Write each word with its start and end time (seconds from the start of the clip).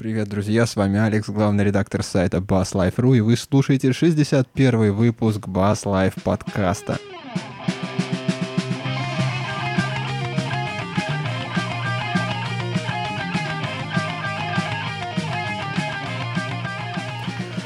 Привет, 0.00 0.30
друзья, 0.30 0.64
с 0.64 0.76
вами 0.76 0.98
Алекс, 0.98 1.28
главный 1.28 1.62
редактор 1.62 2.02
сайта 2.02 2.38
Bass 2.38 2.72
Life.ru, 2.72 3.18
и 3.18 3.20
вы 3.20 3.36
слушаете 3.36 3.92
61 3.92 4.94
выпуск 4.94 5.40
Bass 5.40 5.84
Life 5.84 6.18
подкаста. 6.24 6.96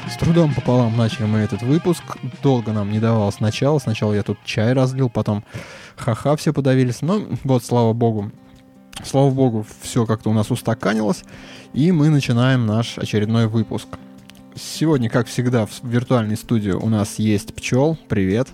С 0.09 0.17
трудом 0.17 0.53
пополам 0.53 0.97
начали 0.97 1.23
мы 1.27 1.39
этот 1.39 1.61
выпуск. 1.61 2.03
Долго 2.43 2.73
нам 2.73 2.91
не 2.91 2.99
давалось 2.99 3.39
начала. 3.39 3.79
Сначала 3.79 4.13
я 4.13 4.23
тут 4.23 4.39
чай 4.43 4.73
разлил, 4.73 5.09
потом 5.09 5.45
ха-ха 5.95 6.35
все 6.35 6.51
подавились. 6.51 7.01
Но 7.01 7.21
вот, 7.45 7.63
слава 7.63 7.93
богу, 7.93 8.29
слава 9.05 9.29
богу, 9.29 9.65
все 9.81 10.05
как-то 10.05 10.29
у 10.29 10.33
нас 10.33 10.51
устаканилось. 10.51 11.23
И 11.73 11.91
мы 11.91 12.09
начинаем 12.09 12.65
наш 12.65 12.97
очередной 12.97 13.47
выпуск. 13.47 13.87
Сегодня, 14.55 15.09
как 15.09 15.27
всегда, 15.27 15.65
в 15.65 15.71
виртуальной 15.83 16.37
студии 16.37 16.71
у 16.71 16.89
нас 16.89 17.19
есть 17.19 17.53
Пчел. 17.53 17.97
Привет. 18.07 18.47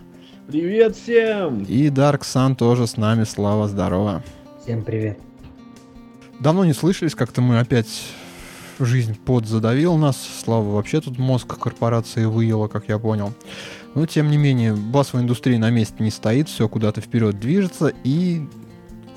Привет 0.47 0.95
всем! 0.95 1.63
И 1.63 1.87
Dark 1.87 2.21
Sun 2.21 2.55
тоже 2.55 2.87
с 2.87 2.97
нами. 2.97 3.23
Слава, 3.23 3.67
здорово. 3.67 4.23
Всем 4.63 4.83
привет. 4.83 5.19
Давно 6.39 6.65
не 6.65 6.73
слышались, 6.73 7.15
как-то 7.15 7.41
мы 7.41 7.59
опять 7.59 7.87
жизнь 8.79 9.15
подзадавил 9.15 9.97
нас. 9.97 10.17
Слава 10.43 10.71
вообще 10.71 10.99
тут 11.01 11.19
мозг 11.19 11.47
корпорации 11.57 12.25
выела, 12.25 12.67
как 12.67 12.89
я 12.89 12.97
понял. 12.97 13.33
Но, 13.93 14.05
тем 14.05 14.31
не 14.31 14.37
менее, 14.37 14.73
басовая 14.73 15.23
индустрия 15.23 15.59
на 15.59 15.69
месте 15.69 15.95
не 15.99 16.09
стоит, 16.09 16.49
все 16.49 16.67
куда-то 16.67 17.01
вперед 17.01 17.39
движется, 17.39 17.93
и 18.03 18.47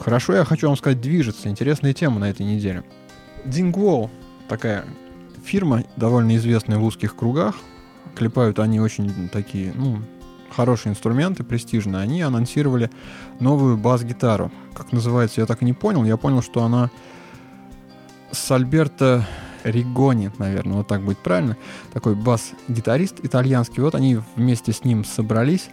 хорошо, 0.00 0.34
я 0.34 0.44
хочу 0.44 0.66
вам 0.66 0.76
сказать, 0.76 1.00
движется. 1.00 1.48
Интересная 1.48 1.92
тема 1.92 2.20
на 2.20 2.30
этой 2.30 2.44
неделе. 2.44 2.84
Dingwall, 3.44 4.10
такая 4.48 4.84
фирма, 5.44 5.84
довольно 5.96 6.36
известная 6.36 6.78
в 6.78 6.84
узких 6.84 7.16
кругах. 7.16 7.56
Клепают 8.14 8.58
они 8.58 8.80
очень 8.80 9.28
такие, 9.28 9.72
ну, 9.74 9.98
хорошие 10.54 10.92
инструменты, 10.92 11.42
престижные. 11.44 12.02
Они 12.02 12.22
анонсировали 12.22 12.90
новую 13.40 13.76
бас-гитару. 13.76 14.50
Как 14.74 14.92
называется, 14.92 15.40
я 15.40 15.46
так 15.46 15.62
и 15.62 15.64
не 15.64 15.72
понял. 15.72 16.04
Я 16.04 16.16
понял, 16.16 16.42
что 16.42 16.62
она 16.62 16.90
с 18.30 18.50
Альберто 18.50 19.26
Ригони, 19.64 20.30
наверное, 20.38 20.78
вот 20.78 20.88
так 20.88 21.02
будет 21.02 21.18
правильно. 21.18 21.56
Такой 21.92 22.14
бас-гитарист 22.14 23.20
итальянский. 23.22 23.82
Вот 23.82 23.94
они 23.94 24.18
вместе 24.36 24.72
с 24.72 24.84
ним 24.84 25.04
собрались, 25.04 25.68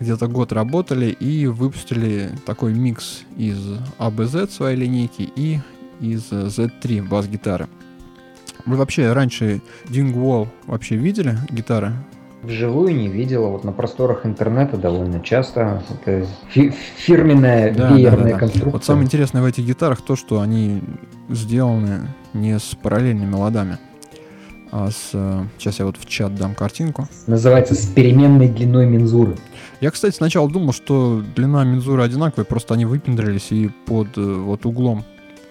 где-то 0.00 0.26
год 0.28 0.52
работали 0.52 1.06
и 1.06 1.46
выпустили 1.46 2.30
такой 2.46 2.74
микс 2.74 3.22
из 3.36 3.58
ABZ 3.98 4.50
своей 4.50 4.76
линейки 4.76 5.30
и 5.36 5.60
из 6.00 6.30
Z3 6.32 7.08
бас-гитары. 7.08 7.68
Вы 8.66 8.76
вообще 8.76 9.12
раньше 9.12 9.60
Dingwall 9.86 10.48
вообще 10.66 10.96
видели 10.96 11.36
гитары? 11.50 11.92
Вживую 12.42 12.94
не 12.96 13.06
видела, 13.08 13.46
вот 13.48 13.62
на 13.62 13.70
просторах 13.70 14.26
интернета 14.26 14.76
довольно 14.76 15.20
часто. 15.20 15.82
Это 16.04 16.26
фи- 16.50 16.72
фирменная 16.96 17.72
Да, 17.72 17.94
веерная 17.94 18.16
да, 18.18 18.24
да, 18.24 18.30
да. 18.32 18.38
конструкция. 18.38 18.72
Вот 18.72 18.84
самое 18.84 19.04
интересное 19.06 19.42
в 19.42 19.44
этих 19.46 19.64
гитарах 19.64 20.00
то, 20.02 20.16
что 20.16 20.40
они 20.40 20.82
сделаны 21.28 22.08
не 22.34 22.58
с 22.58 22.76
параллельными 22.82 23.34
ладами, 23.34 23.78
а 24.72 24.90
с... 24.90 25.10
э, 25.12 25.44
Сейчас 25.58 25.78
я 25.78 25.84
вот 25.84 25.96
в 25.98 26.06
чат 26.06 26.34
дам 26.34 26.54
картинку. 26.54 27.06
Называется 27.26 27.74
с 27.74 27.86
переменной 27.86 28.48
длиной 28.48 28.86
мензуры. 28.86 29.36
Я, 29.80 29.90
кстати, 29.90 30.16
сначала 30.16 30.50
думал, 30.50 30.72
что 30.72 31.22
длина 31.36 31.62
мензуры 31.64 32.02
одинаковая, 32.02 32.44
просто 32.44 32.74
они 32.74 32.86
выпендрились 32.86 33.52
и 33.52 33.68
под 33.86 34.16
э, 34.16 34.20
вот 34.20 34.64
углом 34.66 35.04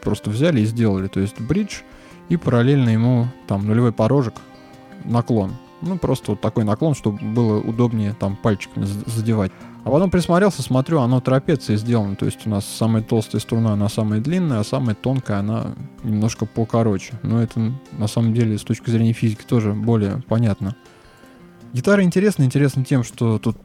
просто 0.03 0.30
взяли 0.31 0.61
и 0.61 0.66
сделали. 0.66 1.08
То 1.08 1.19
есть 1.19 1.39
бридж 1.39 1.81
и 2.30 2.38
параллельно 2.38 2.89
ему 2.89 3.27
там 3.47 3.67
нулевой 3.67 3.92
порожек, 3.92 4.33
наклон. 5.05 5.53
Ну, 5.81 5.97
просто 5.97 6.31
вот 6.31 6.42
такой 6.42 6.64
наклон, 6.64 6.95
чтобы 6.95 7.19
было 7.23 7.59
удобнее 7.59 8.16
там 8.19 8.36
пальчиками 8.36 8.86
задевать. 8.86 9.52
А 9.83 9.89
потом 9.89 10.11
присмотрелся, 10.11 10.61
смотрю, 10.61 10.99
оно 10.99 11.21
трапецией 11.21 11.80
сделано. 11.80 12.15
То 12.15 12.25
есть 12.25 12.45
у 12.45 12.49
нас 12.49 12.65
самая 12.65 13.02
толстая 13.02 13.42
струна, 13.42 13.73
она 13.73 13.89
самая 13.89 14.19
длинная, 14.19 14.59
а 14.59 14.64
самая 14.64 14.93
тонкая, 14.93 15.39
она 15.39 15.73
немножко 16.03 16.45
покороче. 16.45 17.14
Но 17.23 17.42
это 17.42 17.73
на 17.93 18.08
самом 18.08 18.33
деле 18.33 18.58
с 18.58 18.64
точки 18.64 18.91
зрения 18.91 19.14
физики 19.14 19.43
тоже 19.43 19.73
более 19.73 20.21
понятно. 20.27 20.75
Гитара 21.73 22.03
интересна, 22.03 22.43
интересна 22.43 22.86
тем, 22.86 23.03
что 23.03 23.39
тут 23.39 23.58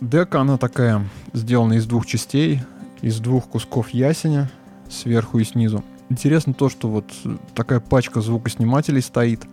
дека, 0.00 0.40
она 0.40 0.58
такая, 0.58 1.08
сделана 1.32 1.74
из 1.74 1.86
двух 1.86 2.04
частей, 2.04 2.60
из 3.00 3.18
двух 3.18 3.46
кусков 3.48 3.90
ясеня, 3.90 4.50
сверху 4.90 5.38
и 5.38 5.44
снизу. 5.44 5.82
Интересно 6.10 6.52
то, 6.52 6.68
что 6.68 6.88
вот 6.88 7.06
такая 7.54 7.80
пачка 7.80 8.20
звукоснимателей 8.20 9.00
стоит, 9.00 9.46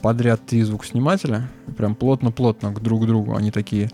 подряд 0.00 0.44
три 0.46 0.62
звукоснимателя, 0.62 1.48
прям 1.76 1.94
плотно-плотно 1.94 2.72
к 2.72 2.80
друг 2.80 3.06
другу. 3.06 3.36
Они 3.36 3.50
такие 3.50 3.90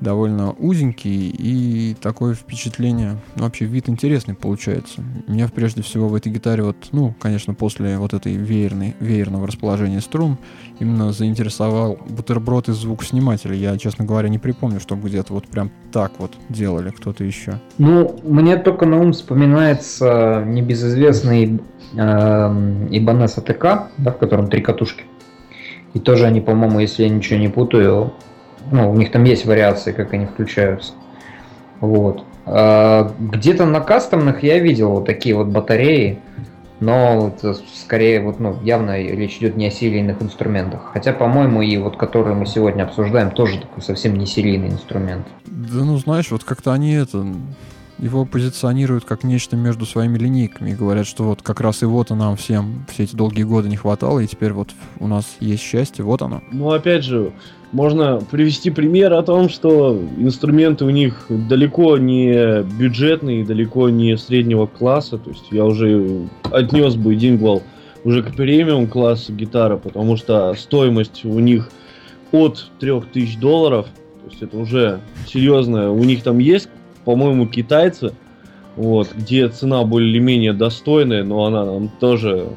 довольно 0.00 0.52
узенькие, 0.52 1.30
и 1.30 1.94
такое 2.00 2.34
впечатление, 2.34 3.16
ну, 3.36 3.44
вообще 3.44 3.64
вид 3.64 3.88
интересный 3.88 4.34
получается. 4.34 5.02
Меня 5.28 5.48
прежде 5.48 5.82
всего 5.82 6.08
в 6.08 6.14
этой 6.14 6.32
гитаре 6.32 6.62
вот, 6.62 6.76
ну, 6.92 7.14
конечно, 7.20 7.54
после 7.54 7.98
вот 7.98 8.14
этой 8.14 8.34
веерной, 8.36 8.94
веерного 9.00 9.46
расположения 9.46 10.00
струн 10.00 10.38
именно 10.80 11.12
заинтересовал 11.12 11.98
бутерброд 12.08 12.68
из 12.68 12.76
звукоснимателя. 12.76 13.54
Я, 13.54 13.76
честно 13.78 14.04
говоря, 14.04 14.28
не 14.28 14.38
припомню, 14.38 14.80
чтобы 14.80 15.08
где-то 15.08 15.32
вот 15.32 15.46
прям 15.48 15.70
так 15.92 16.12
вот 16.18 16.32
делали 16.48 16.90
кто-то 16.90 17.24
еще. 17.24 17.60
Ну, 17.78 18.20
мне 18.24 18.56
только 18.56 18.86
на 18.86 19.00
ум 19.00 19.12
вспоминается 19.12 20.42
небезызвестный 20.46 21.60
э, 21.94 21.96
Ibanez 21.96 23.38
ATK, 23.38 23.88
да, 23.98 24.10
в 24.10 24.18
котором 24.18 24.48
три 24.48 24.60
катушки. 24.60 25.04
И 25.94 26.00
тоже 26.00 26.26
они, 26.26 26.40
по-моему, 26.40 26.80
если 26.80 27.04
я 27.04 27.08
ничего 27.08 27.38
не 27.38 27.48
путаю, 27.48 28.12
ну, 28.70 28.90
у 28.90 28.94
них 28.96 29.10
там 29.10 29.24
есть 29.24 29.46
вариации, 29.46 29.92
как 29.92 30.12
они 30.12 30.26
включаются. 30.26 30.92
Вот. 31.80 32.24
А 32.46 33.12
где-то 33.18 33.64
на 33.66 33.80
кастомных 33.80 34.42
я 34.42 34.58
видел 34.58 34.90
вот 34.90 35.06
такие 35.06 35.34
вот 35.34 35.48
батареи, 35.48 36.18
но 36.80 37.28
это 37.28 37.54
скорее 37.74 38.20
вот, 38.20 38.40
ну, 38.40 38.58
явно 38.62 39.00
речь 39.00 39.38
идет 39.38 39.56
не 39.56 39.68
о 39.68 39.70
серийных 39.70 40.20
инструментах. 40.20 40.90
Хотя, 40.92 41.12
по-моему, 41.12 41.62
и 41.62 41.76
вот 41.78 41.96
которые 41.96 42.34
мы 42.34 42.46
сегодня 42.46 42.82
обсуждаем, 42.82 43.30
тоже 43.30 43.60
такой 43.60 43.82
совсем 43.82 44.16
не 44.16 44.26
серийный 44.26 44.68
инструмент. 44.68 45.26
Да 45.46 45.84
ну 45.84 45.96
знаешь, 45.96 46.30
вот 46.30 46.44
как-то 46.44 46.72
они 46.72 46.92
это 46.92 47.24
его 47.98 48.24
позиционируют 48.24 49.04
как 49.04 49.24
нечто 49.24 49.56
между 49.56 49.86
своими 49.86 50.18
линейками 50.18 50.70
и 50.70 50.74
говорят, 50.74 51.06
что 51.06 51.24
вот 51.24 51.42
как 51.42 51.60
раз 51.60 51.82
и 51.82 51.86
вот 51.86 52.10
и 52.10 52.14
нам 52.14 52.36
всем 52.36 52.84
все 52.90 53.04
эти 53.04 53.14
долгие 53.14 53.44
годы 53.44 53.68
не 53.68 53.76
хватало, 53.76 54.18
и 54.18 54.26
теперь 54.26 54.52
вот 54.52 54.70
у 54.98 55.06
нас 55.06 55.36
есть 55.40 55.62
счастье, 55.62 56.04
вот 56.04 56.20
оно. 56.20 56.42
Ну, 56.50 56.72
опять 56.72 57.04
же, 57.04 57.32
можно 57.74 58.20
привести 58.30 58.70
пример 58.70 59.12
о 59.12 59.22
том, 59.22 59.48
что 59.48 60.00
инструменты 60.16 60.84
у 60.84 60.90
них 60.90 61.26
далеко 61.28 61.98
не 61.98 62.62
бюджетные, 62.62 63.44
далеко 63.44 63.88
не 63.90 64.16
среднего 64.16 64.66
класса. 64.66 65.18
То 65.18 65.30
есть 65.30 65.46
я 65.50 65.64
уже 65.64 66.28
отнес 66.52 66.94
бы 66.94 67.16
Dingwall 67.16 67.62
уже 68.04 68.22
к 68.22 68.32
премиум 68.36 68.86
классу 68.86 69.32
гитары, 69.32 69.76
потому 69.76 70.16
что 70.16 70.54
стоимость 70.54 71.24
у 71.24 71.40
них 71.40 71.70
от 72.30 72.70
3000 72.78 73.38
долларов. 73.40 73.86
То 74.22 74.30
есть 74.30 74.42
это 74.42 74.56
уже 74.56 75.00
серьезно. 75.26 75.90
У 75.90 76.04
них 76.04 76.22
там 76.22 76.38
есть, 76.38 76.68
по-моему, 77.04 77.48
китайцы, 77.48 78.12
вот, 78.76 79.08
где 79.16 79.48
цена 79.48 79.82
более-менее 79.82 80.52
достойная, 80.52 81.24
но 81.24 81.44
она 81.44 81.64
нам 81.64 81.88
тоже 81.88 82.50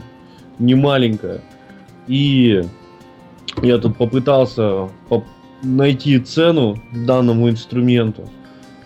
не 0.59 0.75
маленькая. 0.75 1.41
И 2.07 2.61
я 3.61 3.77
тут 3.77 3.97
попытался 3.97 4.89
поп- 5.09 5.25
найти 5.63 6.19
цену 6.19 6.77
данному 6.93 7.49
инструменту, 7.49 8.29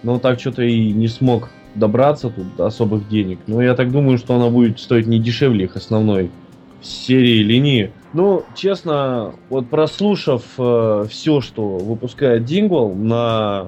но 0.03 0.19
так 0.19 0.39
что-то 0.39 0.63
и 0.63 0.91
не 0.91 1.07
смог 1.07 1.49
добраться 1.75 2.29
тут 2.29 2.55
до 2.55 2.65
особых 2.65 3.07
денег. 3.07 3.39
Но 3.47 3.61
я 3.61 3.75
так 3.75 3.91
думаю, 3.91 4.17
что 4.17 4.35
она 4.35 4.49
будет 4.49 4.79
стоить 4.79 5.07
не 5.07 5.19
дешевле 5.19 5.65
их 5.65 5.75
основной 5.75 6.31
серии 6.81 7.43
линии. 7.43 7.91
Ну, 8.13 8.43
честно, 8.55 9.34
вот 9.49 9.69
прослушав 9.69 10.43
все, 10.53 11.41
что 11.41 11.78
выпускает 11.78 12.43
Dingwall 12.43 12.96
на 12.96 13.67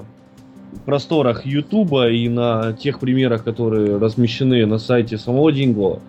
просторах 0.84 1.46
Ютуба 1.46 2.10
и 2.10 2.28
на 2.28 2.72
тех 2.72 2.98
примерах, 2.98 3.44
которые 3.44 3.96
размещены 3.96 4.66
на 4.66 4.78
сайте 4.78 5.16
самого 5.16 5.50
Dingwall, 5.50 6.00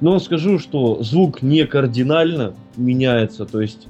но 0.00 0.18
скажу, 0.18 0.58
что 0.58 1.02
звук 1.02 1.42
не 1.42 1.64
кардинально 1.66 2.54
меняется, 2.76 3.46
то 3.46 3.60
есть 3.60 3.86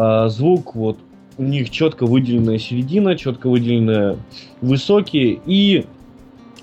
а, 0.00 0.28
звук 0.28 0.76
вот 0.76 0.96
у 1.38 1.42
них 1.42 1.70
четко 1.70 2.06
выделенная 2.06 2.58
середина, 2.58 3.16
четко 3.16 3.48
выделенная 3.48 4.16
высокие 4.60 5.40
и 5.44 5.86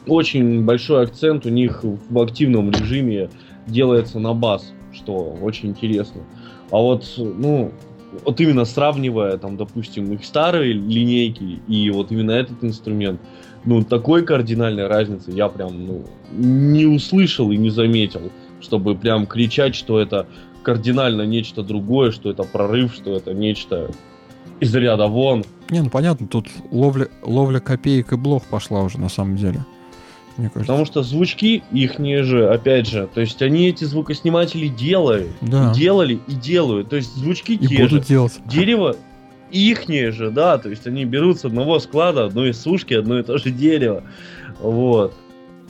очень 0.07 0.63
большой 0.63 1.03
акцент 1.03 1.45
у 1.45 1.49
них 1.49 1.83
в 1.83 2.21
активном 2.21 2.71
режиме 2.71 3.29
делается 3.67 4.19
на 4.19 4.33
бас, 4.33 4.71
что 4.93 5.35
очень 5.41 5.69
интересно. 5.69 6.21
А 6.71 6.77
вот, 6.77 7.03
ну, 7.17 7.73
вот 8.23 8.39
именно 8.39 8.63
сравнивая, 8.63 9.37
там, 9.37 9.57
допустим, 9.57 10.13
их 10.13 10.23
старые 10.23 10.71
линейки 10.71 11.59
и 11.67 11.89
вот 11.89 12.13
именно 12.13 12.31
этот 12.31 12.63
инструмент, 12.63 13.19
ну, 13.65 13.83
такой 13.83 14.23
кардинальной 14.23 14.87
разницы 14.87 15.31
я 15.31 15.49
прям, 15.49 15.85
ну, 15.85 16.05
не 16.31 16.85
услышал 16.85 17.51
и 17.51 17.57
не 17.57 17.69
заметил, 17.69 18.31
чтобы 18.61 18.95
прям 18.95 19.25
кричать, 19.25 19.75
что 19.75 19.99
это 19.99 20.25
кардинально 20.65 21.21
нечто 21.21 21.61
другое, 21.61 22.11
что 22.11 22.31
это 22.31 22.43
прорыв, 22.43 22.93
что 22.93 23.15
это 23.15 23.33
нечто 23.33 23.91
из 24.59 24.73
ряда 24.75 25.05
вон. 25.07 25.45
Не, 25.69 25.81
ну 25.81 25.89
понятно, 25.89 26.27
тут 26.27 26.47
ловля, 26.71 27.07
ловля 27.21 27.59
копеек 27.59 28.13
и 28.13 28.15
блох 28.17 28.43
пошла 28.45 28.81
уже 28.81 28.99
на 28.99 29.09
самом 29.09 29.37
деле. 29.37 29.63
Мне 30.37 30.49
кажется. 30.49 30.59
Потому 30.59 30.85
что 30.85 31.03
звучки 31.03 31.63
их 31.71 31.97
же, 32.25 32.49
опять 32.49 32.87
же, 32.87 33.07
то 33.13 33.21
есть 33.21 33.41
они 33.41 33.69
эти 33.69 33.85
звукосниматели 33.85 34.67
делают, 34.67 35.29
да. 35.39 35.73
делали 35.73 36.19
и 36.27 36.33
делают. 36.33 36.89
То 36.89 36.97
есть 36.97 37.15
звучки 37.15 37.53
и 37.53 37.67
те 37.67 37.83
будут 37.83 38.03
же. 38.03 38.09
делать. 38.09 38.33
Дерево 38.45 38.97
ихнее 39.51 40.11
же, 40.11 40.31
да, 40.31 40.57
то 40.57 40.69
есть 40.69 40.87
они 40.87 41.05
берут 41.05 41.39
с 41.39 41.45
одного 41.45 41.79
склада 41.79 42.25
одной 42.25 42.53
сушки, 42.53 42.93
одно 42.95 43.19
и 43.19 43.23
то 43.23 43.37
же 43.37 43.51
дерево. 43.51 44.03
Вот. 44.59 45.13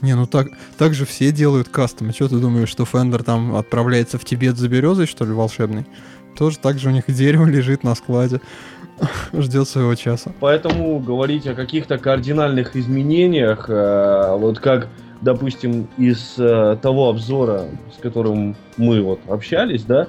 Не, 0.01 0.15
ну 0.15 0.25
так, 0.25 0.49
так 0.77 0.93
же 0.93 1.05
все 1.05 1.31
делают 1.31 1.69
кастомы. 1.69 2.11
Что 2.11 2.27
ты 2.27 2.37
думаешь, 2.37 2.69
что 2.69 2.85
Фендер 2.85 3.23
там 3.23 3.55
отправляется 3.55 4.17
в 4.17 4.25
Тибет 4.25 4.57
за 4.57 4.67
березой, 4.67 5.07
что 5.07 5.25
ли, 5.25 5.31
волшебный? 5.31 5.85
Тоже 6.37 6.57
так 6.59 6.79
же 6.79 6.89
у 6.89 6.91
них 6.91 7.05
дерево 7.07 7.45
лежит 7.45 7.83
на 7.83 7.95
складе, 7.95 8.41
ждет 9.33 9.67
своего 9.67 9.95
часа. 9.95 10.31
Поэтому 10.39 10.99
говорить 10.99 11.47
о 11.47 11.55
каких-то 11.55 11.97
кардинальных 11.97 12.75
изменениях, 12.75 13.69
э, 13.69 14.35
вот 14.37 14.59
как, 14.59 14.89
допустим, 15.21 15.87
из 15.97 16.35
э, 16.37 16.77
того 16.81 17.09
обзора, 17.09 17.65
с 17.97 18.01
которым 18.01 18.55
мы 18.77 19.01
вот 19.01 19.19
общались, 19.27 19.83
да, 19.83 20.07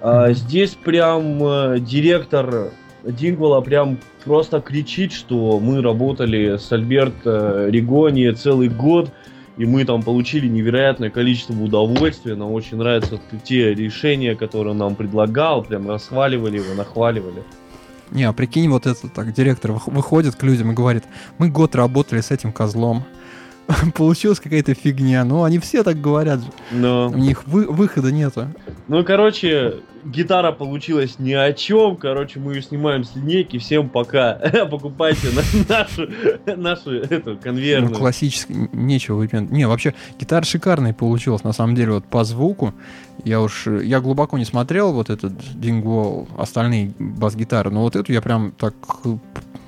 э, 0.00 0.34
здесь 0.34 0.74
прям 0.74 1.42
э, 1.42 1.78
директор 1.80 2.70
Дингвала 3.04 3.60
прям 3.60 3.98
просто 4.24 4.60
кричит, 4.60 5.12
что 5.12 5.60
мы 5.60 5.82
работали 5.82 6.56
с 6.56 6.70
Альберт 6.72 7.14
э, 7.24 7.68
Ригони 7.70 8.30
целый 8.32 8.68
год, 8.68 9.10
и 9.56 9.66
мы 9.66 9.84
там 9.84 10.02
получили 10.02 10.48
невероятное 10.48 11.10
количество 11.10 11.54
удовольствия. 11.54 12.34
Нам 12.34 12.50
очень 12.52 12.76
нравятся 12.76 13.20
те 13.44 13.74
решения, 13.74 14.34
которые 14.34 14.72
он 14.72 14.78
нам 14.78 14.96
предлагал, 14.96 15.62
прям 15.62 15.88
расхваливали 15.88 16.56
его, 16.56 16.74
нахваливали. 16.74 17.44
Не, 18.10 18.24
а 18.24 18.32
прикинь, 18.32 18.68
вот 18.68 18.86
это 18.86 19.08
так, 19.08 19.32
директор 19.32 19.72
выходит 19.72 20.34
к 20.34 20.42
людям 20.42 20.72
и 20.72 20.74
говорит, 20.74 21.04
мы 21.38 21.48
год 21.48 21.74
работали 21.74 22.20
с 22.20 22.30
этим 22.30 22.52
козлом, 22.52 23.04
получилась 23.94 24.40
какая-то 24.40 24.74
фигня. 24.74 25.24
Ну, 25.24 25.44
они 25.44 25.58
все 25.58 25.82
так 25.82 26.00
говорят 26.00 26.40
же. 26.40 26.46
Но... 26.70 27.08
У 27.08 27.16
них 27.16 27.46
вы, 27.46 27.66
выхода 27.66 28.12
нету. 28.12 28.48
Ну, 28.88 29.04
короче, 29.04 29.76
гитара 30.04 30.52
получилась 30.52 31.18
ни 31.18 31.32
о 31.32 31.52
чем. 31.52 31.96
Короче, 31.96 32.38
мы 32.40 32.54
ее 32.54 32.62
снимаем 32.62 33.04
с 33.04 33.14
линейки. 33.14 33.58
Всем 33.58 33.88
пока. 33.88 34.34
Покупайте 34.70 35.28
нашу, 35.68 36.08
нашу 36.56 36.92
эту 36.92 37.36
конвейерную. 37.36 37.92
Ну, 37.92 37.98
классический, 37.98 38.68
нечего 38.72 39.16
выпить. 39.16 39.50
Не, 39.50 39.66
вообще, 39.66 39.94
гитара 40.18 40.44
шикарная 40.44 40.92
получилась, 40.92 41.44
на 41.44 41.52
самом 41.52 41.74
деле, 41.74 41.92
вот 41.92 42.04
по 42.04 42.24
звуку. 42.24 42.74
Я 43.24 43.40
уж, 43.40 43.66
я 43.66 44.00
глубоко 44.00 44.38
не 44.38 44.44
смотрел 44.44 44.92
вот 44.92 45.10
этот 45.10 45.32
Dingwall, 45.54 46.28
остальные 46.36 46.92
бас-гитары, 46.98 47.70
но 47.70 47.82
вот 47.82 47.96
эту 47.96 48.12
я 48.12 48.20
прям 48.20 48.52
так 48.52 48.74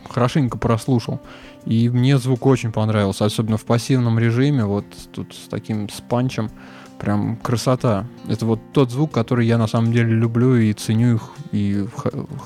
хорошенько 0.08 0.58
прослушал. 0.58 1.20
И 1.64 1.88
мне 1.88 2.16
звук 2.18 2.46
очень 2.46 2.70
понравился, 2.70 3.24
особенно 3.24 3.56
в 3.56 3.64
пассивном 3.64 4.18
режиме, 4.18 4.64
вот 4.64 4.84
тут 5.12 5.34
с 5.34 5.48
таким 5.48 5.88
спанчем. 5.88 6.50
Прям 6.98 7.36
красота. 7.36 8.06
Это 8.28 8.46
вот 8.46 8.60
тот 8.72 8.90
звук, 8.90 9.12
который 9.12 9.46
я 9.46 9.58
на 9.58 9.66
самом 9.66 9.92
деле 9.92 10.14
люблю 10.14 10.56
и 10.56 10.72
ценю 10.72 11.16
их, 11.16 11.30
и 11.52 11.86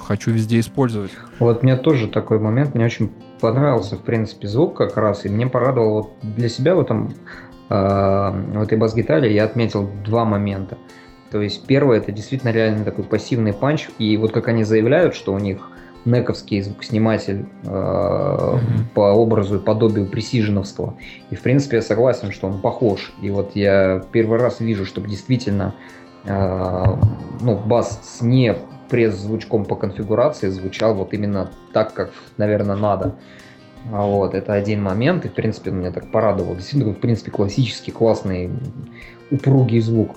хочу 0.06 0.32
везде 0.32 0.58
использовать. 0.58 1.12
Вот 1.38 1.62
мне 1.62 1.76
тоже 1.76 2.08
такой 2.08 2.38
момент, 2.40 2.74
мне 2.74 2.84
очень 2.84 3.10
понравился, 3.40 3.96
в 3.96 4.02
принципе, 4.02 4.48
звук 4.48 4.76
как 4.76 4.96
раз, 4.96 5.24
и 5.24 5.28
мне 5.28 5.46
порадовал 5.46 5.92
вот 5.92 6.12
для 6.22 6.48
себя 6.48 6.74
в 6.74 6.80
этом 6.80 7.14
э, 7.68 7.74
в 7.74 8.60
этой 8.60 8.76
бас-гитаре 8.76 9.34
я 9.34 9.44
отметил 9.44 9.88
два 10.04 10.24
момента. 10.24 10.76
То 11.30 11.40
есть 11.40 11.66
первое, 11.66 11.98
это 11.98 12.10
действительно 12.10 12.50
реально 12.50 12.84
такой 12.84 13.04
пассивный 13.04 13.52
панч, 13.52 13.88
и 13.98 14.16
вот 14.16 14.32
как 14.32 14.48
они 14.48 14.64
заявляют, 14.64 15.14
что 15.14 15.32
у 15.32 15.38
них 15.38 15.70
нековский 16.04 16.62
звукосниматель 16.62 17.46
э, 17.64 17.68
mm-hmm. 17.68 18.60
по 18.94 19.12
образу 19.12 19.56
и 19.56 19.58
подобию 19.58 20.06
пресиженовского. 20.06 20.94
И, 21.30 21.34
в 21.34 21.42
принципе, 21.42 21.76
я 21.76 21.82
согласен, 21.82 22.32
что 22.32 22.48
он 22.48 22.60
похож. 22.60 23.12
И 23.20 23.30
вот 23.30 23.54
я 23.54 24.02
первый 24.12 24.38
раз 24.38 24.60
вижу, 24.60 24.86
чтобы 24.86 25.08
действительно 25.08 25.74
э, 26.24 26.86
ну, 27.40 27.56
бас 27.56 28.00
с 28.02 28.22
не 28.22 28.54
пресс-звучком 28.88 29.64
по 29.64 29.76
конфигурации 29.76 30.48
звучал 30.48 30.94
вот 30.94 31.14
именно 31.14 31.50
так, 31.72 31.94
как, 31.94 32.10
наверное, 32.36 32.76
надо. 32.76 33.14
Вот, 33.84 34.34
это 34.34 34.52
один 34.52 34.82
момент, 34.82 35.24
и, 35.24 35.28
в 35.28 35.32
принципе, 35.32 35.70
меня 35.70 35.90
так 35.90 36.10
порадовал. 36.10 36.54
Действительно, 36.54 36.92
в 36.92 36.98
принципе, 36.98 37.30
классический, 37.30 37.92
классный, 37.92 38.50
упругий 39.30 39.80
звук. 39.80 40.16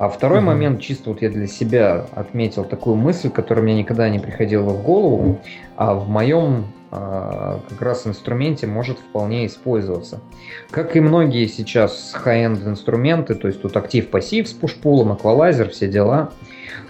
А 0.00 0.08
второй 0.08 0.38
mm-hmm. 0.38 0.44
момент, 0.44 0.80
чисто 0.80 1.10
вот 1.10 1.20
я 1.20 1.28
для 1.28 1.46
себя 1.46 2.06
отметил 2.14 2.64
такую 2.64 2.96
мысль, 2.96 3.28
которая 3.28 3.62
мне 3.62 3.74
никогда 3.74 4.08
не 4.08 4.18
приходила 4.18 4.70
в 4.70 4.82
голову, 4.82 5.42
а 5.76 5.92
в 5.92 6.08
моем 6.08 6.68
а, 6.90 7.60
как 7.68 7.82
раз 7.82 8.06
инструменте 8.06 8.66
может 8.66 8.98
вполне 8.98 9.44
использоваться. 9.44 10.22
Как 10.70 10.96
и 10.96 11.00
многие 11.00 11.46
сейчас 11.48 12.16
high-end 12.24 12.66
инструменты, 12.66 13.34
то 13.34 13.46
есть 13.46 13.60
тут 13.60 13.76
актив-пассив 13.76 14.48
с 14.48 14.54
пушпулом, 14.54 15.12
эквалайзер, 15.12 15.68
все 15.68 15.86
дела. 15.86 16.32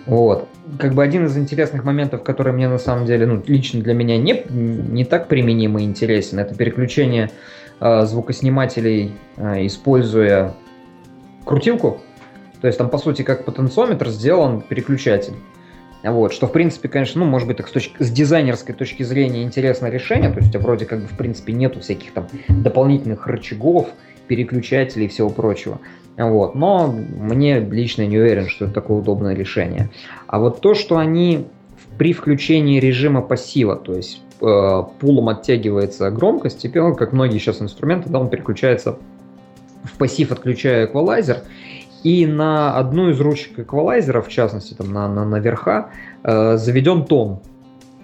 Вот. 0.06 0.46
Как 0.78 0.94
бы 0.94 1.02
один 1.02 1.26
из 1.26 1.36
интересных 1.36 1.82
моментов, 1.82 2.22
который 2.22 2.52
мне 2.52 2.68
на 2.68 2.78
самом 2.78 3.06
деле, 3.06 3.26
ну, 3.26 3.42
лично 3.44 3.82
для 3.82 3.94
меня 3.94 4.18
не, 4.18 4.40
не 4.48 5.04
так 5.04 5.26
применим 5.26 5.78
и 5.78 5.82
интересен, 5.82 6.38
это 6.38 6.54
переключение 6.54 7.28
э, 7.80 8.06
звукоснимателей, 8.06 9.16
э, 9.36 9.66
используя 9.66 10.54
крутилку, 11.44 12.00
то 12.60 12.66
есть 12.66 12.78
там, 12.78 12.90
по 12.90 12.98
сути, 12.98 13.22
как 13.22 13.44
потенциометр 13.44 14.08
сделан 14.08 14.60
переключатель. 14.60 15.34
Вот, 16.02 16.32
что, 16.32 16.46
в 16.46 16.52
принципе, 16.52 16.88
конечно, 16.88 17.22
ну, 17.22 17.30
может 17.30 17.46
быть, 17.46 17.58
так 17.58 17.68
с, 17.68 17.72
точки, 17.72 18.02
с 18.02 18.10
дизайнерской 18.10 18.74
точки 18.74 19.02
зрения 19.02 19.42
интересное 19.42 19.90
решение, 19.90 20.30
то 20.30 20.40
есть, 20.40 20.54
вроде 20.56 20.86
как 20.86 21.00
бы, 21.00 21.06
в 21.06 21.16
принципе, 21.16 21.52
нету 21.52 21.80
всяких 21.80 22.12
там 22.12 22.26
дополнительных 22.48 23.26
рычагов, 23.26 23.90
переключателей 24.26 25.06
и 25.06 25.08
всего 25.08 25.28
прочего. 25.28 25.80
Вот, 26.16 26.54
но 26.54 26.86
мне 26.86 27.60
лично 27.60 28.06
не 28.06 28.18
уверен, 28.18 28.48
что 28.48 28.66
это 28.66 28.74
такое 28.74 28.98
удобное 28.98 29.34
решение. 29.34 29.90
А 30.26 30.38
вот 30.38 30.60
то, 30.60 30.74
что 30.74 30.98
они 30.98 31.46
при 31.98 32.12
включении 32.12 32.78
режима 32.80 33.22
пассива, 33.22 33.76
то 33.76 33.94
есть 33.94 34.22
э, 34.40 34.82
пулом 35.00 35.28
оттягивается 35.28 36.10
громкость, 36.10 36.60
теперь, 36.60 36.82
ну, 36.82 36.94
как 36.94 37.12
многие 37.12 37.38
сейчас 37.38 37.60
инструменты, 37.60 38.08
да, 38.08 38.20
он 38.20 38.30
переключается 38.30 38.98
в 39.84 39.96
пассив, 39.98 40.30
отключая 40.30 40.86
эквалайзер, 40.86 41.38
и 42.02 42.26
на 42.26 42.76
одну 42.76 43.10
из 43.10 43.20
ручек 43.20 43.58
эквалайзера, 43.58 44.22
в 44.22 44.28
частности, 44.28 44.74
там 44.74 44.92
на, 44.92 45.08
на, 45.08 45.24
на 45.24 45.36
верха, 45.40 45.90
э, 46.22 46.56
заведен 46.56 47.04
тон. 47.04 47.40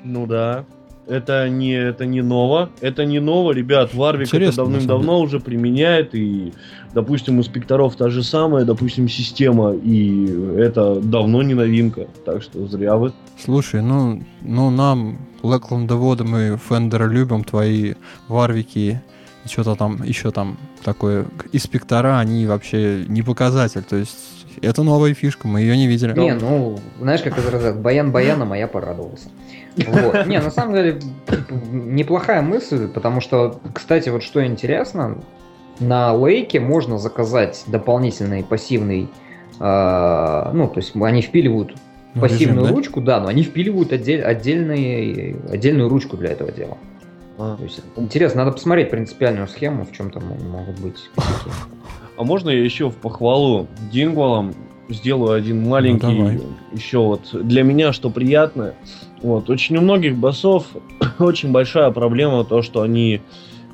Ну 0.05 0.27
да. 0.27 0.65
Это 1.07 1.49
не, 1.49 1.73
это 1.73 2.05
не 2.05 2.21
ново. 2.21 2.71
Это 2.81 3.05
не 3.05 3.21
ново, 3.21 3.53
ребят. 3.53 3.95
Варвик 3.95 4.33
это 4.35 4.57
давным-давно 4.57 5.21
уже 5.21 5.39
применяет. 5.39 6.15
И, 6.15 6.53
допустим, 6.95 7.39
у 7.39 7.45
спекторов 7.45 7.95
та 7.95 8.09
же 8.09 8.25
самая, 8.25 8.65
допустим, 8.65 9.09
система. 9.09 9.73
И 9.73 10.27
это 10.59 11.01
давно 11.01 11.43
не 11.43 11.55
новинка. 11.55 12.09
Так 12.25 12.43
что 12.43 12.67
зря 12.67 12.97
вы. 12.97 13.13
Слушай, 13.39 13.83
ну, 13.83 14.21
ну 14.43 14.71
нам, 14.71 15.19
Лэкландоводом 15.43 16.37
и 16.37 16.57
Фендера 16.57 17.07
любим 17.07 17.45
твои 17.45 17.95
Варвики 18.27 19.01
что-то 19.47 19.75
там, 19.75 20.03
еще 20.03 20.31
там 20.31 20.57
такое, 20.85 21.27
инспектора, 21.53 22.19
они 22.19 22.47
вообще 22.47 23.05
не 23.09 23.23
показатель, 23.23 23.83
то 23.83 23.97
есть 23.97 24.37
это 24.63 24.83
новая 24.83 25.15
фишка, 25.15 25.49
мы 25.49 25.61
ее 25.61 25.77
не 25.77 25.87
видели. 25.87 26.19
Не, 26.19 26.35
ну, 26.35 26.79
знаешь, 26.99 27.23
как 27.23 27.39
это 27.39 27.73
баян 27.73 28.11
баяном, 28.11 28.53
а 28.53 28.59
я 28.59 28.69
порадовался. 28.69 29.29
Вот. 29.77 30.27
Не, 30.27 30.41
на 30.41 30.51
самом 30.51 30.75
деле, 30.75 31.01
неплохая 31.71 32.43
мысль, 32.43 32.89
потому 32.89 33.21
что, 33.21 33.61
кстати, 33.75 34.09
вот 34.09 34.23
что 34.23 34.45
интересно, 34.45 35.19
на 35.81 36.13
лейке 36.13 36.61
можно 36.61 36.99
заказать 36.99 37.65
дополнительный 37.67 38.43
пассивный, 38.43 39.09
э, 39.61 40.51
ну, 40.55 40.69
то 40.69 40.79
есть 40.79 40.97
они 40.97 41.21
впиливают 41.21 41.75
ну, 42.15 42.21
пассивную 42.23 42.63
режим, 42.63 42.69
да? 42.69 42.75
ручку, 42.75 43.01
да, 43.01 43.21
но 43.21 43.29
они 43.29 43.43
впиливают 43.43 43.93
отдель, 43.93 44.23
отдельный, 44.23 45.37
отдельную 45.51 45.89
ручку 45.89 46.17
для 46.17 46.31
этого 46.31 46.51
дела. 46.51 46.79
А. 47.39 47.57
То 47.57 47.63
есть, 47.65 47.81
интересно, 47.97 48.45
надо 48.45 48.53
посмотреть 48.53 48.91
принципиальную 48.91 49.49
схему, 49.49 49.85
в 49.85 49.93
чем 49.93 50.11
там 50.11 50.25
могут 50.51 50.79
быть 50.81 51.11
А 52.17 52.25
можно 52.25 52.49
я 52.49 52.65
еще 52.65 52.89
в 52.89 52.97
похвалу 52.97 53.69
Дингвалам 53.93 54.55
сделаю 54.89 55.33
один 55.33 55.69
маленький 55.69 56.07
ну, 56.07 56.41
еще 56.73 56.99
вот 56.99 57.29
для 57.33 57.63
меня 57.63 57.93
что 57.93 58.11
приятное. 58.11 58.75
Вот 59.23 59.51
очень 59.51 59.77
у 59.77 59.81
многих 59.81 60.17
басов 60.17 60.67
очень 61.19 61.53
большая 61.53 61.91
проблема 61.91 62.45
то, 62.45 62.63
что 62.63 62.83
они 62.83 63.21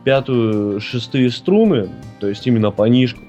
пятую, 0.05 0.81
шестые 0.81 1.31
струны, 1.31 1.89
то 2.19 2.29
есть 2.29 2.47
именно 2.47 2.71
по 2.73 2.85
нишку, 2.85 3.21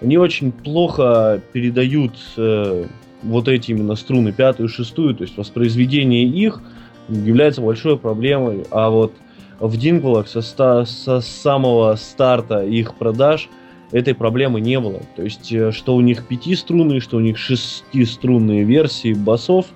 они 0.00 0.16
очень 0.18 0.52
плохо 0.52 1.40
передают 1.52 2.12
э, 2.36 2.84
вот 3.22 3.48
эти 3.48 3.72
именно 3.72 3.96
струны 3.96 4.32
пятую, 4.32 4.68
шестую, 4.68 5.14
то 5.14 5.24
есть 5.24 5.36
воспроизведение 5.36 6.24
их 6.24 6.60
является 7.08 7.62
большой 7.62 7.98
проблемой, 7.98 8.64
а 8.70 8.90
вот 8.90 9.12
в 9.60 9.76
Динглах 9.76 10.28
со, 10.28 10.40
ста, 10.40 10.84
со 10.84 11.20
самого 11.20 11.94
старта 11.96 12.64
их 12.64 12.94
продаж 12.94 13.48
этой 13.92 14.14
проблемы 14.14 14.60
не 14.60 14.80
было. 14.80 15.00
То 15.16 15.22
есть, 15.22 15.52
э, 15.52 15.70
что 15.72 15.94
у 15.94 16.00
них 16.00 16.26
пятиструнные, 16.26 17.00
что 17.00 17.16
у 17.18 17.20
них 17.20 17.38
шестиструнные 17.38 18.64
версии 18.64 19.14
басов 19.14 19.66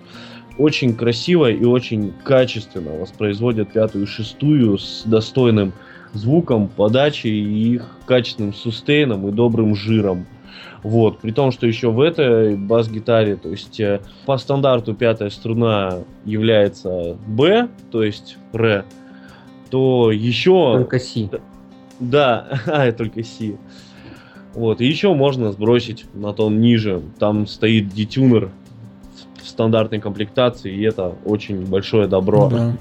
очень 0.58 0.94
красиво 0.94 1.50
и 1.50 1.64
очень 1.64 2.12
качественно 2.25 2.90
воспроизводят 2.99 3.73
пятую 3.73 4.04
и 4.04 4.08
шестую 4.08 4.78
с 4.78 5.04
достойным 5.04 5.73
звуком, 6.12 6.68
подачей 6.68 7.30
и 7.30 7.75
их 7.75 7.87
качественным 8.06 8.54
сустейном 8.54 9.28
и 9.28 9.32
добрым 9.32 9.75
жиром. 9.76 10.26
Вот, 10.82 11.18
при 11.18 11.32
том, 11.32 11.50
что 11.52 11.66
еще 11.66 11.90
в 11.90 12.00
этой 12.00 12.56
бас-гитаре, 12.56 13.37
то 13.37 13.50
есть 13.50 13.78
э, 13.80 14.00
по 14.26 14.37
стандарту 14.38 14.94
пятая 14.94 15.30
струна 15.30 15.99
является 16.25 17.16
B, 17.26 17.68
то 17.90 18.02
есть 18.02 18.37
ре, 18.52 18.85
то 19.70 20.10
еще... 20.12 20.75
Только 20.75 20.98
Си. 20.98 21.30
Да, 22.00 22.60
а, 22.66 22.90
только 22.92 23.22
Си. 23.22 23.56
Вот, 24.54 24.80
и 24.80 24.87
еще 24.87 25.14
можно 25.14 25.52
сбросить 25.52 26.06
на 26.14 26.32
тон 26.32 26.60
ниже. 26.60 27.02
Там 27.18 27.46
стоит 27.46 27.88
детюнер 27.90 28.50
в 29.42 29.48
стандартной 29.48 30.00
комплектации, 30.00 30.75
и 30.75 30.82
это 30.82 31.14
очень 31.25 31.64
большое 31.66 32.08
добро. 32.08 32.48
Да. 32.50 32.72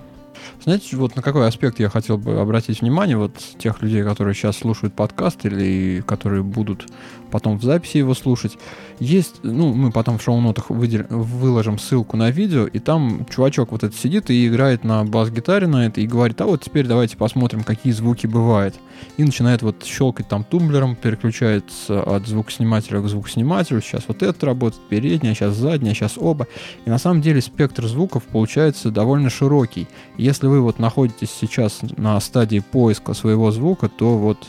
Знаете, 0.68 0.98
вот 0.98 1.16
на 1.16 1.22
какой 1.22 1.48
аспект 1.48 1.80
я 1.80 1.88
хотел 1.88 2.18
бы 2.18 2.42
обратить 2.42 2.82
внимание 2.82 3.16
вот 3.16 3.32
тех 3.58 3.82
людей, 3.82 4.04
которые 4.04 4.34
сейчас 4.34 4.58
слушают 4.58 4.94
подкаст 4.94 5.46
или 5.46 6.04
которые 6.06 6.44
будут 6.44 6.88
потом 7.32 7.58
в 7.58 7.64
записи 7.64 7.98
его 7.98 8.14
слушать. 8.14 8.58
Есть, 9.00 9.36
ну, 9.44 9.74
мы 9.74 9.92
потом 9.92 10.18
в 10.18 10.24
шоу-нотах 10.24 10.70
выдел, 10.70 11.06
выложим 11.10 11.80
ссылку 11.80 12.18
на 12.18 12.32
видео, 12.32 12.68
и 12.68 12.80
там 12.80 13.26
чувачок 13.30 13.72
вот 13.72 13.84
этот 13.84 13.98
сидит 13.98 14.30
и 14.30 14.48
играет 14.48 14.84
на 14.84 15.06
бас-гитаре 15.06 15.68
на 15.68 15.86
это, 15.86 16.02
и 16.02 16.08
говорит, 16.08 16.42
а 16.42 16.46
вот 16.46 16.64
теперь 16.64 16.86
давайте 16.86 17.16
посмотрим, 17.16 17.64
какие 17.64 17.94
звуки 17.94 18.28
бывают. 18.28 18.76
И 19.18 19.24
начинает 19.24 19.62
вот 19.62 19.86
щелкать 19.86 20.28
там 20.28 20.44
тумблером, 20.44 20.96
переключается 20.96 22.02
от 22.02 22.28
звукоснимателя 22.28 23.02
к 23.02 23.08
звукоснимателю, 23.08 23.82
сейчас 23.82 24.04
вот 24.08 24.24
это 24.24 24.46
работает, 24.46 24.82
передняя, 24.90 25.34
сейчас 25.34 25.56
задняя, 25.56 25.94
сейчас 25.94 26.18
оба. 26.18 26.48
И 26.86 26.90
на 26.90 26.98
самом 26.98 27.22
деле 27.22 27.42
спектр 27.42 27.88
звуков 27.88 28.24
получается 28.24 28.90
довольно 28.90 29.30
широкий. 29.30 29.88
Если 30.18 30.48
вы 30.48 30.57
вот 30.62 30.80
находитесь 30.80 31.32
сейчас 31.32 31.80
на 31.98 32.20
стадии 32.20 32.60
поиска 32.60 33.14
своего 33.14 33.52
звука, 33.52 33.90
то 33.90 34.18
вот 34.18 34.48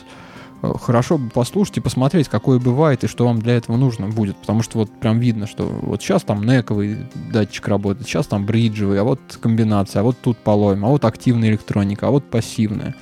Э, 0.61 0.73
хорошо 0.79 1.17
бы 1.17 1.29
послушать 1.29 1.77
и 1.77 1.81
посмотреть, 1.81 2.27
какое 2.27 2.59
бывает 2.59 3.03
и 3.03 3.07
что 3.07 3.25
вам 3.25 3.39
для 3.39 3.53
этого 3.53 3.77
нужно 3.77 4.07
будет. 4.07 4.35
Потому 4.37 4.61
что 4.61 4.79
вот 4.79 4.89
прям 4.91 5.19
видно, 5.19 5.47
что 5.47 5.63
вот 5.63 6.01
сейчас 6.01 6.23
там 6.23 6.43
нековый 6.43 6.97
датчик 7.31 7.67
работает, 7.67 8.07
сейчас 8.07 8.27
там 8.27 8.45
бриджевый, 8.45 8.99
а 8.99 9.03
вот 9.03 9.19
комбинация, 9.39 10.01
а 10.01 10.03
вот 10.03 10.17
тут 10.21 10.37
полоем, 10.37 10.85
а 10.85 10.89
вот 10.89 11.05
активная 11.05 11.49
электроника, 11.49 12.07
а 12.07 12.11
вот 12.11 12.25
пассивная. 12.25 12.95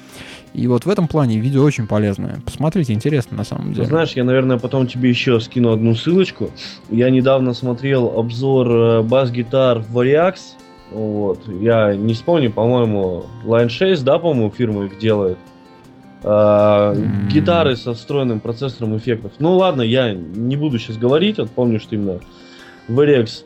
И 0.53 0.65
вот 0.65 0.85
в 0.85 0.89
этом 0.89 1.07
плане 1.07 1.39
видео 1.39 1.63
очень 1.63 1.85
полезное. 1.85 2.41
Посмотрите, 2.43 2.93
интересно 2.93 3.37
на 3.37 3.43
самом 3.43 3.73
деле. 3.73 3.85
Знаешь, 3.85 4.13
я, 4.13 4.23
наверное, 4.23 4.57
потом 4.57 4.87
тебе 4.87 5.09
еще 5.09 5.39
скину 5.39 5.71
одну 5.71 5.93
ссылочку. 5.93 6.49
Я 6.89 7.09
недавно 7.09 7.53
смотрел 7.53 8.17
обзор 8.17 8.71
э, 8.71 9.01
бас-гитар 9.03 9.79
Variax. 9.79 10.35
Вот. 10.91 11.39
Я 11.47 11.95
не 11.95 12.13
вспомню, 12.13 12.51
по-моему, 12.51 13.25
Line 13.43 13.69
6, 13.69 14.03
да, 14.03 14.19
по-моему, 14.19 14.51
фирма 14.51 14.85
их 14.85 14.97
делает. 14.99 15.37
Mm. 16.23 17.27
Гитары 17.27 17.75
со 17.75 17.93
встроенным 17.93 18.39
процессором 18.39 18.97
эффектов. 18.97 19.33
Ну 19.39 19.55
ладно, 19.55 19.81
я 19.81 20.13
не 20.13 20.55
буду 20.55 20.79
сейчас 20.79 20.97
говорить, 20.97 21.37
вот 21.37 21.51
помню, 21.51 21.79
что 21.79 21.95
именно 21.95 22.19
VRX. 22.89 23.43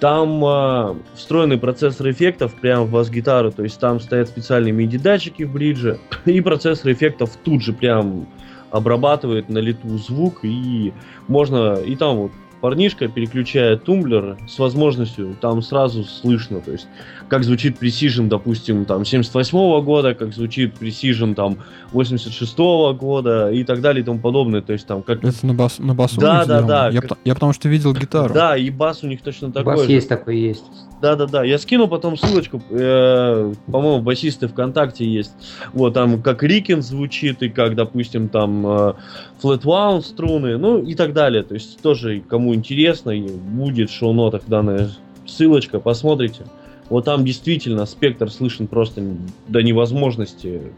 Там 0.00 0.44
э, 0.44 0.94
встроенный 1.14 1.56
процессор 1.56 2.10
эффектов 2.10 2.54
прямо 2.54 2.84
в 2.84 2.90
бас-гитару, 2.90 3.52
то 3.52 3.62
есть 3.62 3.78
там 3.78 4.00
стоят 4.00 4.28
специальные 4.28 4.74
MIDI-датчики 4.74 5.44
в 5.44 5.52
бридже, 5.52 5.98
и 6.24 6.40
процессор 6.40 6.92
эффектов 6.92 7.30
тут 7.42 7.62
же 7.62 7.72
прям 7.72 8.26
обрабатывает 8.70 9.48
на 9.48 9.58
лету 9.58 9.96
звук, 9.98 10.40
и 10.42 10.92
можно, 11.28 11.74
и 11.74 11.94
там 11.94 12.16
вот 12.16 12.32
парнишка 12.64 13.08
переключает 13.08 13.84
тумблер 13.84 14.38
с 14.48 14.58
возможностью, 14.58 15.36
там 15.38 15.60
сразу 15.60 16.02
слышно, 16.02 16.62
то 16.62 16.72
есть 16.72 16.86
как 17.28 17.44
звучит 17.44 17.76
Precision, 17.78 18.28
допустим, 18.28 18.86
там 18.86 19.04
78 19.04 19.58
-го 19.58 19.82
года, 19.82 20.14
как 20.14 20.32
звучит 20.32 20.72
Precision 20.80 21.34
там 21.34 21.58
86 21.92 22.58
-го 22.58 22.94
года 22.94 23.50
и 23.50 23.64
так 23.64 23.82
далее 23.82 24.00
и 24.00 24.04
тому 24.06 24.18
подобное, 24.18 24.62
то 24.62 24.72
есть 24.72 24.86
там 24.86 25.02
как... 25.02 25.22
Это 25.22 25.46
на, 25.46 25.52
бас, 25.52 25.78
на 25.78 25.94
басу 25.94 26.18
Да, 26.18 26.46
да, 26.46 26.62
да. 26.62 26.88
Я, 26.88 27.02
как... 27.02 27.18
я 27.22 27.34
потому 27.34 27.52
что 27.52 27.68
видел 27.68 27.92
гитару. 27.92 28.32
Да, 28.32 28.56
и 28.56 28.70
бас 28.70 29.04
у 29.04 29.08
них 29.08 29.20
точно 29.20 29.52
такой 29.52 29.76
Бас 29.76 29.84
же. 29.84 29.92
есть 29.92 30.08
такой, 30.08 30.38
есть. 30.38 30.64
Да, 31.04 31.16
да, 31.16 31.26
да. 31.26 31.44
Я 31.44 31.58
скину 31.58 31.86
потом 31.86 32.16
ссылочку. 32.16 32.62
Э, 32.70 33.52
по-моему, 33.70 34.00
басисты 34.00 34.48
ВКонтакте 34.48 35.04
есть. 35.04 35.32
Вот 35.74 35.92
там 35.92 36.22
как 36.22 36.42
Рикен 36.42 36.80
звучит, 36.80 37.42
и 37.42 37.50
как, 37.50 37.74
допустим, 37.74 38.30
там 38.30 38.66
э, 38.66 38.94
Flat 39.42 39.64
Wound 39.64 40.00
струны, 40.00 40.56
ну 40.56 40.82
и 40.82 40.94
так 40.94 41.12
далее. 41.12 41.42
То 41.42 41.52
есть 41.52 41.82
тоже, 41.82 42.22
кому 42.26 42.54
интересно, 42.54 43.12
будет 43.14 43.90
в 43.90 43.94
шоу-нотах 43.94 44.44
данная 44.46 44.92
ссылочка, 45.26 45.78
посмотрите. 45.78 46.46
Вот 46.88 47.04
там 47.04 47.22
действительно 47.22 47.84
спектр 47.84 48.30
слышен 48.30 48.66
просто 48.66 49.02
до 49.46 49.62
невозможности 49.62 50.72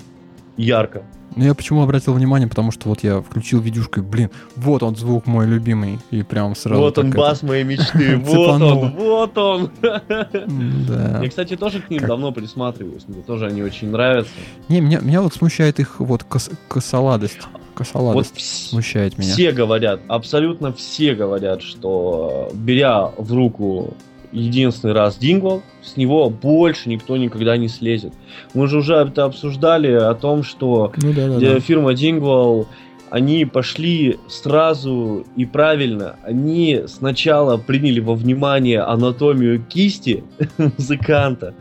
ярко. 0.56 1.02
Ну, 1.34 1.44
я 1.44 1.54
почему 1.54 1.82
обратил 1.82 2.14
внимание, 2.14 2.48
потому 2.48 2.70
что 2.70 2.88
вот 2.88 3.02
я 3.04 3.20
включил 3.20 3.60
видюшку, 3.60 4.00
и, 4.00 4.02
блин, 4.02 4.30
вот 4.56 4.82
он 4.82 4.96
звук 4.96 5.26
мой 5.26 5.46
любимый, 5.46 5.98
и 6.10 6.22
прям 6.22 6.56
сразу... 6.56 6.80
Вот 6.80 6.96
он, 6.96 7.10
бас 7.10 7.42
моей 7.42 7.62
мечты, 7.62 8.16
вот 8.25 8.62
он, 8.62 8.90
вот 8.92 9.36
он. 9.36 9.70
Да. 9.82 11.20
Я, 11.22 11.28
кстати, 11.28 11.56
тоже 11.56 11.82
к 11.82 11.90
ним 11.90 12.06
давно 12.06 12.32
присматриваюсь, 12.32 13.06
мне 13.06 13.22
тоже 13.22 13.46
они 13.46 13.62
очень 13.62 13.90
нравятся. 13.90 14.32
Не, 14.68 14.80
меня, 14.80 15.00
меня 15.00 15.20
вот 15.20 15.34
смущает 15.34 15.78
их 15.78 16.00
вот 16.00 16.25
кос 16.25 16.50
косоладость. 16.68 17.40
Косоладость 17.75 18.32
вот 18.32 18.40
смущает 18.40 19.18
меня. 19.18 19.34
Все 19.34 19.52
говорят, 19.52 20.00
абсолютно 20.08 20.72
все 20.72 21.14
говорят, 21.14 21.60
что 21.60 22.50
беря 22.54 23.10
в 23.18 23.30
руку 23.34 23.94
единственный 24.37 24.93
раз 24.93 25.16
Дингвал, 25.16 25.62
с 25.83 25.97
него 25.97 26.28
больше 26.28 26.88
никто 26.88 27.16
никогда 27.16 27.57
не 27.57 27.69
слезет. 27.69 28.12
Мы 28.55 28.69
же 28.69 28.78
уже 28.78 28.95
это 28.95 29.25
обсуждали 29.25 29.90
о 29.93 30.14
том, 30.14 30.43
что 30.43 30.93
ну, 30.99 31.12
да, 31.12 31.28
да, 31.28 31.38
да. 31.38 31.61
фирма 31.61 31.95
Дингвал 31.95 32.69
они 33.11 33.45
пошли 33.45 34.19
сразу 34.28 35.25
и 35.37 35.47
правильно. 35.47 36.16
Они 36.25 36.83
сначала 36.87 37.57
приняли 37.57 38.00
во 38.00 38.14
внимание 38.14 38.81
анатомию 38.81 39.62
кисти 39.62 40.25
музыканта, 40.59 41.55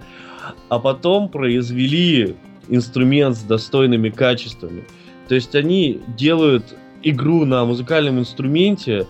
а 0.70 0.80
потом 0.80 1.30
произвели 1.30 2.36
инструмент 2.68 3.38
с 3.38 3.42
достойными 3.42 4.10
качествами. 4.10 4.84
То 5.28 5.36
есть 5.36 5.56
они 5.56 6.02
делают 6.18 6.76
игру 7.04 7.46
на 7.46 7.64
музыкальном 7.64 8.20
инструменте 8.20 9.08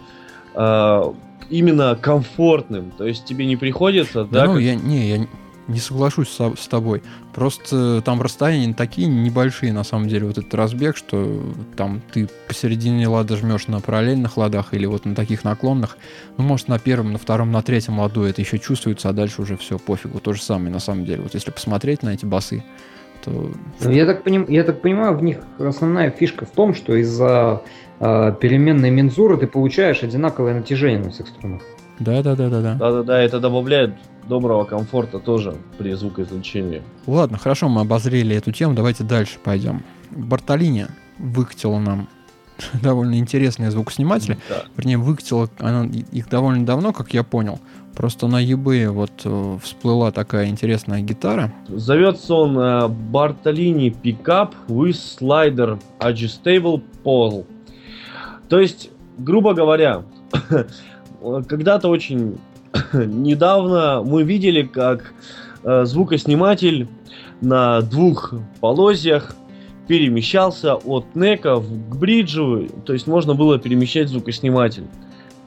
э, 0.53 1.03
именно 1.49 1.97
комфортным. 1.99 2.91
То 2.97 3.05
есть 3.05 3.25
тебе 3.25 3.45
не 3.45 3.55
приходится, 3.55 4.25
да? 4.25 4.41
да 4.41 4.45
ну, 4.45 4.53
как... 4.53 4.61
я, 4.61 4.75
не, 4.75 5.09
я 5.09 5.27
не 5.67 5.79
соглашусь 5.79 6.29
с, 6.29 6.53
с 6.57 6.67
тобой. 6.67 7.01
Просто 7.33 8.01
там 8.03 8.21
расстояния 8.21 8.73
такие 8.73 9.07
небольшие, 9.07 9.73
на 9.73 9.83
самом 9.83 10.07
деле, 10.07 10.27
вот 10.27 10.37
этот 10.37 10.53
разбег, 10.53 10.95
что 10.95 11.41
там 11.75 12.01
ты 12.13 12.29
посередине 12.47 13.07
лада 13.07 13.35
жмешь 13.35 13.67
на 13.67 13.79
параллельных 13.79 14.37
ладах 14.37 14.73
или 14.73 14.85
вот 14.85 15.05
на 15.05 15.15
таких 15.15 15.43
наклонных. 15.43 15.97
Ну, 16.37 16.43
может, 16.43 16.67
на 16.67 16.79
первом, 16.79 17.13
на 17.13 17.17
втором, 17.17 17.51
на 17.51 17.61
третьем 17.61 17.99
ладу 17.99 18.23
это 18.23 18.41
еще 18.41 18.59
чувствуется, 18.59 19.09
а 19.09 19.13
дальше 19.13 19.41
уже 19.41 19.57
все, 19.57 19.79
пофигу. 19.79 20.19
То 20.19 20.33
же 20.33 20.41
самое, 20.41 20.71
на 20.71 20.79
самом 20.79 21.05
деле. 21.05 21.23
Вот 21.23 21.33
если 21.33 21.51
посмотреть 21.51 22.03
на 22.03 22.13
эти 22.13 22.25
басы, 22.25 22.63
то... 23.23 23.51
Ну, 23.81 23.91
я 23.91 24.05
так, 24.05 24.23
поним, 24.23 24.45
я 24.47 24.63
так 24.63 24.81
понимаю, 24.81 25.17
в 25.17 25.23
них 25.23 25.39
основная 25.57 26.11
фишка 26.11 26.45
в 26.45 26.51
том, 26.51 26.75
что 26.75 26.95
из-за 26.95 27.63
э, 27.63 27.69
переменной 27.99 28.89
мензуры 28.89 29.37
ты 29.37 29.47
получаешь 29.47 30.03
одинаковое 30.03 30.53
натяжение 30.53 30.99
на 30.99 31.11
всех 31.11 31.27
струнах. 31.27 31.61
Да, 31.99 32.21
да, 32.21 32.35
да, 32.35 32.49
да, 32.49 32.61
да. 32.61 32.73
Да, 32.75 32.91
да, 32.91 33.03
да, 33.03 33.21
это 33.21 33.39
добавляет 33.39 33.93
доброго 34.27 34.65
комфорта 34.65 35.19
тоже 35.19 35.55
при 35.77 35.93
звукоизвлечении. 35.93 36.81
Ладно, 37.07 37.37
хорошо, 37.37 37.69
мы 37.69 37.81
обозрели 37.81 38.35
эту 38.35 38.51
тему, 38.51 38.73
давайте 38.73 39.03
дальше 39.03 39.37
пойдем. 39.43 39.83
Бартолини 40.11 40.87
выкатила 41.19 41.79
нам 41.79 42.07
довольно 42.81 43.17
интересные 43.17 43.71
звукосниматели. 43.71 44.37
Да. 44.49 44.63
Вернее, 44.75 44.97
выкатила 44.97 45.49
она 45.59 45.85
их 45.85 46.29
довольно 46.29 46.65
давно, 46.65 46.93
как 46.93 47.13
я 47.13 47.23
понял. 47.23 47.59
Просто 47.95 48.27
на 48.27 48.43
eBay 48.43 48.89
вот 48.89 49.11
э, 49.23 49.57
всплыла 49.63 50.11
такая 50.11 50.47
интересная 50.47 51.01
гитара. 51.01 51.53
Зовется 51.69 52.33
он 52.33 52.57
э, 52.57 52.87
Бартолини 52.89 53.95
Pickup 54.03 54.51
with 54.67 54.97
Slider 55.19 55.79
Adjustable 55.99 56.83
Pole. 57.05 57.45
То 58.49 58.59
есть, 58.59 58.89
грубо 59.17 59.53
говоря, 59.53 60.03
когда-то 61.47 61.89
очень 61.89 62.37
недавно 62.93 64.03
мы 64.03 64.23
видели, 64.23 64.63
как 64.63 65.13
э, 65.63 65.85
звукосниматель 65.85 66.87
на 67.41 67.81
двух 67.81 68.33
полозьях 68.59 69.35
перемещался 69.87 70.75
от 70.75 71.15
нека 71.15 71.57
к 71.57 71.95
бриджу, 71.95 72.67
то 72.85 72.93
есть 72.93 73.07
можно 73.07 73.35
было 73.35 73.59
перемещать 73.59 74.09
звукосниматель. 74.09 74.85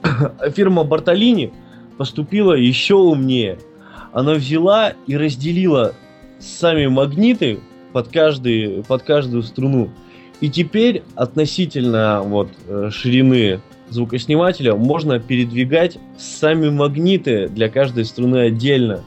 Фирма 0.55 0.83
Бартолини 0.83 1.51
поступила 1.97 2.53
еще 2.53 2.95
умнее. 2.95 3.59
Она 4.13 4.33
взяла 4.33 4.93
и 5.07 5.17
разделила 5.17 5.93
сами 6.39 6.87
магниты 6.87 7.59
под, 7.91 8.07
каждый, 8.07 8.83
под 8.87 9.03
каждую 9.03 9.43
струну 9.43 9.89
И 10.41 10.49
теперь 10.49 11.03
относительно 11.15 12.21
вот 12.23 12.49
э, 12.67 12.89
ширины 12.91 13.59
звукоснимателя 13.89 14.75
можно 14.75 15.19
передвигать 15.19 15.97
сами 16.17 16.69
магниты 16.69 17.49
для 17.49 17.69
каждой 17.69 18.05
струны 18.05 18.37
отдельно. 18.47 19.03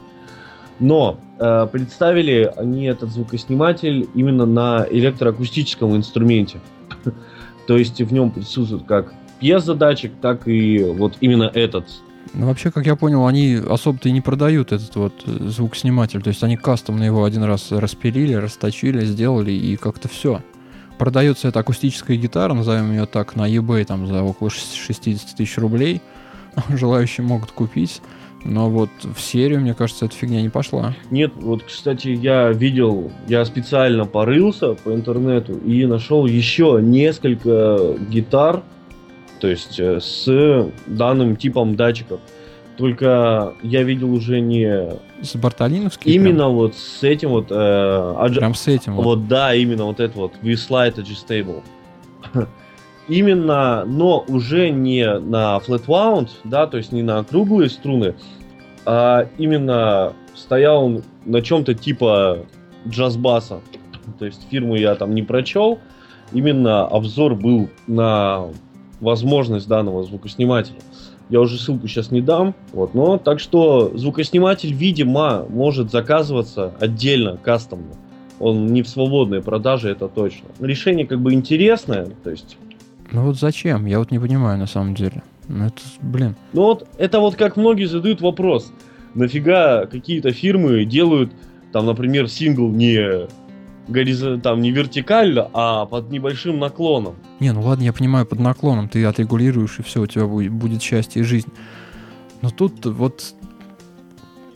Но 0.79 1.19
э, 1.39 1.67
представили 1.71 2.51
они 2.55 2.85
этот 2.85 3.11
звукосниматель 3.11 4.07
именно 4.13 4.45
на 4.45 4.85
электроакустическом 4.89 5.95
инструменте. 5.95 6.59
То 7.67 7.77
есть 7.77 7.99
в 8.01 8.13
нем 8.13 8.31
присутствует 8.31 8.83
как 8.83 9.13
пьезодатчик, 9.39 10.11
так 10.21 10.47
и 10.47 10.83
вот 10.83 11.17
именно 11.21 11.49
этот. 11.53 11.85
Ну, 12.33 12.47
вообще, 12.47 12.71
как 12.71 12.85
я 12.85 12.95
понял, 12.95 13.27
они 13.27 13.55
особо-то 13.55 14.09
и 14.09 14.11
не 14.11 14.21
продают 14.21 14.71
этот 14.71 14.95
вот 14.95 15.13
э, 15.25 15.47
звукосниматель. 15.49 16.21
То 16.21 16.29
есть 16.29 16.43
они 16.43 16.57
кастомно 16.57 17.03
его 17.03 17.23
один 17.23 17.43
раз 17.43 17.71
распилили, 17.71 18.33
расточили, 18.33 19.05
сделали 19.05 19.51
и 19.51 19.77
как-то 19.77 20.07
все. 20.07 20.41
Продается 20.97 21.47
эта 21.47 21.59
акустическая 21.59 22.17
гитара, 22.17 22.53
назовем 22.53 22.91
ее 22.91 23.05
так, 23.05 23.35
на 23.35 23.49
eBay 23.49 23.85
там 23.85 24.07
за 24.07 24.23
около 24.23 24.49
60 24.49 25.35
тысяч 25.35 25.57
рублей. 25.57 26.01
Желающие 26.69 27.25
могут 27.25 27.51
купить. 27.51 28.01
Но 28.45 28.69
вот 28.69 28.89
в 29.03 29.19
серию, 29.21 29.61
мне 29.61 29.73
кажется, 29.73 30.05
эта 30.05 30.15
фигня 30.15 30.41
не 30.41 30.49
пошла. 30.49 30.93
Нет, 31.11 31.31
вот, 31.35 31.63
кстати, 31.63 32.09
я 32.09 32.51
видел, 32.51 33.11
я 33.27 33.45
специально 33.45 34.05
порылся 34.05 34.73
по 34.73 34.93
интернету 34.93 35.53
и 35.53 35.85
нашел 35.85 36.25
еще 36.25 36.79
несколько 36.81 37.95
гитар, 38.09 38.63
то 39.39 39.47
есть 39.47 39.79
э, 39.79 39.99
с 40.01 40.69
данным 40.87 41.37
типом 41.37 41.75
датчиков. 41.75 42.19
Только 42.77 43.53
я 43.61 43.83
видел 43.83 44.13
уже 44.13 44.39
не... 44.39 44.89
С 45.21 45.35
Бартолиновским? 45.35 46.11
Именно 46.11 46.45
прям? 46.45 46.53
вот 46.53 46.75
с 46.75 47.03
этим 47.03 47.29
вот... 47.29 47.47
Э, 47.51 48.15
адж... 48.17 48.37
Прям 48.37 48.55
с 48.55 48.67
этим 48.67 48.95
вот. 48.95 49.05
Вот, 49.05 49.27
да, 49.27 49.53
именно 49.53 49.85
вот 49.85 49.99
это 49.99 50.17
вот. 50.17 50.33
V-Slide 50.41 50.95
Adjustable. 50.95 51.61
именно, 53.07 53.83
но 53.85 54.23
уже 54.27 54.69
не 54.69 55.05
на 55.19 55.57
flat 55.57 55.85
wound, 55.85 56.29
да, 56.43 56.67
то 56.67 56.77
есть 56.77 56.91
не 56.91 57.03
на 57.03 57.23
круглые 57.23 57.69
струны, 57.69 58.15
а 58.85 59.27
именно 59.37 60.13
стоял 60.35 60.85
он 60.85 61.03
на 61.25 61.41
чем-то 61.41 61.73
типа 61.73 62.45
джазбаса. 62.87 63.61
То 64.19 64.25
есть 64.25 64.41
фирму 64.49 64.75
я 64.75 64.95
там 64.95 65.15
не 65.15 65.23
прочел. 65.23 65.79
Именно 66.33 66.85
обзор 66.85 67.35
был 67.35 67.69
на 67.87 68.47
возможность 68.99 69.67
данного 69.67 70.03
звукоснимателя. 70.03 70.79
Я 71.29 71.39
уже 71.39 71.57
ссылку 71.57 71.87
сейчас 71.87 72.11
не 72.11 72.21
дам. 72.21 72.53
Вот, 72.73 72.93
но 72.93 73.17
так 73.17 73.39
что 73.39 73.91
звукосниматель, 73.95 74.73
видимо, 74.73 75.45
может 75.49 75.91
заказываться 75.91 76.73
отдельно, 76.79 77.37
кастомно. 77.37 77.95
Он 78.39 78.67
не 78.67 78.81
в 78.81 78.89
свободной 78.89 79.41
продаже, 79.41 79.89
это 79.89 80.07
точно. 80.07 80.49
Решение 80.59 81.07
как 81.07 81.21
бы 81.21 81.33
интересное, 81.33 82.07
то 82.23 82.29
есть 82.29 82.57
ну 83.13 83.25
вот 83.25 83.37
зачем? 83.37 83.85
Я 83.85 83.99
вот 83.99 84.09
не 84.09 84.17
понимаю 84.17 84.57
на 84.57 84.65
самом 84.65 84.95
деле. 84.95 85.21
Ну 85.47 85.67
это, 85.67 85.81
блин. 86.01 86.35
Ну 86.51 86.63
вот, 86.63 86.87
это 86.97 87.19
вот 87.19 87.35
как 87.35 87.57
многие 87.57 87.85
задают 87.85 88.21
вопрос. 88.21 88.73
Нафига 89.13 89.85
какие-то 89.85 90.31
фирмы 90.31 90.83
делают, 90.85 91.31
там, 91.71 91.85
например, 91.85 92.27
сингл 92.27 92.69
не 92.69 93.27
горизон, 93.87 94.41
там 94.41 94.61
не 94.61 94.71
вертикально, 94.71 95.49
а 95.53 95.85
под 95.85 96.09
небольшим 96.11 96.59
наклоном. 96.59 97.15
Не, 97.39 97.51
ну 97.51 97.61
ладно, 97.61 97.83
я 97.83 97.93
понимаю, 97.93 98.25
под 98.25 98.39
наклоном 98.39 98.89
ты 98.89 99.03
отрегулируешь, 99.05 99.79
и 99.79 99.83
все, 99.83 100.01
у 100.01 100.07
тебя 100.07 100.25
будет, 100.25 100.51
будет 100.51 100.81
счастье 100.81 101.21
и 101.21 101.25
жизнь. 101.25 101.49
Но 102.41 102.49
тут 102.49 102.85
вот... 102.85 103.33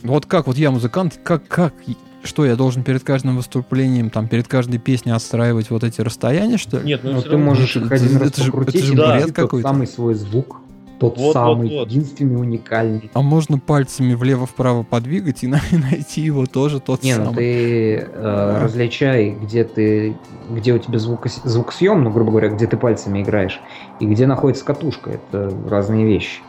Вот 0.02 0.26
как 0.26 0.46
вот 0.46 0.56
я 0.56 0.70
музыкант, 0.70 1.18
как, 1.24 1.48
как 1.48 1.74
что 2.22 2.44
я 2.44 2.56
должен 2.56 2.82
перед 2.84 3.02
каждым 3.02 3.36
выступлением, 3.36 4.10
там, 4.10 4.28
перед 4.28 4.46
каждой 4.46 4.78
песней 4.78 5.12
отстраивать 5.12 5.70
вот 5.70 5.82
эти 5.84 6.00
расстояния, 6.00 6.58
что 6.58 6.78
ли? 6.78 6.86
Нет, 6.86 7.00
ну, 7.02 7.12
ну 7.12 7.22
ты 7.22 7.36
можешь 7.36 7.76
их 7.76 7.90
один 7.90 8.16
раз 8.16 8.30
это 8.30 8.44
покрутить, 8.44 8.76
это 8.76 8.86
же 8.86 8.94
да. 8.94 9.16
бред 9.16 9.32
какой-то. 9.32 9.68
самый 9.68 9.86
свой 9.86 10.14
звук, 10.14 10.60
тот 10.98 11.16
вот, 11.18 11.32
самый, 11.32 11.68
вот, 11.68 11.78
вот. 11.78 11.88
единственный, 11.88 12.36
уникальный. 12.36 13.10
А 13.14 13.22
можно 13.22 13.58
пальцами 13.58 14.14
влево-вправо 14.14 14.82
подвигать 14.82 15.44
и 15.44 15.46
найти 15.72 16.20
его 16.20 16.46
тоже 16.46 16.80
тот 16.80 17.02
Не, 17.02 17.14
самый. 17.14 17.26
ну 17.26 17.34
ты 17.34 17.96
э, 17.96 18.58
различай, 18.62 19.30
где 19.30 19.64
ты, 19.64 20.16
где 20.50 20.72
у 20.74 20.78
тебя 20.78 20.98
звук, 20.98 21.26
звукосъем, 21.26 22.02
ну, 22.02 22.10
грубо 22.10 22.30
говоря, 22.32 22.48
где 22.48 22.66
ты 22.66 22.76
пальцами 22.76 23.22
играешь, 23.22 23.60
и 24.00 24.06
где 24.06 24.26
находится 24.26 24.64
катушка. 24.64 25.10
Это 25.10 25.52
разные 25.68 26.04
вещи. 26.04 26.40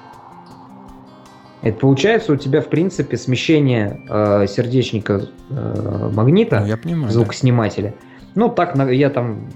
Это 1.62 1.78
получается 1.78 2.32
у 2.32 2.36
тебя, 2.38 2.62
в 2.62 2.68
принципе, 2.68 3.18
смещение 3.18 4.02
э, 4.10 4.48
сердечника 4.48 5.28
э, 5.50 6.10
магнита, 6.14 6.62
ну, 6.62 6.66
я 6.66 6.78
понимаю, 6.78 7.12
звукоснимателя. 7.12 7.90
Да. 7.90 8.06
Ну, 8.36 8.50
так 8.50 8.76
я 8.92 9.10
там 9.10 9.50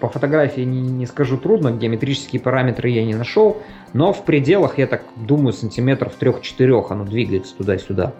по 0.00 0.08
фотографии 0.08 0.62
не, 0.62 0.80
не 0.80 1.06
скажу 1.06 1.38
трудно, 1.38 1.72
геометрические 1.72 2.40
параметры 2.40 2.90
я 2.90 3.04
не 3.04 3.14
нашел, 3.14 3.62
но 3.92 4.12
в 4.12 4.24
пределах, 4.24 4.78
я 4.78 4.86
так 4.86 5.02
думаю, 5.16 5.52
сантиметров 5.52 6.14
трех-четырех 6.14 6.90
оно 6.90 7.04
двигается 7.04 7.56
туда-сюда. 7.56 8.14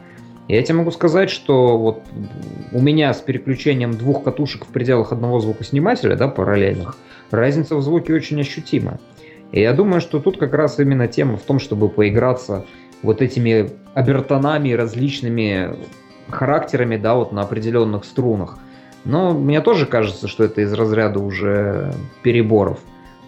Я 0.48 0.62
тебе 0.62 0.76
могу 0.76 0.92
сказать, 0.92 1.28
что 1.28 1.76
вот 1.76 2.02
у 2.72 2.80
меня 2.80 3.12
с 3.12 3.20
переключением 3.20 3.92
двух 3.92 4.22
катушек 4.22 4.64
в 4.64 4.68
пределах 4.68 5.12
одного 5.12 5.40
звукоснимателя, 5.40 6.14
да, 6.16 6.28
параллельных, 6.28 6.96
разница 7.30 7.74
в 7.74 7.82
звуке 7.82 8.14
очень 8.14 8.40
ощутима. 8.40 9.00
И 9.50 9.60
я 9.60 9.72
думаю, 9.72 10.00
что 10.00 10.20
тут 10.20 10.38
как 10.38 10.54
раз 10.54 10.78
именно 10.78 11.08
тема 11.08 11.36
в 11.36 11.42
том, 11.42 11.58
чтобы 11.58 11.88
поиграться 11.88 12.64
вот 13.02 13.22
этими 13.22 13.70
обертонами 13.94 14.72
различными 14.72 15.76
характерами, 16.28 16.96
да, 16.96 17.14
вот 17.14 17.32
на 17.32 17.42
определенных 17.42 18.04
струнах. 18.04 18.58
Но 19.06 19.32
мне 19.32 19.60
тоже 19.60 19.86
кажется, 19.86 20.26
что 20.26 20.44
это 20.44 20.60
из 20.62 20.72
разряда 20.72 21.20
уже 21.20 21.94
переборов. 22.22 22.80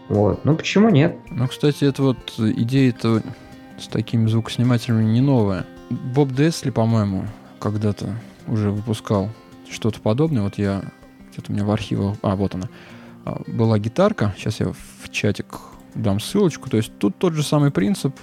Вот. 0.08 0.44
Ну 0.44 0.56
почему 0.56 0.88
нет? 0.90 1.16
Ну, 1.30 1.46
кстати, 1.46 1.84
это 1.84 2.02
вот 2.02 2.18
идея-то 2.36 3.22
с 3.78 3.86
такими 3.86 4.26
звукоснимателями 4.26 5.04
не 5.04 5.20
новая. 5.20 5.66
Боб 5.88 6.32
Десли, 6.32 6.70
по-моему, 6.70 7.24
когда-то 7.60 8.14
уже 8.48 8.70
выпускал 8.70 9.30
что-то 9.70 10.00
подобное. 10.00 10.42
Вот 10.42 10.58
я 10.58 10.82
где-то 11.32 11.52
у 11.52 11.54
меня 11.54 11.64
в 11.64 11.70
архивах... 11.70 12.16
А, 12.22 12.34
вот 12.34 12.56
она. 12.56 12.68
А, 13.24 13.40
была 13.46 13.78
гитарка. 13.78 14.34
Сейчас 14.36 14.58
я 14.58 14.72
в 14.72 15.10
чатик 15.10 15.46
дам 15.94 16.18
ссылочку. 16.18 16.68
То 16.68 16.76
есть 16.76 16.90
тут 16.98 17.16
тот 17.18 17.34
же 17.34 17.44
самый 17.44 17.70
принцип 17.70 18.16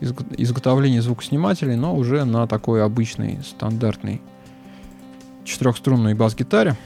изготовление 0.00 1.00
звукоснимателей, 1.00 1.76
но 1.76 1.94
уже 1.94 2.24
на 2.24 2.48
такой 2.48 2.82
обычной, 2.82 3.38
стандартной 3.44 4.20
четырехструнной 5.44 6.14
бас-гитаре. 6.14 6.76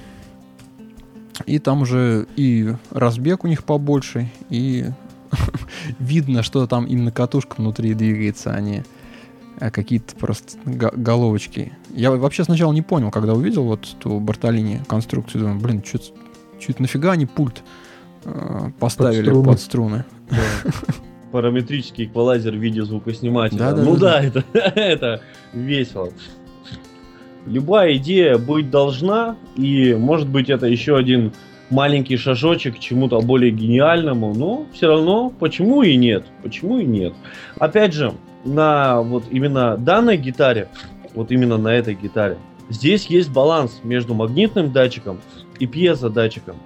И 1.45 1.59
там 1.59 1.83
уже 1.83 2.27
и 2.37 2.75
разбег 2.90 3.45
у 3.45 3.47
них 3.47 3.64
побольше, 3.64 4.31
и 4.49 4.87
видно, 5.99 6.42
что 6.42 6.66
там 6.66 6.87
именно 6.87 7.12
катушка 7.12 7.57
внутри 7.59 7.95
двигается, 7.95 8.55
а 8.55 8.61
не 8.61 8.85
а 9.59 9.71
какие-то 9.71 10.14
просто 10.16 10.59
головочки. 10.64 11.73
Я 11.95 12.11
вообще 12.11 12.45
сначала 12.45 12.73
не 12.73 12.83
понял, 12.83 13.11
когда 13.11 13.33
увидел 13.33 13.64
вот 13.64 13.88
эту 13.99 14.21
Бартолини 14.21 14.83
конструкцию, 14.87 15.42
думаю, 15.42 15.61
блин, 15.61 15.83
что 15.85 15.99
это 16.69 16.83
нафига 16.83 17.12
они 17.12 17.25
пульт 17.25 17.62
э, 18.25 18.71
поставили 18.79 19.31
под 19.31 19.33
струны? 19.33 19.47
Под 19.47 19.61
струны. 19.61 20.05
Да. 20.31 20.95
параметрический 21.37 22.07
эквалайзер 22.07 22.53
в 22.55 22.59
виде 22.59 22.83
звукоснимателя. 22.83 23.59
Да, 23.59 23.73
да, 23.73 23.83
ну 23.83 23.97
да, 23.97 24.21
да, 24.21 24.23
Это, 24.23 24.45
это 24.75 25.23
весело. 25.53 26.11
Любая 27.47 27.97
идея 27.97 28.39
быть 28.39 28.71
должна, 28.71 29.37
и 29.57 29.95
может 29.95 30.29
быть 30.29 30.51
это 30.51 30.67
еще 30.67 30.97
один 30.97 31.33
маленький 31.71 32.17
шажочек 32.17 32.77
к 32.77 32.79
чему-то 32.79 33.21
более 33.21 33.51
гениальному, 33.51 34.35
но 34.35 34.67
все 34.73 34.89
равно 34.89 35.31
почему 35.31 35.83
и 35.83 35.97
нет? 35.97 36.25
Почему 36.43 36.79
и 36.79 36.85
нет? 36.85 37.15
Опять 37.59 37.93
же, 37.93 38.13
на 38.45 39.01
вот 39.03 39.25
именно 39.31 39.77
данной 39.77 40.17
гитаре, 40.17 40.69
вот 41.15 41.31
именно 41.31 41.57
на 41.57 41.69
этой 41.69 41.95
гитаре, 41.95 42.37
здесь 42.69 43.07
есть 43.07 43.31
баланс 43.33 43.81
между 43.83 44.15
магнитным 44.15 44.73
датчиком 44.73 45.21
и 45.59 45.67
пьезодатчиком. 45.67 46.57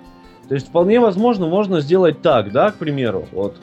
То 0.49 0.55
есть 0.55 0.69
вполне 0.69 0.99
возможно 0.99 1.47
можно 1.47 1.81
сделать 1.81 2.23
так, 2.23 2.53
да, 2.53 2.71
к 2.71 2.77
примеру, 2.77 3.27
вот 3.33 3.57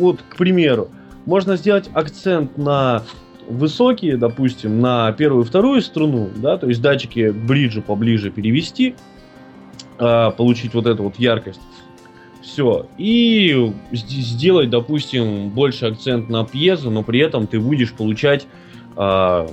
вот, 0.00 0.20
к 0.28 0.36
примеру, 0.36 0.88
можно 1.26 1.56
сделать 1.56 1.90
акцент 1.92 2.56
на 2.56 3.02
высокие, 3.50 4.16
допустим, 4.16 4.80
на 4.80 5.12
первую 5.12 5.44
и 5.44 5.46
вторую 5.46 5.82
струну, 5.82 6.30
да, 6.36 6.56
то 6.56 6.68
есть 6.68 6.80
датчики 6.80 7.30
бриджу 7.30 7.82
поближе 7.82 8.30
перевести, 8.30 8.94
э, 9.98 10.30
получить 10.36 10.74
вот 10.74 10.86
эту 10.86 11.04
вот 11.04 11.16
яркость. 11.18 11.60
Все. 12.42 12.86
И 12.96 13.72
сделать, 13.92 14.70
допустим, 14.70 15.50
больше 15.50 15.86
акцент 15.86 16.28
на 16.30 16.44
пьезу, 16.44 16.90
но 16.90 17.02
при 17.02 17.20
этом 17.20 17.46
ты 17.46 17.60
будешь 17.60 17.92
получать 17.92 18.46
э, 18.96 19.48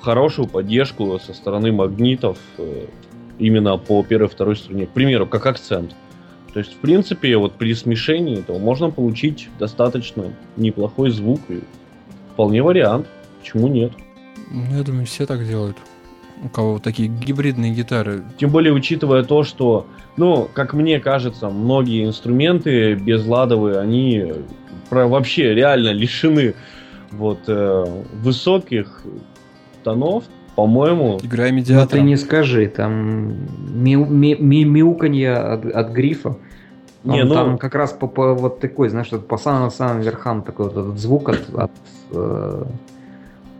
хорошую 0.00 0.46
поддержку 0.46 1.18
со 1.18 1.32
стороны 1.32 1.72
магнитов 1.72 2.38
э, 2.58 2.86
именно 3.38 3.78
по 3.78 4.02
первой 4.02 4.26
и 4.26 4.30
второй 4.30 4.56
струне. 4.56 4.86
К 4.86 4.90
примеру, 4.90 5.26
как 5.26 5.46
акцент. 5.46 5.94
То 6.52 6.60
есть, 6.60 6.74
в 6.74 6.76
принципе, 6.76 7.36
вот 7.36 7.54
при 7.54 7.74
смешении 7.74 8.38
этого 8.38 8.58
можно 8.58 8.90
получить 8.90 9.48
достаточно 9.58 10.32
неплохой 10.56 11.10
звук 11.10 11.40
и 11.48 11.60
вполне 12.32 12.62
вариант. 12.62 13.06
Почему 13.50 13.68
нет? 13.68 13.92
Ну, 14.50 14.76
я 14.76 14.82
думаю, 14.82 15.06
все 15.06 15.24
так 15.24 15.46
делают. 15.46 15.76
у 16.44 16.48
кого 16.50 16.74
вот 16.74 16.82
такие 16.82 17.08
гибридные 17.08 17.72
гитары. 17.72 18.22
Тем 18.38 18.50
более, 18.50 18.72
учитывая 18.74 19.24
то, 19.24 19.42
что, 19.42 19.86
ну, 20.18 20.48
как 20.52 20.74
мне 20.74 21.00
кажется, 21.00 21.48
многие 21.48 22.04
инструменты 22.06 22.94
безладовые, 22.94 23.78
они 23.80 24.34
про 24.90 25.08
вообще 25.08 25.54
реально 25.54 25.92
лишены 25.92 26.54
вот 27.10 27.40
э, 27.48 27.84
высоких 28.22 29.02
тонов, 29.82 30.24
по-моему. 30.54 31.18
Играй 31.22 31.50
Ну 31.50 31.56
медиатором. 31.56 31.88
ты 31.88 32.00
не 32.02 32.16
скажи, 32.16 32.68
там 32.68 33.30
мяу- 33.82 34.06
ми- 34.06 34.36
ми- 34.38 34.64
мяуканье 34.64 35.32
от, 35.34 35.64
от 35.64 35.90
грифа. 35.90 36.36
Не, 37.02 37.22
Он 37.22 37.28
ну- 37.28 37.34
Там 37.34 37.58
как 37.58 37.74
раз 37.74 37.92
по, 37.92 38.06
по 38.08 38.34
вот 38.34 38.60
такой, 38.60 38.90
знаешь, 38.90 39.08
по 39.08 39.38
самым-самым 39.38 40.02
верхам 40.02 40.42
такой 40.42 40.66
вот 40.66 40.76
этот 40.76 40.98
звук 40.98 41.30
от, 41.30 41.48
от, 41.54 41.70
э, 42.12 42.64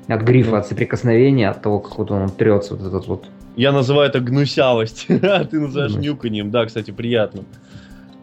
от 0.08 0.22
грифа, 0.22 0.58
от 0.58 0.66
соприкосновения, 0.66 1.48
от 1.50 1.62
того, 1.62 1.80
как 1.80 1.98
вот 1.98 2.10
он 2.10 2.28
трется, 2.30 2.74
вот 2.74 2.86
этот 2.86 3.06
вот. 3.06 3.26
Я 3.56 3.72
называю 3.72 4.08
это 4.08 4.20
гнусявость, 4.20 5.06
а 5.22 5.44
ты 5.44 5.60
называешь 5.60 5.94
Ну. 5.94 6.00
нюканьем. 6.00 6.50
Да, 6.50 6.64
кстати, 6.66 6.90
приятно. 6.90 7.42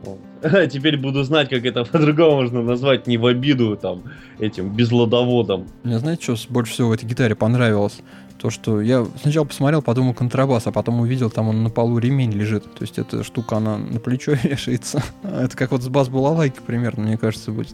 Вот. 0.03 0.19
Теперь 0.71 0.97
буду 0.97 1.23
знать, 1.23 1.49
как 1.49 1.65
это 1.65 1.83
по-другому 1.91 2.41
можно 2.41 2.61
назвать, 2.61 3.07
не 3.07 3.17
в 3.17 3.25
обиду 3.25 3.75
там 3.75 4.03
этим 4.39 4.69
безладоводом. 4.75 5.67
Мне 5.83 5.99
знаете, 5.99 6.23
что 6.23 6.35
с- 6.35 6.47
больше 6.47 6.73
всего 6.73 6.89
в 6.89 6.91
этой 6.91 7.05
гитаре 7.05 7.35
понравилось? 7.35 8.01
То, 8.37 8.49
что 8.49 8.81
я 8.81 9.05
сначала 9.21 9.45
посмотрел, 9.45 9.81
подумал 9.81 10.13
контрабас, 10.13 10.67
а 10.67 10.71
потом 10.71 10.99
увидел, 10.99 11.29
там 11.31 11.47
он 11.47 11.63
на 11.63 11.69
полу 11.69 11.97
ремень 11.99 12.31
лежит. 12.31 12.63
То 12.65 12.81
есть 12.81 12.99
эта 12.99 13.23
штука, 13.23 13.57
она 13.57 13.77
на 13.77 13.99
плечо 13.99 14.33
вешается. 14.43 15.01
А 15.23 15.43
Это 15.45 15.55
как 15.57 15.71
вот 15.71 15.81
с 15.81 15.87
бас-балалайкой 15.87 16.61
примерно, 16.65 17.03
мне 17.03 17.17
кажется, 17.17 17.51
будет. 17.51 17.73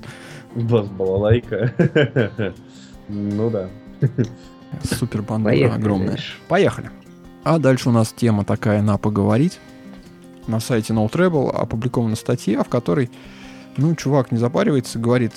Бас 0.56 0.88
балалайка. 0.88 1.74
Ну 3.10 3.50
да. 3.50 3.68
Супер 4.84 5.22
бандура 5.22 5.52
Поехали 5.52 5.80
огромная. 5.80 6.08
дальше. 6.10 6.34
Поехали. 6.48 6.92
А 7.44 7.60
дальше 7.60 7.90
у 7.90 7.92
нас 7.92 8.14
тема 8.16 8.46
такая 8.46 8.82
на 8.82 8.98
поговорить. 8.98 9.60
На 10.48 10.60
сайте 10.60 10.94
No 10.94 11.10
Treble 11.12 11.52
опубликована 11.52 12.16
статья, 12.16 12.64
в 12.64 12.70
которой, 12.70 13.10
ну, 13.78 13.96
чувак 13.96 14.32
не 14.32 14.38
запаривается, 14.38 14.98
говорит, 14.98 15.34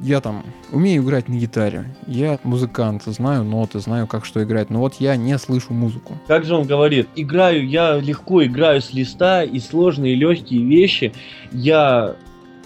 я 0.00 0.20
там 0.20 0.44
умею 0.72 1.02
играть 1.02 1.28
на 1.28 1.34
гитаре, 1.34 1.94
я 2.06 2.38
музыкант, 2.42 3.02
знаю 3.06 3.44
ноты, 3.44 3.80
знаю, 3.80 4.06
как 4.06 4.24
что 4.24 4.42
играть, 4.42 4.70
но 4.70 4.80
вот 4.80 4.94
я 4.94 5.16
не 5.16 5.38
слышу 5.38 5.72
музыку. 5.72 6.18
Как 6.26 6.44
же 6.44 6.54
он 6.54 6.66
говорит, 6.66 7.08
играю, 7.16 7.66
я 7.68 7.96
легко 7.98 8.44
играю 8.44 8.80
с 8.80 8.92
листа, 8.92 9.42
и 9.44 9.60
сложные 9.60 10.14
легкие 10.14 10.64
вещи, 10.64 11.12
я 11.52 12.16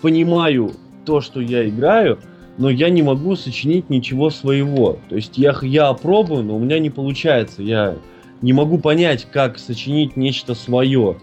понимаю 0.00 0.72
то, 1.04 1.20
что 1.20 1.40
я 1.40 1.68
играю, 1.68 2.18
но 2.59 2.68
я 2.68 2.90
не 2.90 3.03
могу 3.03 3.37
сочинить 3.37 3.88
ничего 3.88 4.31
своего. 4.31 4.99
То 5.09 5.16
есть 5.16 5.38
я, 5.38 5.57
я 5.62 5.92
пробую, 5.94 6.42
но 6.42 6.57
у 6.57 6.59
меня 6.59 6.79
не 6.81 6.90
получается. 6.90 7.62
Я 7.62 7.97
не 8.42 8.53
могу 8.53 8.79
понять, 8.79 9.27
как 9.31 9.59
сочинить 9.59 10.16
нечто 10.16 10.55
свое. 10.55 11.18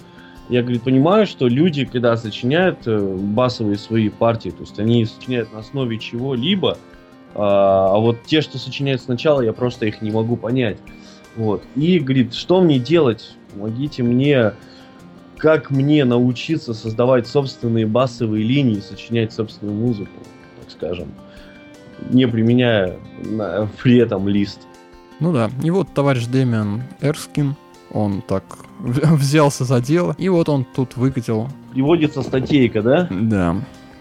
Я, 0.48 0.62
говорит, 0.62 0.84
понимаю, 0.84 1.26
что 1.28 1.48
люди, 1.48 1.86
когда 1.86 2.16
сочиняют 2.18 2.80
э, 2.86 3.00
басовые 3.00 3.78
свои 3.78 4.10
партии, 4.10 4.50
то 4.50 4.62
есть 4.62 4.80
они 4.80 5.04
сочиняют 5.06 5.52
на 5.52 5.60
основе 5.60 5.98
чего-либо, 5.98 6.78
а, 7.34 7.96
а 7.96 7.98
вот 7.98 8.24
те, 8.26 8.42
что 8.42 8.58
сочиняют 8.58 9.02
сначала, 9.02 9.42
я 9.42 9.54
просто 9.54 9.88
их 9.88 10.02
не 10.02 10.12
могу 10.12 10.38
понять. 10.38 10.78
Вот. 11.36 11.64
И 11.76 12.00
говорит, 12.00 12.34
что 12.34 12.62
мне 12.62 12.80
делать? 12.80 13.36
Помогите 13.52 14.04
мне, 14.04 14.54
как 15.38 15.72
мне 15.72 16.06
научиться 16.06 16.74
создавать 16.74 17.28
собственные 17.28 17.88
басовые 17.88 18.46
линии, 18.46 18.80
сочинять 18.80 19.34
собственную 19.34 19.76
музыку, 19.76 20.20
так 20.62 20.72
скажем, 20.72 21.10
не 22.10 22.28
применяя 22.28 22.98
при 23.82 23.98
этом 23.98 24.28
лист. 24.28 24.62
Ну 25.20 25.32
да, 25.32 25.50
и 25.64 25.72
вот 25.72 25.94
товарищ 25.94 26.26
Дэмиан 26.26 26.84
Эрскин, 27.02 27.56
он 27.92 28.22
так 28.22 28.44
взялся 28.80 29.64
за 29.64 29.82
дело, 29.82 30.16
и 30.18 30.30
вот 30.30 30.50
он 30.50 30.66
тут 30.76 30.98
выкатил 30.98 31.48
Приводится 31.72 32.22
статейка, 32.22 32.82
да? 32.82 33.08
Да. 33.12 33.56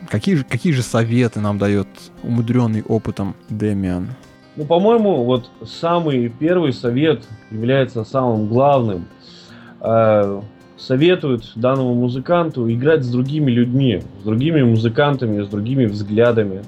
Какие 0.09 0.37
же, 0.37 0.45
какие 0.45 0.73
же 0.73 0.83
советы 0.83 1.41
нам 1.41 1.59
дает 1.59 1.89
умудренный 2.23 2.83
опытом 2.83 3.35
Дэмиан? 3.49 4.11
Ну, 4.57 4.65
по-моему, 4.65 5.25
вот 5.25 5.51
самый 5.65 6.29
первый 6.29 6.73
совет 6.73 7.25
является 7.51 8.05
самым 8.05 8.47
главным. 8.47 9.07
Э, 9.81 10.41
Советуют 10.77 11.53
данному 11.55 11.95
музыканту 11.95 12.71
играть 12.71 13.05
с 13.05 13.09
другими 13.09 13.51
людьми, 13.51 14.03
с 14.21 14.25
другими 14.25 14.63
музыкантами, 14.63 15.43
с 15.43 15.49
другими 15.49 15.87
взглядами. 15.87 16.63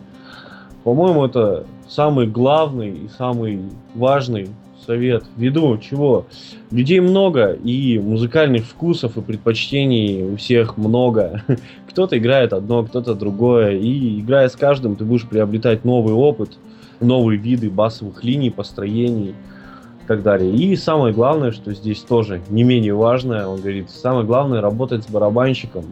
По-моему, 0.87 1.25
это 1.25 1.66
самый 1.88 2.29
главный 2.29 2.90
и 2.90 3.09
самый 3.18 3.59
важный 3.96 4.51
совет. 4.87 5.25
Ввиду 5.37 5.77
чего? 5.79 6.27
Людей 6.70 7.01
много, 7.01 7.55
и 7.55 7.99
музыкальных 7.99 8.66
вкусов 8.66 9.16
и 9.16 9.20
предпочтений 9.20 10.22
у 10.22 10.37
всех 10.37 10.77
много. 10.77 11.42
Кто-то 11.90 12.16
играет 12.16 12.53
одно, 12.53 12.85
кто-то 12.85 13.16
другое. 13.16 13.72
И 13.72 14.20
играя 14.20 14.49
с 14.49 14.55
каждым, 14.55 14.94
ты 14.94 15.05
будешь 15.05 15.27
приобретать 15.27 15.85
новый 15.85 16.14
опыт, 16.14 16.57
новые 17.01 17.37
виды 17.37 17.68
басовых 17.68 18.22
линий, 18.22 18.51
построений 18.51 19.31
и 19.31 20.07
так 20.07 20.22
далее. 20.22 20.55
И 20.55 20.77
самое 20.77 21.12
главное, 21.12 21.51
что 21.51 21.75
здесь 21.75 21.99
тоже 22.03 22.42
не 22.49 22.62
менее 22.62 22.94
важное, 22.94 23.49
он 23.49 23.59
говорит, 23.59 23.90
самое 23.90 24.25
главное 24.25 24.61
работать 24.61 25.03
с 25.03 25.11
барабанщиком, 25.11 25.85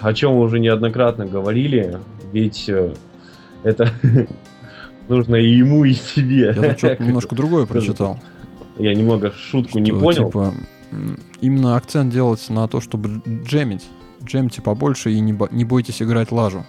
о 0.00 0.14
чем 0.14 0.36
мы 0.36 0.40
уже 0.40 0.60
неоднократно 0.60 1.26
говорили, 1.26 1.98
ведь 2.32 2.70
э, 2.70 2.94
это 3.64 3.90
нужно 5.08 5.36
и 5.36 5.50
ему, 5.50 5.84
и 5.84 5.94
тебе. 5.94 6.54
Я 6.56 6.76
что-то 6.76 7.02
немножко 7.02 7.34
другое 7.34 7.66
прочитал. 7.66 8.20
Я 8.78 8.94
немного 8.94 9.32
шутку 9.32 9.78
не 9.78 9.90
понял. 9.92 10.26
Типа, 10.26 10.54
именно 11.40 11.76
акцент 11.76 12.12
делается 12.12 12.52
на 12.52 12.68
то, 12.68 12.80
чтобы 12.80 13.22
джемить. 13.44 13.84
Джемьте 14.22 14.62
побольше 14.62 15.12
и 15.12 15.20
не, 15.20 15.32
бо- 15.32 15.48
не 15.50 15.64
бойтесь 15.64 16.00
играть 16.00 16.32
лажу. 16.32 16.64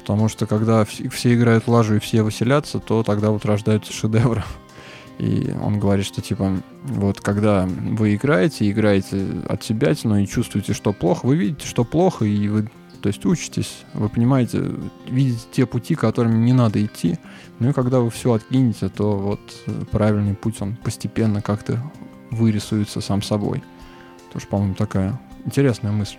Потому 0.00 0.28
что 0.28 0.46
когда 0.46 0.82
вс- 0.82 1.08
все 1.10 1.34
играют 1.34 1.68
лажу 1.68 1.96
и 1.96 1.98
все 1.98 2.24
веселятся, 2.24 2.78
то 2.78 3.02
тогда 3.02 3.30
вот 3.30 3.44
рождаются 3.44 3.92
шедевры. 3.92 4.42
И 5.18 5.52
он 5.62 5.80
говорит, 5.80 6.06
что 6.06 6.22
типа, 6.22 6.58
вот 6.84 7.20
когда 7.20 7.66
вы 7.66 8.14
играете, 8.14 8.70
играете 8.70 9.26
от 9.48 9.64
себя, 9.64 9.92
но 10.04 10.18
и 10.18 10.26
чувствуете, 10.28 10.74
что 10.74 10.92
плохо, 10.92 11.26
вы 11.26 11.36
видите, 11.36 11.66
что 11.66 11.82
плохо, 11.82 12.24
и 12.24 12.46
вы, 12.46 12.70
то 13.00 13.08
есть, 13.08 13.24
учитесь, 13.24 13.84
вы 13.94 14.08
понимаете, 14.08 14.64
видите 15.06 15.42
те 15.52 15.66
пути, 15.66 15.94
которыми 15.94 16.38
не 16.38 16.52
надо 16.52 16.84
идти, 16.84 17.18
ну 17.58 17.70
и 17.70 17.72
когда 17.72 18.00
вы 18.00 18.10
все 18.10 18.32
откинете, 18.32 18.88
то 18.88 19.16
вот 19.16 19.40
э, 19.66 19.70
правильный 19.90 20.34
путь, 20.34 20.60
он 20.60 20.76
постепенно 20.76 21.42
как-то 21.42 21.78
вырисуется 22.30 23.00
сам 23.00 23.22
собой. 23.22 23.62
Тоже, 24.32 24.46
по-моему, 24.46 24.74
такая 24.74 25.18
интересная 25.44 25.92
мысль. 25.92 26.16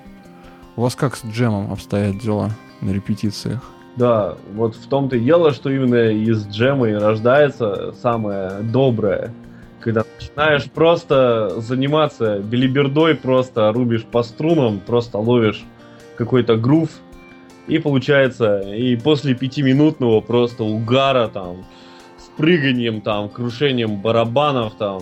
У 0.76 0.82
вас 0.82 0.96
как 0.96 1.16
с 1.16 1.26
джемом 1.26 1.72
обстоят 1.72 2.20
дела 2.20 2.52
на 2.82 2.92
репетициях? 2.92 3.62
Да, 3.96 4.38
вот 4.54 4.76
в 4.76 4.88
том-то 4.88 5.18
и 5.18 5.20
дело, 5.20 5.52
что 5.52 5.70
именно 5.70 6.10
из 6.10 6.48
джема 6.48 6.90
и 6.90 6.94
рождается 6.94 7.94
самое 8.02 8.62
доброе. 8.62 9.34
Когда 9.82 10.04
начинаешь 10.18 10.66
просто 10.72 11.60
заниматься 11.60 12.40
билибердой, 12.40 13.16
просто 13.16 13.72
рубишь 13.74 14.04
по 14.04 14.24
струнам, 14.24 14.80
просто 14.80 15.18
ловишь 15.18 15.66
какой-то 16.20 16.58
грув, 16.58 16.90
и 17.68 17.80
получается, 17.80 18.60
и 18.60 18.98
после 18.98 19.36
пятиминутного 19.36 20.20
просто 20.20 20.66
угара 20.66 21.30
там, 21.30 21.66
с 22.18 22.30
прыганием 22.36 23.00
там, 23.00 23.30
крушением 23.30 24.02
барабанов 24.02 24.74
там, 24.78 25.02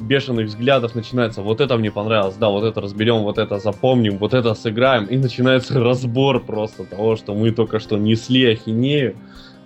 бешеных 0.00 0.46
взглядов 0.46 0.96
начинается, 0.96 1.42
вот 1.42 1.60
это 1.60 1.76
мне 1.76 1.92
понравилось, 1.92 2.34
да, 2.34 2.48
вот 2.48 2.64
это 2.64 2.80
разберем, 2.80 3.22
вот 3.22 3.38
это 3.38 3.60
запомним, 3.60 4.18
вот 4.18 4.34
это 4.34 4.54
сыграем, 4.54 5.04
и 5.04 5.16
начинается 5.16 5.78
разбор 5.84 6.40
просто 6.40 6.84
того, 6.84 7.14
что 7.14 7.34
мы 7.34 7.52
только 7.52 7.78
что 7.78 7.96
несли 7.96 8.44
ахинею, 8.52 9.14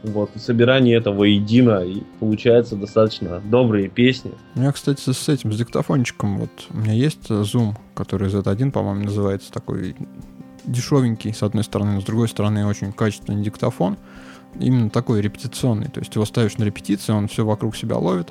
вот, 0.03 0.31
и 0.35 0.39
собирание 0.39 0.99
этого 0.99 1.25
едино, 1.25 1.83
и 1.83 2.03
получается 2.21 2.77
достаточно 2.77 3.41
добрые 3.41 3.89
песни. 3.89 4.33
У 4.55 4.61
меня, 4.61 4.73
кстати, 4.73 5.11
с 5.11 5.29
этим, 5.31 5.55
с 5.55 5.57
диктофончиком, 5.57 6.39
вот 6.39 6.51
у 6.71 6.77
меня 6.77 6.93
есть 6.93 7.31
Zoom, 7.31 7.77
который 7.95 8.29
Z1, 8.29 8.73
по-моему, 8.73 9.05
называется, 9.05 9.51
такой 9.51 9.97
дешевенький, 10.67 11.33
с 11.33 11.43
одной 11.43 11.65
стороны, 11.65 11.93
но 11.93 12.01
с 12.01 12.05
другой 12.05 12.29
стороны, 12.29 12.67
очень 12.67 12.93
качественный 12.93 13.43
диктофон, 13.43 13.97
именно 14.59 14.91
такой 14.91 15.21
репетиционный, 15.21 15.89
то 15.89 16.01
есть 16.01 16.15
его 16.15 16.25
ставишь 16.25 16.59
на 16.59 16.65
репетицию, 16.65 17.17
он 17.17 17.29
все 17.29 17.45
вокруг 17.45 17.77
себя 17.77 17.97
ловит, 17.97 18.31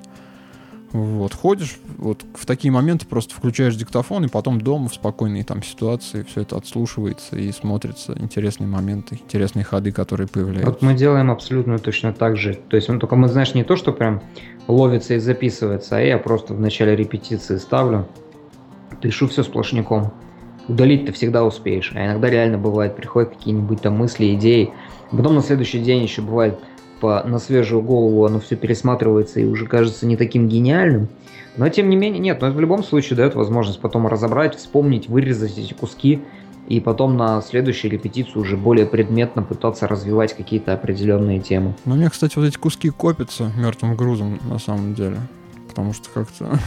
вот, 0.95 1.33
ходишь, 1.33 1.77
вот 1.97 2.23
в 2.35 2.45
такие 2.45 2.71
моменты 2.71 3.05
просто 3.05 3.35
включаешь 3.35 3.75
диктофон, 3.75 4.23
и 4.23 4.27
потом 4.29 4.61
дома 4.61 4.87
в 4.87 4.93
спокойной 4.93 5.43
там 5.43 5.61
ситуации 5.61 6.23
все 6.23 6.41
это 6.41 6.55
отслушивается 6.55 7.35
и 7.35 7.51
смотрится 7.51 8.15
интересные 8.17 8.67
моменты, 8.67 9.19
интересные 9.21 9.65
ходы, 9.65 9.91
которые 9.91 10.29
появляются. 10.29 10.71
Вот 10.71 10.81
мы 10.81 10.93
делаем 10.93 11.31
абсолютно 11.31 11.79
точно 11.79 12.13
так 12.13 12.37
же. 12.37 12.57
То 12.69 12.77
есть, 12.77 12.87
ну, 12.87 12.97
только 12.97 13.17
мы, 13.17 13.27
знаешь, 13.27 13.53
не 13.53 13.65
то, 13.65 13.75
что 13.75 13.91
прям 13.91 14.21
ловится 14.69 15.15
и 15.15 15.19
записывается, 15.19 15.97
а 15.97 15.99
я 15.99 16.17
просто 16.17 16.53
в 16.53 16.61
начале 16.61 16.95
репетиции 16.95 17.57
ставлю, 17.57 18.07
пишу 19.01 19.27
все 19.27 19.43
сплошняком. 19.43 20.13
Удалить 20.67 21.05
ты 21.05 21.11
всегда 21.11 21.43
успеешь. 21.43 21.91
А 21.95 22.05
иногда 22.05 22.29
реально 22.29 22.57
бывает, 22.57 22.95
приходят 22.95 23.29
какие-нибудь 23.29 23.81
там 23.81 23.97
мысли, 23.97 24.33
идеи. 24.35 24.71
Потом 25.11 25.35
на 25.35 25.41
следующий 25.41 25.79
день 25.79 26.03
еще 26.03 26.21
бывает, 26.21 26.59
по, 26.99 27.23
на 27.23 27.39
свежую 27.39 27.81
голову 27.81 28.25
оно 28.25 28.39
все 28.39 28.55
пересматривается 28.55 29.39
и 29.39 29.45
уже 29.45 29.67
кажется 29.67 30.05
не 30.05 30.17
таким 30.17 30.47
гениальным. 30.47 31.07
Но 31.57 31.69
тем 31.69 31.89
не 31.89 31.95
менее, 31.95 32.19
нет, 32.19 32.41
но 32.41 32.47
это 32.47 32.57
в 32.57 32.59
любом 32.59 32.83
случае 32.83 33.17
дает 33.17 33.35
возможность 33.35 33.79
потом 33.79 34.07
разобрать, 34.07 34.55
вспомнить, 34.55 35.07
вырезать 35.07 35.57
эти 35.57 35.73
куски 35.73 36.21
и 36.67 36.79
потом 36.79 37.15
на 37.15 37.41
следующей 37.41 37.89
репетицию 37.89 38.41
уже 38.41 38.57
более 38.57 38.85
предметно 38.85 39.43
пытаться 39.43 39.87
развивать 39.87 40.35
какие-то 40.35 40.73
определенные 40.73 41.39
темы. 41.39 41.75
Ну, 41.85 41.93
у 41.93 41.97
меня, 41.97 42.09
кстати, 42.09 42.37
вот 42.37 42.45
эти 42.45 42.57
куски 42.57 42.89
копятся 42.89 43.51
мертвым 43.57 43.95
грузом 43.95 44.39
на 44.49 44.59
самом 44.59 44.95
деле. 44.95 45.17
Потому 45.75 45.91
что 45.91 46.09
как-то 46.09 46.57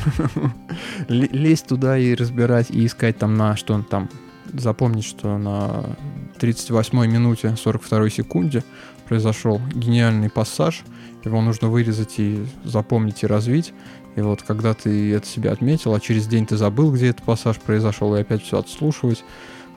лезть 1.08 1.66
туда 1.66 1.96
и 1.96 2.14
разбирать, 2.14 2.70
и 2.70 2.84
искать 2.84 3.16
там 3.16 3.36
на 3.36 3.56
что 3.56 3.72
он 3.72 3.82
там 3.82 4.10
запомнить, 4.52 5.04
что 5.04 5.38
на 5.38 5.96
38 6.38 7.06
минуте 7.06 7.56
42 7.56 8.10
секунде 8.10 8.62
произошел 9.08 9.62
гениальный 9.74 10.28
пассаж, 10.28 10.84
его 11.24 11.40
нужно 11.40 11.68
вырезать 11.68 12.18
и 12.18 12.44
запомнить 12.64 13.22
и 13.22 13.26
развить. 13.26 13.72
И 14.14 14.20
вот 14.20 14.42
когда 14.42 14.74
ты 14.74 15.14
это 15.14 15.26
себе 15.26 15.50
отметил, 15.50 15.94
а 15.94 16.00
через 16.00 16.26
день 16.26 16.44
ты 16.44 16.56
забыл, 16.56 16.92
где 16.92 17.08
этот 17.08 17.24
пассаж 17.24 17.56
произошел, 17.58 18.14
и 18.14 18.20
опять 18.20 18.42
все 18.42 18.58
отслушивать, 18.58 19.24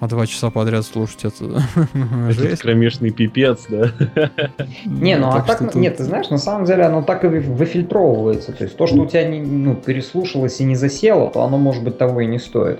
а 0.02 0.08
два 0.08 0.26
часа 0.26 0.50
подряд 0.50 0.84
слушать 0.84 1.26
это 1.26 1.62
жесть. 2.32 2.64
кромешный 2.64 3.12
пипец, 3.12 3.68
да? 3.70 3.92
Не, 4.86 5.16
ну 5.16 5.28
а 5.28 5.42
так, 5.42 5.76
нет, 5.76 5.98
ты 5.98 6.04
знаешь, 6.04 6.28
на 6.32 6.40
самом 6.40 6.66
деле 6.66 6.86
оно 6.86 7.04
так 7.04 7.24
и 7.24 7.28
выфильтровывается. 7.28 8.52
То 8.52 8.64
есть 8.64 8.76
то, 8.76 8.88
что 8.88 8.98
у 8.98 9.06
тебя 9.06 9.30
ну, 9.30 9.76
переслушалось 9.76 10.60
и 10.60 10.64
не 10.64 10.76
засело, 10.76 11.30
то 11.30 11.44
оно, 11.44 11.60
может 11.60 11.84
быть, 11.84 12.00
того 12.00 12.22
и 12.22 12.26
не 12.26 12.40
стоит. 12.40 12.80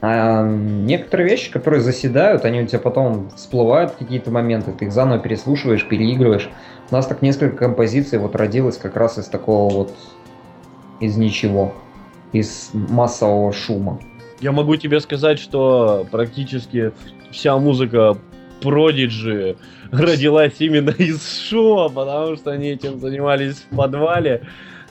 А 0.00 0.48
некоторые 0.48 1.28
вещи, 1.28 1.52
которые 1.52 1.82
заседают, 1.82 2.46
они 2.46 2.62
у 2.62 2.66
тебя 2.66 2.78
потом 2.78 3.28
всплывают 3.36 3.92
в 3.92 3.98
какие-то 3.98 4.30
моменты, 4.30 4.72
ты 4.72 4.86
их 4.86 4.92
заново 4.92 5.18
переслушиваешь, 5.18 5.86
переигрываешь. 5.86 6.48
У 6.90 6.94
нас 6.94 7.06
так 7.06 7.20
несколько 7.20 7.56
композиций 7.56 8.18
вот 8.18 8.34
родилось 8.34 8.78
как 8.78 8.96
раз 8.96 9.18
из 9.18 9.26
такого 9.26 9.70
вот, 9.70 9.94
из 11.00 11.18
ничего, 11.18 11.74
из 12.32 12.70
массового 12.72 13.52
шума. 13.52 14.00
Я 14.40 14.52
могу 14.52 14.76
тебе 14.76 15.00
сказать, 15.00 15.38
что 15.38 16.06
практически 16.10 16.92
вся 17.30 17.56
музыка 17.58 18.18
Prodigy 18.60 19.56
родилась 19.90 20.54
именно 20.58 20.90
из 20.98 21.48
шума, 21.48 21.88
потому 21.88 22.36
что 22.36 22.50
они 22.50 22.70
этим 22.70 23.00
занимались 23.00 23.56
в 23.70 23.76
подвале. 23.76 24.42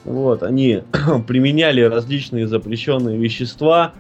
Вот, 0.04 0.44
они 0.44 0.84
применяли 1.28 1.82
различные 1.82 2.48
запрещенные 2.48 3.18
вещества, 3.18 3.94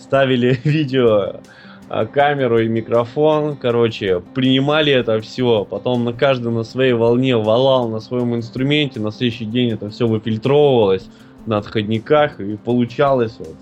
ставили 0.00 0.58
видео 0.64 1.40
а, 1.88 2.06
камеру 2.06 2.60
и 2.60 2.68
микрофон, 2.68 3.56
короче, 3.56 4.20
принимали 4.34 4.92
это 4.92 5.20
все, 5.20 5.64
потом 5.64 6.04
на 6.04 6.12
каждый 6.12 6.52
на 6.52 6.62
своей 6.62 6.92
волне 6.92 7.36
валал 7.36 7.88
на 7.88 8.00
своем 8.00 8.36
инструменте, 8.36 9.00
на 9.00 9.10
следующий 9.10 9.44
день 9.44 9.70
это 9.72 9.90
все 9.90 10.06
выфильтровывалось 10.06 11.08
на 11.46 11.58
отходниках 11.58 12.38
и 12.38 12.56
получалось 12.56 13.34
вот 13.38 13.56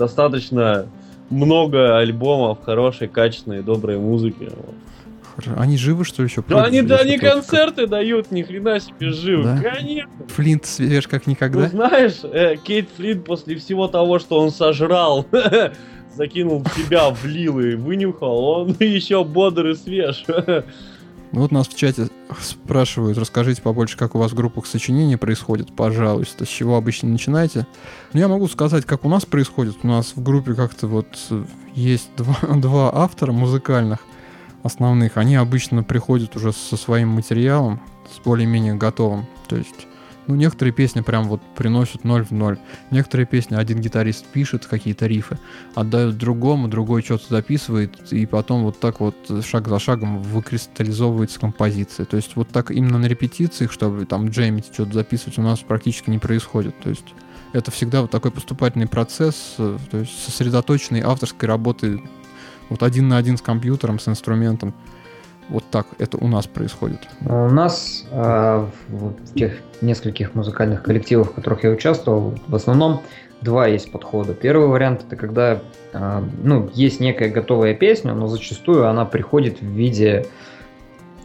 достаточно 0.00 0.86
много 1.28 1.98
альбомов 1.98 2.64
хорошей, 2.64 3.06
качественной, 3.06 3.62
доброй 3.62 3.98
музыки. 3.98 4.50
Они 5.56 5.76
живы, 5.76 6.04
что 6.04 6.22
ли, 6.22 6.28
еще? 6.28 6.42
Да, 6.48 6.64
они, 6.64 6.82
да, 6.82 6.96
они 6.96 7.18
концерты 7.18 7.86
дают, 7.86 8.30
ни 8.30 8.42
хрена 8.42 8.80
себе 8.80 9.10
живы. 9.10 9.44
Да? 9.44 9.58
Конечно. 9.58 10.10
Флинт 10.28 10.66
свеж 10.66 11.06
как 11.06 11.26
никогда. 11.26 11.60
Ну, 11.60 11.68
знаешь, 11.68 12.20
э, 12.24 12.56
Кейт 12.56 12.88
Флинт 12.96 13.24
после 13.24 13.56
всего 13.56 13.88
того, 13.88 14.18
что 14.18 14.40
он 14.40 14.50
сожрал, 14.50 15.26
закинул 16.14 16.62
в 16.62 16.68
себя, 16.74 17.10
влил 17.10 17.60
и 17.60 17.74
вынюхал, 17.74 18.44
он 18.44 18.76
еще 18.80 19.22
бодр 19.24 19.68
и 19.68 19.74
свеж. 19.74 20.24
Ну 21.32 21.42
вот 21.42 21.52
нас 21.52 21.68
в 21.68 21.76
чате 21.76 22.08
спрашивают, 22.40 23.16
расскажите 23.16 23.62
побольше, 23.62 23.96
как 23.96 24.14
у 24.14 24.18
вас 24.18 24.32
в 24.32 24.34
группах 24.34 24.66
сочинений 24.66 25.16
происходит, 25.16 25.74
пожалуйста, 25.74 26.44
с 26.44 26.48
чего 26.48 26.76
обычно 26.76 27.08
начинаете. 27.08 27.66
Ну, 28.12 28.20
я 28.20 28.26
могу 28.26 28.48
сказать, 28.48 28.84
как 28.84 29.04
у 29.04 29.08
нас 29.08 29.24
происходит. 29.26 29.76
У 29.82 29.86
нас 29.86 30.12
в 30.16 30.22
группе 30.22 30.54
как-то 30.54 30.88
вот 30.88 31.06
есть 31.74 32.10
два, 32.16 32.36
два 32.56 32.90
автора 32.92 33.30
музыкальных 33.30 34.00
основных. 34.64 35.16
Они 35.16 35.36
обычно 35.36 35.84
приходят 35.84 36.34
уже 36.34 36.52
со 36.52 36.76
своим 36.76 37.10
материалом, 37.10 37.80
с 38.12 38.20
более-менее 38.22 38.74
готовым. 38.74 39.26
То 39.48 39.56
есть 39.56 39.86
ну, 40.26 40.34
некоторые 40.34 40.72
песни 40.72 41.00
прям 41.00 41.24
вот 41.24 41.40
приносят 41.56 42.04
ноль 42.04 42.24
в 42.24 42.30
ноль. 42.30 42.58
Некоторые 42.90 43.26
песни 43.26 43.54
один 43.54 43.80
гитарист 43.80 44.26
пишет 44.26 44.66
какие-то 44.66 45.06
рифы, 45.06 45.38
отдают 45.74 46.18
другому, 46.18 46.68
другой 46.68 47.02
что-то 47.02 47.26
записывает, 47.28 48.12
и 48.12 48.26
потом 48.26 48.62
вот 48.62 48.78
так 48.78 49.00
вот 49.00 49.16
шаг 49.44 49.68
за 49.68 49.78
шагом 49.78 50.22
выкристаллизовывается 50.22 51.40
композиция. 51.40 52.06
То 52.06 52.16
есть 52.16 52.36
вот 52.36 52.48
так 52.48 52.70
именно 52.70 52.98
на 52.98 53.06
репетициях, 53.06 53.72
чтобы 53.72 54.06
там 54.06 54.28
джеймить, 54.28 54.66
что-то 54.72 54.92
записывать, 54.92 55.38
у 55.38 55.42
нас 55.42 55.60
практически 55.60 56.10
не 56.10 56.18
происходит. 56.18 56.78
То 56.80 56.90
есть 56.90 57.14
это 57.52 57.70
всегда 57.70 58.02
вот 58.02 58.10
такой 58.10 58.30
поступательный 58.30 58.86
процесс, 58.86 59.54
э, 59.58 59.78
то 59.90 59.98
есть 59.98 60.16
сосредоточенной 60.24 61.00
авторской 61.00 61.48
работы 61.48 62.00
вот 62.68 62.82
один 62.82 63.08
на 63.08 63.18
один 63.18 63.36
с 63.36 63.42
компьютером, 63.42 63.98
с 63.98 64.08
инструментом. 64.08 64.74
Вот 65.50 65.64
так 65.70 65.86
это 65.98 66.16
у 66.16 66.28
нас 66.28 66.46
происходит. 66.46 67.00
У 67.26 67.32
нас 67.32 68.06
э, 68.10 68.66
в 68.88 69.34
тех 69.34 69.54
нескольких 69.80 70.34
музыкальных 70.34 70.82
коллективах, 70.82 71.30
в 71.30 71.34
которых 71.34 71.64
я 71.64 71.70
участвовал, 71.70 72.34
в 72.46 72.54
основном 72.54 73.02
два 73.40 73.66
есть 73.66 73.90
подхода. 73.90 74.32
Первый 74.32 74.68
вариант 74.68 75.04
это 75.06 75.16
когда 75.16 75.60
э, 75.92 76.22
ну, 76.42 76.70
есть 76.72 77.00
некая 77.00 77.30
готовая 77.30 77.74
песня, 77.74 78.14
но 78.14 78.28
зачастую 78.28 78.88
она 78.88 79.04
приходит 79.04 79.60
в 79.60 79.66
виде 79.66 80.26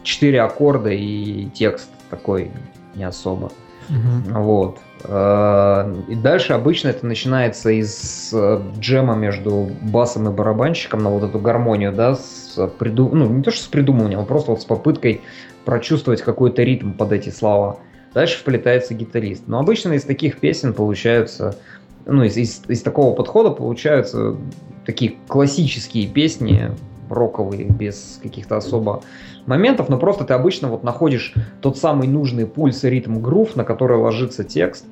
четыре 0.02 0.42
аккорда 0.42 0.90
и 0.90 1.46
текст 1.50 1.88
такой 2.10 2.50
не 2.94 3.04
особо. 3.04 3.52
Угу. 3.88 4.40
Вот. 4.40 4.78
Э, 5.08 5.94
и 6.08 6.14
дальше 6.14 6.52
обычно 6.52 6.88
это 6.88 7.06
начинается 7.06 7.70
из 7.70 8.30
э, 8.32 8.60
джема 8.78 9.14
между 9.14 9.70
басом 9.82 10.28
и 10.28 10.32
барабанщиком 10.32 11.02
на 11.02 11.10
вот 11.10 11.22
эту 11.22 11.38
гармонию, 11.38 11.92
да, 11.92 12.16
с 12.16 12.58
приду... 12.78 13.10
ну 13.12 13.26
не 13.26 13.42
то 13.42 13.50
что 13.50 13.64
с 13.64 13.66
придумыванием, 13.68 14.20
а 14.20 14.24
просто 14.24 14.50
вот 14.52 14.62
с 14.62 14.64
попыткой 14.64 15.20
прочувствовать 15.64 16.22
какой-то 16.22 16.62
ритм 16.62 16.92
под 16.92 17.12
эти 17.12 17.30
слова. 17.30 17.78
Дальше 18.14 18.38
вплетается 18.38 18.94
гитарист. 18.94 19.44
Но 19.46 19.58
обычно 19.58 19.92
из 19.92 20.04
таких 20.04 20.38
песен 20.38 20.72
получаются, 20.72 21.56
ну 22.06 22.22
из, 22.24 22.36
из, 22.36 22.62
из 22.66 22.82
такого 22.82 23.14
подхода 23.14 23.50
получаются 23.50 24.36
такие 24.86 25.16
классические 25.28 26.08
песни, 26.08 26.70
роковые, 27.10 27.66
без 27.66 28.18
каких-то 28.22 28.56
особо 28.56 29.02
моментов, 29.46 29.88
но 29.88 29.98
просто 29.98 30.24
ты 30.24 30.34
обычно 30.34 30.68
вот 30.68 30.82
находишь 30.82 31.34
тот 31.60 31.78
самый 31.78 32.08
нужный 32.08 32.46
пульс 32.46 32.82
и 32.84 32.90
ритм 32.90 33.20
грув, 33.20 33.54
на 33.54 33.64
который 33.64 33.96
ложится 33.96 34.42
текст, 34.42 34.86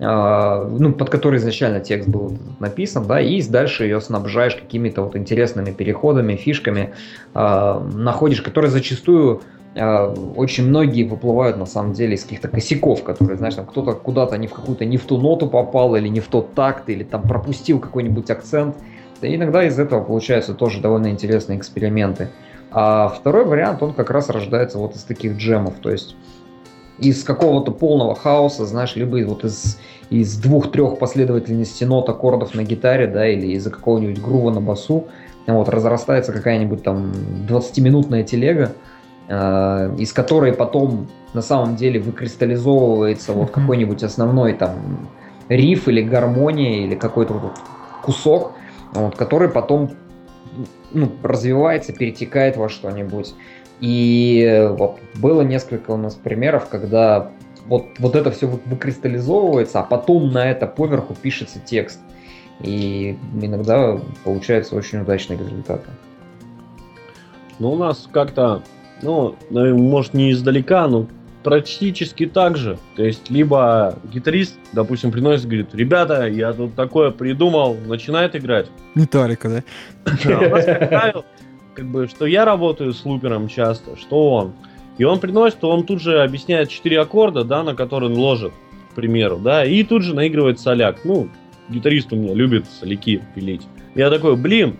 ну, 0.00 0.92
под 0.94 1.10
который 1.10 1.38
изначально 1.38 1.80
текст 1.80 2.08
был 2.08 2.38
написан, 2.58 3.06
да, 3.06 3.20
и 3.20 3.42
дальше 3.42 3.84
ее 3.84 4.00
снабжаешь 4.00 4.56
какими-то 4.56 5.02
вот 5.02 5.14
интересными 5.14 5.72
переходами, 5.72 6.36
фишками, 6.36 6.94
э, 7.34 7.80
находишь, 7.94 8.40
которые 8.40 8.70
зачастую 8.70 9.42
э, 9.74 10.14
очень 10.36 10.66
многие 10.68 11.04
выплывают 11.04 11.58
на 11.58 11.66
самом 11.66 11.92
деле 11.92 12.14
из 12.14 12.22
каких-то 12.22 12.48
косяков, 12.48 13.04
которые, 13.04 13.36
знаешь, 13.36 13.56
там 13.56 13.66
кто-то 13.66 13.92
куда-то 13.92 14.38
не 14.38 14.46
в 14.46 14.54
какую-то 14.54 14.86
не 14.86 14.96
в 14.96 15.04
ту 15.04 15.18
ноту 15.18 15.46
попал, 15.48 15.94
или 15.94 16.08
не 16.08 16.20
в 16.20 16.28
тот 16.28 16.54
такт, 16.54 16.88
или 16.88 17.04
там 17.04 17.22
пропустил 17.22 17.78
какой-нибудь 17.78 18.30
акцент. 18.30 18.76
И 19.20 19.34
иногда 19.34 19.62
из 19.64 19.78
этого 19.78 20.02
получаются 20.02 20.54
тоже 20.54 20.80
довольно 20.80 21.08
интересные 21.08 21.58
эксперименты. 21.58 22.30
А 22.70 23.08
второй 23.08 23.44
вариант, 23.44 23.82
он 23.82 23.92
как 23.92 24.10
раз 24.10 24.30
рождается 24.30 24.78
вот 24.78 24.96
из 24.96 25.02
таких 25.02 25.36
джемов, 25.36 25.74
то 25.82 25.90
есть 25.90 26.16
из 27.00 27.24
какого-то 27.24 27.72
полного 27.72 28.14
хаоса, 28.14 28.66
знаешь, 28.66 28.96
либо 28.96 29.16
вот 29.26 29.44
из, 29.44 29.78
из 30.10 30.36
двух-трех 30.36 30.98
последовательностей 30.98 31.86
нот 31.86 32.08
аккордов 32.08 32.54
на 32.54 32.62
гитаре, 32.62 33.06
да, 33.06 33.26
или 33.26 33.54
из-за 33.54 33.70
какого-нибудь 33.70 34.20
грува 34.20 34.50
на 34.50 34.60
басу, 34.60 35.06
вот, 35.46 35.68
разрастается 35.68 36.32
какая-нибудь 36.32 36.82
там 36.82 37.12
20-минутная 37.48 38.22
телега, 38.22 38.72
э, 39.28 39.94
из 39.98 40.12
которой 40.12 40.52
потом 40.52 41.08
на 41.32 41.42
самом 41.42 41.76
деле 41.76 42.00
выкристаллизовывается 42.00 43.32
вот 43.32 43.50
какой-нибудь 43.50 44.02
основной 44.02 44.52
там 44.54 45.08
риф 45.48 45.88
или 45.88 46.02
гармония 46.02 46.84
или 46.84 46.94
какой-то 46.94 47.34
вот 47.34 47.52
кусок, 48.02 48.52
вот, 48.92 49.16
который 49.16 49.48
потом 49.48 49.90
ну, 50.92 51.12
развивается, 51.22 51.92
перетекает 51.92 52.56
во 52.56 52.68
что-нибудь. 52.68 53.34
И 53.80 54.68
вот 54.70 54.98
было 55.16 55.42
несколько 55.42 55.92
у 55.92 55.96
нас 55.96 56.14
примеров, 56.14 56.68
когда 56.68 57.30
вот, 57.66 57.86
вот 57.98 58.16
это 58.16 58.30
все 58.30 58.46
выкристаллизовывается, 58.46 59.80
а 59.80 59.82
потом 59.82 60.32
на 60.32 60.50
это 60.50 60.66
поверху 60.66 61.14
пишется 61.14 61.60
текст. 61.60 62.00
И 62.60 63.16
иногда 63.40 63.98
получаются 64.24 64.76
очень 64.76 65.00
удачные 65.00 65.38
результаты. 65.38 65.88
Ну, 67.58 67.72
у 67.72 67.76
нас 67.76 68.08
как-то, 68.12 68.62
ну, 69.02 69.36
может, 69.50 70.14
не 70.14 70.32
издалека, 70.32 70.86
но 70.88 71.06
практически 71.42 72.26
так 72.26 72.56
же. 72.56 72.78
То 72.96 73.04
есть, 73.04 73.30
либо 73.30 73.98
гитарист, 74.12 74.56
допустим, 74.72 75.10
приносит, 75.10 75.46
говорит, 75.46 75.74
ребята, 75.74 76.26
я 76.26 76.52
тут 76.52 76.74
такое 76.74 77.10
придумал, 77.10 77.76
начинает 77.86 78.36
играть. 78.36 78.66
Металлика, 78.94 79.48
да? 79.48 79.62
как 80.04 81.24
бы, 81.86 82.08
что 82.08 82.26
я 82.26 82.44
работаю 82.44 82.92
с 82.92 83.04
лупером 83.04 83.48
часто, 83.48 83.96
что 83.96 84.32
он. 84.32 84.52
И 84.98 85.04
он 85.04 85.18
приносит, 85.18 85.64
он 85.64 85.84
тут 85.84 86.00
же 86.00 86.22
объясняет 86.22 86.68
четыре 86.68 87.00
аккорда, 87.00 87.44
да, 87.44 87.62
на 87.62 87.74
которые 87.74 88.10
он 88.10 88.18
ложит, 88.18 88.52
к 88.92 88.94
примеру, 88.94 89.38
да, 89.38 89.64
и 89.64 89.82
тут 89.82 90.02
же 90.02 90.14
наигрывает 90.14 90.60
соляк. 90.60 91.04
Ну, 91.04 91.28
гитарист 91.68 92.12
у 92.12 92.16
меня 92.16 92.34
любит 92.34 92.66
соляки 92.66 93.22
пилить. 93.34 93.62
Я 93.94 94.10
такой, 94.10 94.36
блин, 94.36 94.76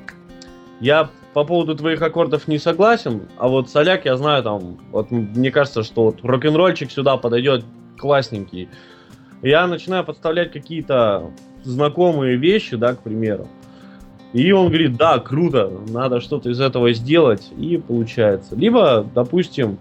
я 0.80 1.10
по 1.32 1.44
поводу 1.44 1.76
твоих 1.76 2.02
аккордов 2.02 2.48
не 2.48 2.58
согласен, 2.58 3.28
а 3.38 3.48
вот 3.48 3.70
соляк 3.70 4.04
я 4.04 4.16
знаю 4.16 4.42
там, 4.42 4.78
вот 4.90 5.10
мне 5.10 5.50
кажется, 5.50 5.82
что 5.84 6.04
вот 6.04 6.18
рок-н-ролльчик 6.22 6.90
сюда 6.90 7.16
подойдет 7.16 7.64
классненький. 7.96 8.68
Я 9.42 9.66
начинаю 9.66 10.04
подставлять 10.04 10.52
какие-то 10.52 11.30
знакомые 11.62 12.36
вещи, 12.36 12.76
да, 12.76 12.94
к 12.94 13.02
примеру. 13.02 13.48
И 14.32 14.52
он 14.52 14.68
говорит, 14.68 14.96
да, 14.96 15.18
круто, 15.18 15.72
надо 15.88 16.20
что-то 16.20 16.50
из 16.50 16.60
этого 16.60 16.92
сделать, 16.92 17.50
и 17.58 17.78
получается. 17.78 18.54
Либо, 18.54 19.04
допустим, 19.14 19.78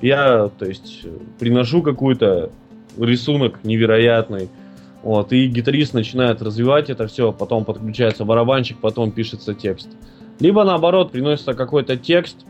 я, 0.00 0.50
то 0.56 0.64
есть, 0.66 1.04
приношу 1.38 1.82
какой-то 1.82 2.50
рисунок 2.96 3.64
невероятный, 3.64 4.48
вот, 5.02 5.32
и 5.32 5.48
гитарист 5.48 5.94
начинает 5.94 6.42
развивать 6.42 6.90
это 6.90 7.08
все, 7.08 7.32
потом 7.32 7.64
подключается 7.64 8.24
барабанщик, 8.24 8.78
потом 8.78 9.10
пишется 9.10 9.52
текст. 9.52 9.88
Либо 10.38 10.62
наоборот, 10.62 11.10
приносится 11.10 11.54
какой-то 11.54 11.96
текст, 11.96 12.46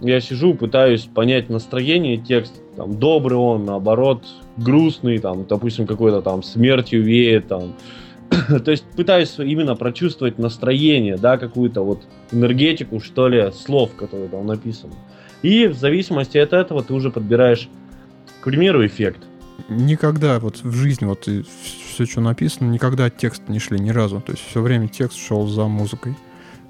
я 0.00 0.20
сижу, 0.20 0.54
пытаюсь 0.54 1.02
понять 1.02 1.50
настроение 1.50 2.16
текста, 2.16 2.58
там, 2.76 2.98
добрый 2.98 3.36
он, 3.36 3.66
наоборот, 3.66 4.24
грустный, 4.56 5.18
там, 5.18 5.44
допустим, 5.46 5.86
какой-то 5.86 6.22
там 6.22 6.42
смертью 6.42 7.02
веет, 7.02 7.48
там, 7.48 7.74
то 8.64 8.70
есть 8.70 8.84
пытаюсь 8.96 9.34
именно 9.38 9.74
прочувствовать 9.76 10.38
настроение, 10.38 11.16
да, 11.16 11.38
какую-то 11.38 11.82
вот 11.82 12.02
энергетику, 12.30 13.00
что 13.00 13.28
ли, 13.28 13.50
слов, 13.52 13.94
которые 13.94 14.28
там 14.28 14.46
написаны. 14.46 14.94
И 15.42 15.66
в 15.66 15.74
зависимости 15.74 16.38
от 16.38 16.52
этого 16.52 16.82
ты 16.82 16.94
уже 16.94 17.10
подбираешь, 17.10 17.68
к 18.40 18.44
примеру, 18.44 18.86
эффект. 18.86 19.22
Никогда 19.68 20.38
вот 20.40 20.62
в 20.62 20.72
жизни 20.72 21.04
вот 21.04 21.28
все, 21.92 22.06
что 22.06 22.20
написано, 22.20 22.70
никогда 22.70 23.10
текст 23.10 23.48
не 23.48 23.58
шли 23.58 23.78
ни 23.78 23.90
разу. 23.90 24.20
То 24.20 24.32
есть 24.32 24.44
все 24.48 24.62
время 24.62 24.88
текст 24.88 25.18
шел 25.18 25.46
за 25.46 25.66
музыкой. 25.66 26.14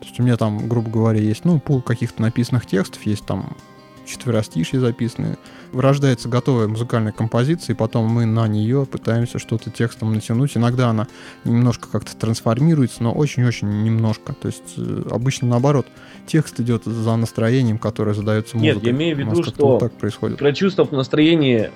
То 0.01 0.07
есть 0.07 0.19
у 0.19 0.23
меня 0.23 0.37
там, 0.37 0.69
грубо 0.69 0.91
говоря, 0.91 1.21
есть, 1.21 1.45
ну, 1.45 1.61
пул 1.61 1.81
каких-то 1.81 2.23
написанных 2.23 2.67
текстов, 2.67 3.03
есть 3.03 3.25
там 3.25 3.57
четверостишье 4.07 4.81
записаны. 4.81 5.39
Рождается 5.73 6.29
готовая 6.29 6.69
музыкальная 6.69 7.13
композиция, 7.13 7.75
и 7.75 7.77
потом 7.77 8.07
мы 8.07 8.27
на 8.27 8.47
нее 8.47 8.87
пытаемся 8.87 9.39
что-то 9.39 9.71
текстом 9.71 10.13
натянуть. 10.13 10.57
Иногда 10.57 10.89
она 10.89 11.07
немножко 11.45 11.89
как-то 11.91 12.17
трансформируется, 12.17 13.03
но 13.03 13.13
очень-очень 13.13 13.83
немножко. 13.85 14.35
То 14.35 14.49
есть 14.49 14.75
э, 14.77 15.03
обычно 15.11 15.49
наоборот, 15.49 15.87
текст 16.27 16.61
идет 16.61 16.85
за 16.85 17.17
настроением, 17.17 17.79
которое 17.79 18.15
задается 18.15 18.57
музыкой. 18.57 18.75
Нет, 18.75 18.85
я 18.85 18.91
имею 18.91 19.17
в 19.17 19.19
виду, 19.19 19.43
что 19.43 19.67
вот 19.67 19.79
так 19.81 19.93
происходит. 19.93 20.39
прочувствовав 20.39 20.93
настроение 20.93 21.73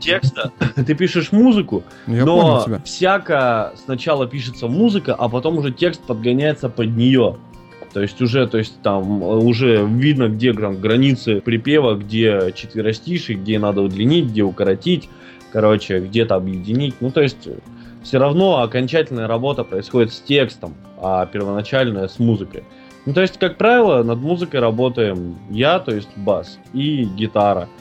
текста, 0.00 0.52
ты 0.74 0.94
пишешь 0.94 1.32
музыку, 1.32 1.84
Я 2.06 2.24
но 2.24 2.66
всяко 2.84 3.74
сначала 3.84 4.26
пишется 4.26 4.66
музыка, 4.66 5.14
а 5.14 5.28
потом 5.28 5.58
уже 5.58 5.72
текст 5.72 6.00
подгоняется 6.02 6.68
под 6.68 6.96
нее. 6.96 7.36
То 7.94 8.02
есть 8.02 8.20
уже, 8.20 8.46
то 8.46 8.58
есть 8.58 8.82
там 8.82 9.22
уже 9.22 9.86
видно, 9.86 10.28
где 10.28 10.52
границы 10.52 11.40
припева, 11.40 11.94
где 11.94 12.52
четверостишие, 12.54 13.38
где 13.38 13.58
надо 13.58 13.82
удлинить, 13.82 14.26
где 14.26 14.42
укоротить, 14.42 15.08
короче, 15.52 16.00
где-то 16.00 16.34
объединить. 16.34 16.96
Ну, 17.00 17.10
то 17.10 17.22
есть 17.22 17.48
все 18.02 18.18
равно 18.18 18.62
окончательная 18.62 19.28
работа 19.28 19.62
происходит 19.62 20.12
с 20.12 20.20
текстом, 20.20 20.74
а 21.00 21.24
первоначальная 21.26 22.08
с 22.08 22.18
музыкой. 22.18 22.64
Ну, 23.06 23.14
то 23.14 23.22
есть, 23.22 23.38
как 23.38 23.56
правило, 23.58 24.02
над 24.02 24.18
музыкой 24.18 24.58
работаем 24.58 25.36
я, 25.48 25.78
то 25.78 25.94
есть 25.94 26.10
бас, 26.16 26.58
и 26.72 27.04
гитара– 27.04 27.68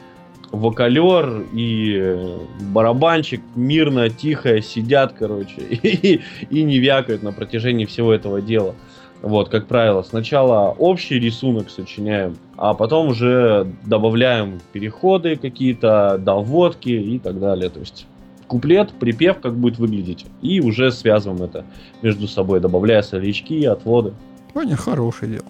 вокалер 0.53 1.47
и 1.51 2.37
барабанщик 2.71 3.41
мирно, 3.55 4.09
тихо 4.09 4.61
сидят, 4.61 5.13
короче, 5.17 5.61
и, 5.61 6.21
и 6.49 6.63
не 6.63 6.77
вякают 6.77 7.23
на 7.23 7.33
протяжении 7.33 7.85
всего 7.85 8.13
этого 8.13 8.39
дела. 8.39 8.75
Вот, 9.23 9.47
как 9.47 9.67
правило, 9.67 10.01
сначала 10.01 10.75
общий 10.77 11.17
рисунок 11.17 11.69
сочиняем, 11.69 12.35
а 12.57 12.73
потом 12.73 13.07
уже 13.07 13.65
добавляем 13.85 14.59
переходы 14.73 15.37
какие-то, 15.37 16.17
доводки 16.19 16.89
и 16.89 17.19
так 17.19 17.39
далее. 17.39 17.69
То 17.69 17.79
есть 17.79 18.05
куплет, 18.47 18.91
припев, 18.91 19.39
как 19.39 19.55
будет 19.55 19.79
выглядеть, 19.79 20.25
и 20.41 20.59
уже 20.59 20.91
связываем 20.91 21.41
это 21.41 21.63
между 22.01 22.27
собой, 22.27 22.59
добавляя 22.59 23.01
солячки, 23.01 23.63
отводы. 23.63 24.13
Ваня, 24.53 24.75
хорошее 24.75 25.31
дело. 25.31 25.45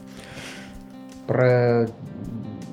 Про 1.25 1.87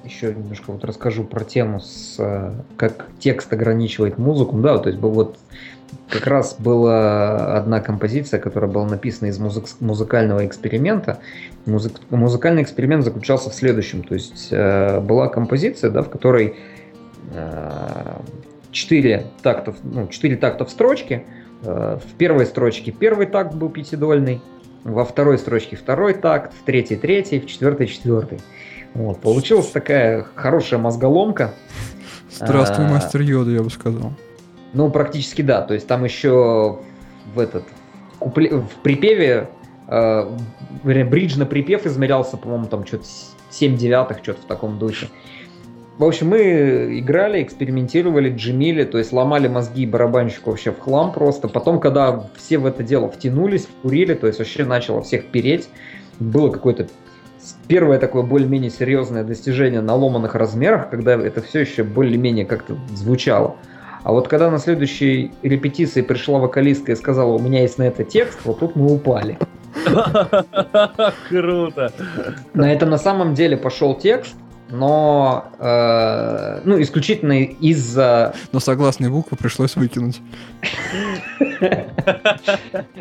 еще 0.04 0.34
немножко 0.34 0.72
вот 0.72 0.84
расскажу 0.84 1.24
про 1.24 1.44
тему, 1.44 1.80
с, 1.80 2.16
э, 2.18 2.52
как 2.76 3.06
текст 3.20 3.50
ограничивает 3.52 4.18
музыку. 4.18 4.58
Да, 4.58 4.76
то 4.76 4.90
есть 4.90 5.00
вот 5.00 5.38
как 6.08 6.26
раз 6.26 6.56
была 6.58 7.56
одна 7.56 7.80
композиция, 7.80 8.40
которая 8.40 8.70
была 8.70 8.86
написана 8.86 9.28
из 9.28 9.38
музык, 9.38 9.66
музыкального 9.80 10.46
эксперимента. 10.46 11.20
Музык, 11.66 12.00
музыкальный 12.10 12.62
эксперимент 12.62 13.04
заключался 13.04 13.50
в 13.50 13.54
следующем. 13.54 14.02
То 14.02 14.14
есть 14.14 14.48
э, 14.50 15.00
была 15.00 15.28
композиция, 15.28 15.90
да, 15.90 16.02
в 16.02 16.08
которой 16.08 16.56
э, 17.32 18.16
4 18.72 19.26
тактов, 19.42 19.76
ну, 19.82 20.06
4 20.08 20.36
такта 20.36 20.64
в 20.64 20.70
строчке. 20.70 21.24
Э, 21.62 21.98
в 22.04 22.14
первой 22.14 22.46
строчке 22.46 22.90
первый 22.90 23.26
такт 23.26 23.54
был 23.54 23.68
пятидольный, 23.68 24.40
во 24.84 25.04
второй 25.04 25.38
строчке 25.38 25.76
второй 25.76 26.14
такт, 26.14 26.52
в 26.54 26.64
третьей 26.64 26.96
третий, 26.96 27.40
в 27.40 27.46
четвертой 27.46 27.86
четвертый. 27.86 28.40
Вот, 28.94 29.20
получилась 29.20 29.68
такая 29.68 30.26
хорошая 30.34 30.80
мозголомка. 30.80 31.52
Здравствуй, 32.30 32.86
а, 32.86 32.88
мастер 32.88 33.20
Йода, 33.20 33.50
я 33.50 33.62
бы 33.62 33.70
сказал. 33.70 34.12
Ну, 34.72 34.90
практически 34.90 35.42
да. 35.42 35.62
То 35.62 35.74
есть 35.74 35.86
там 35.86 36.04
еще 36.04 36.78
в 37.34 37.38
этот 37.38 37.64
купле, 38.18 38.50
в 38.50 38.82
припеве 38.82 39.48
э, 39.88 40.30
бридж 40.84 41.38
на 41.38 41.46
припев 41.46 41.86
измерялся, 41.86 42.36
по-моему, 42.36 42.66
там 42.66 42.86
что-то 42.86 43.04
7 43.50 43.76
девятых, 43.76 44.18
что-то 44.22 44.42
в 44.42 44.44
таком 44.44 44.78
духе. 44.78 45.08
В 45.98 46.04
общем, 46.04 46.28
мы 46.28 46.98
играли, 46.98 47.42
экспериментировали, 47.42 48.34
джимили, 48.34 48.84
то 48.84 48.96
есть 48.96 49.12
ломали 49.12 49.48
мозги 49.48 49.84
барабанщику 49.84 50.50
вообще 50.50 50.72
в 50.72 50.78
хлам 50.78 51.12
просто. 51.12 51.46
Потом, 51.46 51.78
когда 51.78 52.24
все 52.36 52.56
в 52.56 52.64
это 52.64 52.82
дело 52.82 53.10
втянулись, 53.10 53.66
вкурили, 53.66 54.14
то 54.14 54.26
есть 54.26 54.38
вообще 54.38 54.64
начало 54.64 55.02
всех 55.02 55.26
переть, 55.26 55.68
было 56.18 56.48
какое-то 56.50 56.86
первое 57.68 57.98
такое 57.98 58.22
более-менее 58.22 58.70
серьезное 58.70 59.24
достижение 59.24 59.82
на 59.82 59.94
ломаных 59.94 60.34
размерах, 60.34 60.88
когда 60.88 61.12
это 61.12 61.42
все 61.42 61.60
еще 61.60 61.84
более-менее 61.84 62.46
как-то 62.46 62.78
звучало. 62.94 63.56
А 64.02 64.12
вот 64.12 64.28
когда 64.28 64.50
на 64.50 64.58
следующей 64.58 65.32
репетиции 65.42 66.02
пришла 66.02 66.38
вокалистка 66.38 66.92
и 66.92 66.96
сказала, 66.96 67.32
у 67.32 67.38
меня 67.38 67.62
есть 67.62 67.78
на 67.78 67.84
это 67.84 68.04
текст, 68.04 68.40
вот 68.44 68.60
тут 68.60 68.76
мы 68.76 68.92
упали. 68.92 69.38
Круто. 71.28 71.92
На 72.54 72.72
это 72.72 72.86
на 72.86 72.98
самом 72.98 73.34
деле 73.34 73.56
пошел 73.56 73.94
текст, 73.94 74.34
но 74.70 75.50
э, 75.58 76.60
ну, 76.64 76.80
исключительно 76.80 77.42
из-за... 77.42 78.34
Но 78.52 78.60
согласные 78.60 79.10
буквы 79.10 79.36
пришлось 79.36 79.76
выкинуть. 79.76 80.20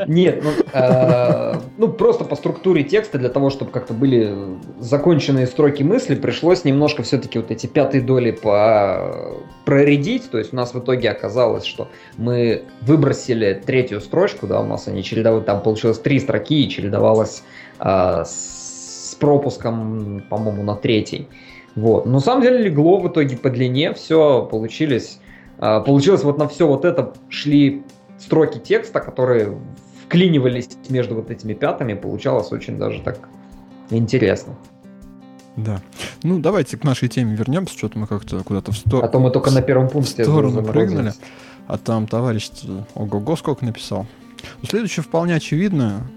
Нет, 0.08 0.44
ну, 0.44 0.52
э, 0.74 1.56
ну 1.78 1.88
просто 1.90 2.26
по 2.26 2.36
структуре 2.36 2.84
текста 2.84 3.18
для 3.18 3.30
того, 3.30 3.50
чтобы 3.50 3.72
как-то 3.72 3.94
были 3.94 4.36
законченные 4.80 5.48
строки 5.48 5.84
мысли, 5.84 6.16
пришлось 6.16 6.64
немножко 6.66 7.04
все-таки 7.04 7.40
вот 7.40 7.52
эти 7.52 7.68
пятые 7.68 8.02
доли 8.02 8.32
по 8.32 9.38
проредить. 9.66 10.30
То 10.30 10.38
есть 10.38 10.54
у 10.54 10.56
нас 10.56 10.74
в 10.74 10.80
итоге 10.80 11.10
оказалось, 11.10 11.66
что 11.66 11.90
мы 12.18 12.64
выбросили 12.82 13.62
третью 13.66 14.02
строчку, 14.02 14.48
да, 14.48 14.62
у 14.62 14.66
нас 14.66 14.88
они 14.88 15.04
чередовали, 15.04 15.44
там 15.44 15.62
получилось 15.62 16.00
три 16.00 16.20
строки 16.20 16.66
и 16.66 16.70
чередовалось 16.70 17.44
э, 17.80 18.24
с 18.26 19.16
пропуском, 19.20 20.24
по-моему, 20.30 20.64
на 20.64 20.76
третий. 20.76 21.28
Вот. 21.80 22.06
Но 22.06 22.14
на 22.14 22.20
самом 22.20 22.42
деле 22.42 22.58
легло 22.60 23.00
в 23.00 23.08
итоге 23.08 23.38
по 23.38 23.50
длине, 23.50 23.94
все 23.94 24.46
получились, 24.46 25.20
э, 25.58 25.82
получилось 25.86 26.24
вот 26.24 26.38
на 26.38 26.48
все 26.48 26.68
вот 26.68 26.84
это 26.84 27.14
шли 27.30 27.84
строки 28.18 28.60
текста, 28.60 29.00
которые 29.00 29.58
вклинивались 30.06 30.70
между 30.90 31.16
вот 31.16 31.32
этими 31.32 31.54
пятами, 31.54 31.94
получалось 31.94 32.52
очень 32.52 32.78
даже 32.78 33.02
так 33.02 33.30
интересно. 33.92 34.56
Да. 35.56 35.82
Ну, 36.24 36.40
давайте 36.40 36.78
к 36.78 36.84
нашей 36.84 37.10
теме 37.10 37.36
вернемся, 37.36 37.78
что-то 37.78 37.98
мы 37.98 38.08
как-то 38.08 38.44
куда-то 38.44 38.72
в 38.72 38.78
сторону... 38.78 39.06
А 39.06 39.10
то 39.10 39.20
мы 39.20 39.32
только 39.32 39.52
на 39.52 39.62
первом 39.62 39.90
пункте 39.90 40.24
в 40.24 40.26
сторону 40.26 40.64
прыгнули, 40.64 41.14
а 41.68 41.78
там 41.78 42.08
товарищ 42.08 42.50
ого-го 42.96 43.36
сколько 43.36 43.66
написал. 43.66 44.06
Следующее 44.68 45.04
вполне 45.04 45.36
очевидно. 45.36 46.08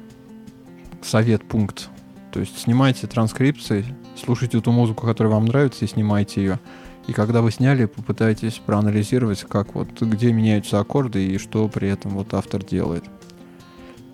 Совет, 1.02 1.44
пункт. 1.44 1.88
То 2.32 2.40
есть 2.40 2.60
снимайте 2.60 3.06
транскрипции, 3.06 3.84
слушайте 4.16 4.60
ту 4.60 4.72
музыку, 4.72 5.06
которая 5.06 5.32
вам 5.32 5.46
нравится, 5.46 5.84
и 5.84 5.88
снимайте 5.88 6.42
ее. 6.42 6.60
И 7.06 7.12
когда 7.12 7.42
вы 7.42 7.50
сняли, 7.50 7.86
попытайтесь 7.86 8.60
проанализировать, 8.64 9.42
как 9.42 9.74
вот, 9.74 9.88
где 10.00 10.32
меняются 10.32 10.78
аккорды 10.78 11.26
и 11.26 11.38
что 11.38 11.66
при 11.68 11.88
этом 11.88 12.12
вот 12.12 12.32
автор 12.32 12.64
делает. 12.64 13.04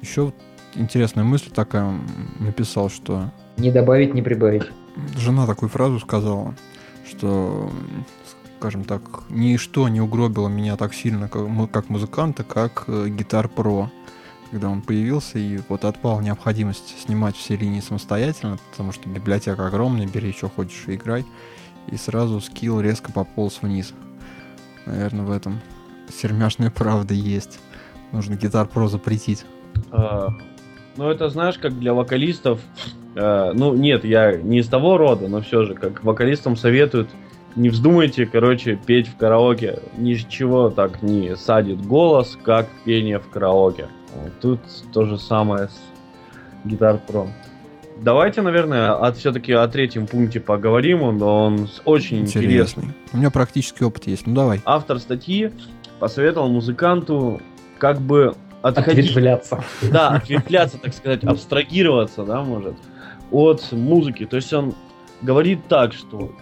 Еще 0.01 0.33
интересная 0.75 1.25
мысль 1.25 1.51
такая 1.51 2.01
написал, 2.39 2.89
что... 2.89 3.31
Не 3.57 3.71
добавить, 3.71 4.15
не 4.15 4.23
прибавить. 4.23 4.65
Жена 5.17 5.47
такую 5.47 5.69
фразу 5.69 6.01
сказала, 6.01 6.55
что, 7.09 7.71
скажем 8.59 8.85
так, 8.85 9.03
ничто 9.29 9.89
не 9.89 10.01
угробило 10.01 10.49
меня 10.49 10.77
так 10.77 10.95
сильно, 10.95 11.29
как, 11.29 11.71
как 11.71 11.89
музыканта, 11.89 12.43
как 12.43 12.85
э, 12.87 13.09
Гитар 13.09 13.49
Про. 13.49 13.91
Когда 14.51 14.71
он 14.71 14.81
появился, 14.81 15.39
и 15.39 15.61
вот 15.69 15.85
отпала 15.85 16.21
необходимость 16.21 17.03
снимать 17.03 17.37
все 17.37 17.57
линии 17.57 17.81
самостоятельно, 17.81 18.59
потому 18.71 18.93
что 18.93 19.09
библиотека 19.09 19.67
огромная, 19.67 20.07
бери, 20.07 20.33
что 20.33 20.49
хочешь, 20.49 20.85
и 20.87 20.95
играй. 20.95 21.27
И 21.89 21.97
сразу 21.97 22.41
скилл 22.41 22.81
резко 22.81 23.13
пополз 23.13 23.61
вниз. 23.61 23.93
Наверное, 24.87 25.25
в 25.25 25.31
этом 25.31 25.61
сермяшная 26.09 26.71
правда 26.71 27.13
есть. 27.15 27.61
Нужно 28.13 28.37
Гитар 28.37 28.67
Про 28.67 28.89
запретить. 28.89 29.45
А, 29.91 30.29
Ну, 30.97 31.11
это 31.11 31.29
знаешь, 31.29 31.59
как 31.59 31.79
для 31.79 31.93
вокалистов. 31.93 32.61
э, 33.15 33.53
Ну, 33.55 33.75
нет, 33.75 34.05
я 34.05 34.37
не 34.37 34.61
из 34.61 34.69
того 34.69 34.97
рода, 34.97 35.29
но 35.29 35.43
все 35.43 35.65
же, 35.65 35.75
как 35.75 36.03
вокалистам 36.05 36.57
советуют, 36.57 37.11
не 37.55 37.69
вздумайте, 37.69 38.25
короче, 38.27 38.77
петь 38.77 39.09
в 39.09 39.17
караоке. 39.17 39.81
Ничего 39.97 40.71
так 40.71 41.03
не 41.03 41.37
садит 41.37 41.85
голос, 41.87 42.39
как 42.43 42.69
пение 42.85 43.19
в 43.19 43.29
караоке. 43.29 43.89
Вот 44.15 44.33
Тут 44.41 44.61
то 44.93 45.05
же 45.05 45.19
самое 45.19 45.69
с 45.69 45.81
Guitar 46.65 47.01
Pro. 47.07 47.29
Давайте, 48.01 48.43
наверное, 48.43 48.93
от, 48.93 49.17
все-таки 49.17 49.53
о 49.53 49.67
третьем 49.67 50.07
пункте 50.07 50.41
поговорим. 50.41 51.03
Он, 51.03 51.21
он 51.23 51.69
очень 51.85 52.21
интересный. 52.21 52.45
Интересный. 52.45 52.95
У 53.13 53.17
меня 53.17 53.31
практический 53.31 53.85
опыт 53.85 54.07
есть. 54.07 54.27
Ну 54.27 54.35
давай. 54.35 54.61
Автор 54.65 54.99
статьи 55.01 55.51
посоветовал 55.99 56.49
музыканту 56.49 57.41
как 57.79 58.01
бы 58.01 58.35
отходить 58.63 59.11
Ответвляться. 59.11 59.65
да, 59.83 60.09
ответвляться, 60.11 60.79
так 60.79 60.95
сказать, 60.95 61.25
абстрагироваться, 61.25 62.25
да, 62.25 62.43
может, 62.43 62.75
от 63.31 63.73
музыки. 63.73 64.27
То 64.27 64.37
есть 64.37 64.53
он 64.53 64.75
говорит 65.23 65.61
так, 65.69 65.93
что 65.93 66.33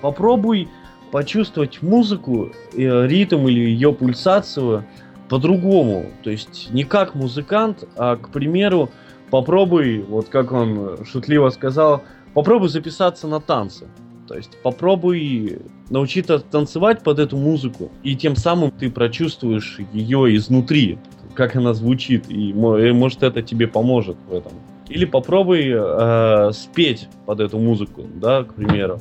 попробуй 0.00 0.68
почувствовать 1.10 1.82
музыку, 1.82 2.50
э, 2.72 3.06
ритм 3.06 3.46
или 3.46 3.60
ее 3.60 3.92
пульсацию 3.92 4.84
по-другому. 5.32 6.10
То 6.22 6.28
есть 6.28 6.68
не 6.72 6.84
как 6.84 7.14
музыкант, 7.14 7.88
а, 7.96 8.16
к 8.16 8.28
примеру, 8.28 8.90
попробуй, 9.30 10.02
вот 10.02 10.28
как 10.28 10.52
он 10.52 11.06
шутливо 11.10 11.48
сказал, 11.48 12.02
попробуй 12.34 12.68
записаться 12.68 13.26
на 13.26 13.40
танцы. 13.40 13.86
То 14.28 14.34
есть 14.34 14.58
попробуй 14.62 15.60
научиться 15.88 16.38
танцевать 16.38 17.02
под 17.02 17.18
эту 17.18 17.38
музыку, 17.38 17.90
и 18.02 18.14
тем 18.14 18.36
самым 18.36 18.72
ты 18.72 18.90
прочувствуешь 18.90 19.78
ее 19.94 20.36
изнутри, 20.36 20.98
как 21.32 21.56
она 21.56 21.72
звучит, 21.72 22.26
и, 22.28 22.52
может 22.52 23.22
это 23.22 23.40
тебе 23.40 23.68
поможет 23.68 24.18
в 24.28 24.34
этом. 24.34 24.52
Или 24.90 25.06
попробуй 25.06 25.72
э, 25.74 26.50
спеть 26.52 27.08
под 27.24 27.40
эту 27.40 27.58
музыку, 27.58 28.02
да, 28.16 28.44
к 28.44 28.52
примеру. 28.52 29.00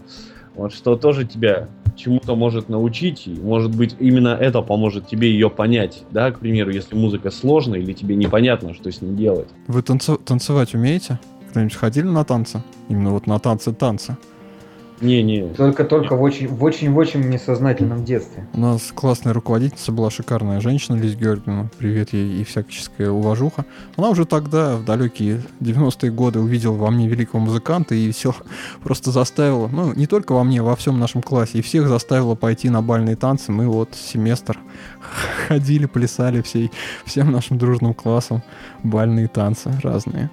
Вот 0.55 0.73
что 0.73 0.95
тоже 0.95 1.25
тебя 1.25 1.67
чему-то 1.95 2.35
может 2.35 2.69
научить, 2.69 3.27
может 3.27 3.75
быть 3.75 3.95
именно 3.99 4.29
это 4.29 4.61
поможет 4.61 5.07
тебе 5.07 5.31
ее 5.31 5.49
понять, 5.49 6.03
да, 6.11 6.31
к 6.31 6.39
примеру, 6.39 6.71
если 6.71 6.95
музыка 6.95 7.31
сложная 7.31 7.79
или 7.79 7.93
тебе 7.93 8.15
непонятно, 8.15 8.73
что 8.73 8.91
с 8.91 9.01
ней 9.01 9.13
делать. 9.13 9.47
Вы 9.67 9.81
танцу- 9.81 10.17
танцевать 10.23 10.73
умеете? 10.73 11.19
Когда-нибудь 11.47 11.75
ходили 11.75 12.05
на 12.05 12.23
танцы? 12.23 12.63
Именно 12.89 13.11
вот 13.11 13.27
на 13.27 13.39
танцы-танцы. 13.39 14.17
Не-не, 15.01 15.47
Только-только 15.55 16.15
в 16.15 16.21
очень, 16.21 16.47
в 16.47 16.63
очень, 16.63 16.91
в 16.91 16.97
очень 16.97 17.21
несознательном 17.21 18.05
детстве. 18.05 18.47
У 18.53 18.59
нас 18.59 18.91
классная 18.93 19.33
руководительница 19.33 19.91
была 19.91 20.11
шикарная 20.11 20.61
женщина, 20.61 20.95
Лиза 20.95 21.15
Георгиевна. 21.15 21.69
Привет 21.79 22.13
ей 22.13 22.39
и 22.39 22.43
всяческая 22.43 23.09
уважуха. 23.09 23.65
Она 23.97 24.09
уже 24.09 24.25
тогда, 24.25 24.75
в 24.75 24.85
далекие 24.85 25.41
90-е 25.59 26.11
годы, 26.11 26.39
увидела 26.39 26.75
во 26.75 26.91
мне 26.91 27.07
великого 27.07 27.39
музыканта 27.39 27.95
и 27.95 28.11
все 28.11 28.35
просто 28.83 29.09
заставила, 29.09 29.67
ну, 29.67 29.91
не 29.95 30.05
только 30.05 30.33
во 30.33 30.43
мне, 30.43 30.61
во 30.61 30.75
всем 30.75 30.99
нашем 30.99 31.23
классе, 31.23 31.57
и 31.57 31.61
всех 31.63 31.87
заставила 31.87 32.35
пойти 32.35 32.69
на 32.69 32.83
бальные 32.83 33.15
танцы. 33.15 33.51
Мы 33.51 33.67
вот 33.67 33.95
семестр 33.95 34.59
ходили, 35.47 35.87
плясали 35.87 36.43
всей, 36.43 36.71
всем 37.05 37.31
нашим 37.31 37.57
дружным 37.57 37.95
классом 37.95 38.43
бальные 38.83 39.27
танцы 39.29 39.71
разные. 39.81 40.29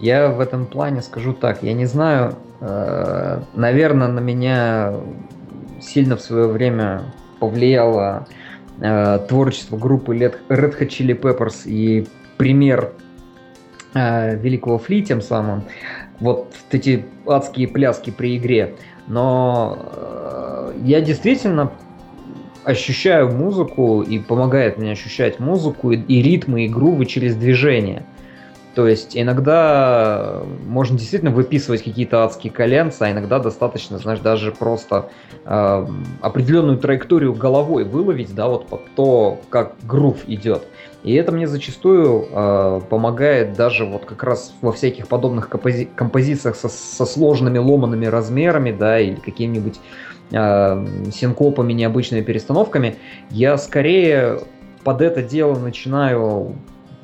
Я 0.00 0.28
в 0.28 0.40
этом 0.40 0.66
плане 0.66 1.02
скажу 1.02 1.32
так, 1.32 1.62
я 1.62 1.72
не 1.72 1.86
знаю, 1.86 2.34
э, 2.60 3.40
наверное, 3.54 4.08
на 4.08 4.20
меня 4.20 4.94
сильно 5.80 6.16
в 6.16 6.20
свое 6.20 6.48
время 6.48 7.02
повлияло 7.38 8.26
э, 8.80 9.18
творчество 9.28 9.76
группы 9.76 10.16
Red 10.16 10.38
Hot 10.48 10.88
Chili 10.88 11.18
Peppers 11.18 11.62
и 11.66 12.06
пример 12.36 12.92
э, 13.94 14.36
Великого 14.36 14.78
Фли 14.78 15.02
тем 15.02 15.20
самым, 15.20 15.64
вот 16.20 16.52
эти 16.70 17.04
адские 17.26 17.68
пляски 17.68 18.10
при 18.10 18.36
игре. 18.36 18.74
Но 19.06 19.78
э, 19.92 20.72
я 20.84 21.00
действительно 21.00 21.70
ощущаю 22.64 23.30
музыку 23.30 24.02
и 24.02 24.18
помогает 24.18 24.78
мне 24.78 24.92
ощущать 24.92 25.38
музыку 25.38 25.92
и, 25.92 25.96
и 25.96 26.22
ритмы, 26.22 26.64
и 26.64 26.68
грувы 26.68 27.06
через 27.06 27.36
движение. 27.36 28.04
То 28.74 28.88
есть 28.88 29.16
иногда 29.16 30.42
можно 30.66 30.98
действительно 30.98 31.30
выписывать 31.30 31.84
какие-то 31.84 32.24
адские 32.24 32.52
коленца, 32.52 33.06
а 33.06 33.12
иногда 33.12 33.38
достаточно, 33.38 33.98
знаешь, 33.98 34.18
даже 34.18 34.50
просто 34.50 35.10
э, 35.44 35.86
определенную 36.20 36.78
траекторию 36.78 37.34
головой 37.34 37.84
выловить, 37.84 38.34
да, 38.34 38.48
вот 38.48 38.66
под 38.66 38.80
то, 38.96 39.40
как 39.48 39.74
грув 39.84 40.28
идет. 40.28 40.64
И 41.04 41.14
это 41.14 41.30
мне 41.30 41.46
зачастую 41.46 42.26
э, 42.30 42.80
помогает 42.88 43.54
даже 43.54 43.84
вот 43.84 44.06
как 44.06 44.24
раз 44.24 44.52
во 44.60 44.72
всяких 44.72 45.06
подобных 45.06 45.48
компози- 45.48 45.88
композициях 45.94 46.56
со, 46.56 46.68
со 46.68 47.04
сложными 47.04 47.58
ломанными 47.58 48.06
размерами, 48.06 48.72
да, 48.72 48.98
или 48.98 49.16
какими-нибудь 49.16 49.78
э, 50.32 50.86
синкопами, 51.12 51.72
необычными 51.72 52.22
перестановками. 52.22 52.96
Я 53.30 53.56
скорее 53.56 54.40
под 54.82 55.00
это 55.00 55.22
дело 55.22 55.58
начинаю 55.58 56.56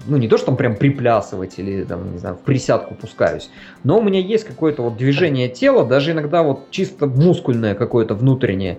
ну, 0.07 0.17
не 0.17 0.29
то, 0.29 0.37
что 0.37 0.47
там 0.47 0.57
прям 0.57 0.77
приплясывать 0.77 1.59
или, 1.59 1.85
там, 1.85 2.13
не 2.13 2.19
знаю, 2.19 2.37
в 2.37 2.41
присядку 2.41 2.95
пускаюсь, 2.95 3.51
но 3.85 3.99
у 3.99 4.03
меня 4.03 4.21
есть 4.21 4.45
какое-то 4.45 4.83
вот 4.83 4.97
движение 4.97 5.49
тела, 5.49 5.85
даже 5.85 6.13
иногда 6.13 6.43
вот 6.43 6.71
чисто 6.71 7.07
мускульное 7.07 7.75
какое-то 7.75 8.15
внутреннее. 8.15 8.79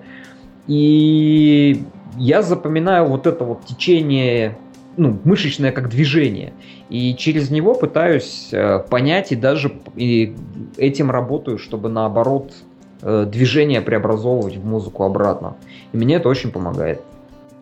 И 0.67 1.83
я 2.17 2.41
запоминаю 2.41 3.07
вот 3.07 3.27
это 3.27 3.43
вот 3.43 3.65
течение, 3.65 4.57
ну, 4.97 5.19
мышечное 5.23 5.71
как 5.71 5.89
движение. 5.89 6.53
И 6.89 7.15
через 7.15 7.49
него 7.49 7.73
пытаюсь 7.73 8.49
э, 8.51 8.79
понять 8.79 9.31
и 9.31 9.35
даже 9.35 9.71
и 9.95 10.35
этим 10.77 11.09
работаю, 11.09 11.57
чтобы 11.57 11.89
наоборот 11.89 12.53
э, 13.01 13.25
движение 13.31 13.81
преобразовывать 13.81 14.57
в 14.57 14.65
музыку 14.65 15.03
обратно. 15.03 15.55
И 15.93 15.97
мне 15.97 16.15
это 16.15 16.27
очень 16.27 16.51
помогает. 16.51 17.01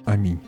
Аминь. 0.05 0.39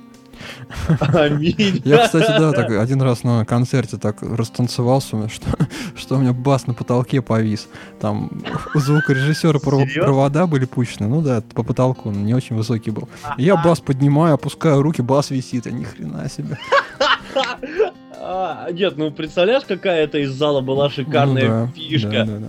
Аминь. 0.99 1.81
Я, 1.83 2.05
кстати, 2.05 2.27
да, 2.39 2.51
так 2.51 2.71
один 2.71 3.01
раз 3.01 3.23
на 3.23 3.45
концерте 3.45 3.97
так 3.97 4.21
растанцевался, 4.21 5.29
что, 5.29 5.47
что 5.95 6.15
у 6.15 6.19
меня 6.19 6.33
бас 6.33 6.67
на 6.67 6.73
потолке 6.73 7.21
повис. 7.21 7.67
Там 7.99 8.29
у 8.73 8.79
звукорежиссера 8.79 9.59
Серьезно? 9.59 10.03
провода 10.03 10.47
были 10.47 10.65
пущены, 10.65 11.07
ну 11.07 11.21
да, 11.21 11.41
по 11.53 11.63
потолку, 11.63 12.09
он 12.09 12.25
не 12.25 12.33
очень 12.33 12.55
высокий 12.55 12.91
был. 12.91 13.07
И 13.37 13.43
я 13.43 13.55
бас 13.55 13.79
поднимаю, 13.79 14.35
опускаю 14.35 14.81
руки, 14.81 15.01
бас 15.01 15.31
висит, 15.31 15.67
а 15.67 15.71
ни 15.71 15.83
хрена 15.83 16.29
себе. 16.29 16.57
А, 18.23 18.67
нет, 18.71 18.97
ну 18.97 19.09
представляешь, 19.09 19.63
какая 19.67 20.03
это 20.03 20.19
из 20.19 20.31
зала 20.31 20.61
была 20.61 20.91
шикарная 20.91 21.49
Ну 21.49 21.65
да, 21.65 21.71
фишка. 21.73 22.09
да, 22.09 22.25
да, 22.25 22.37
да. 22.37 22.47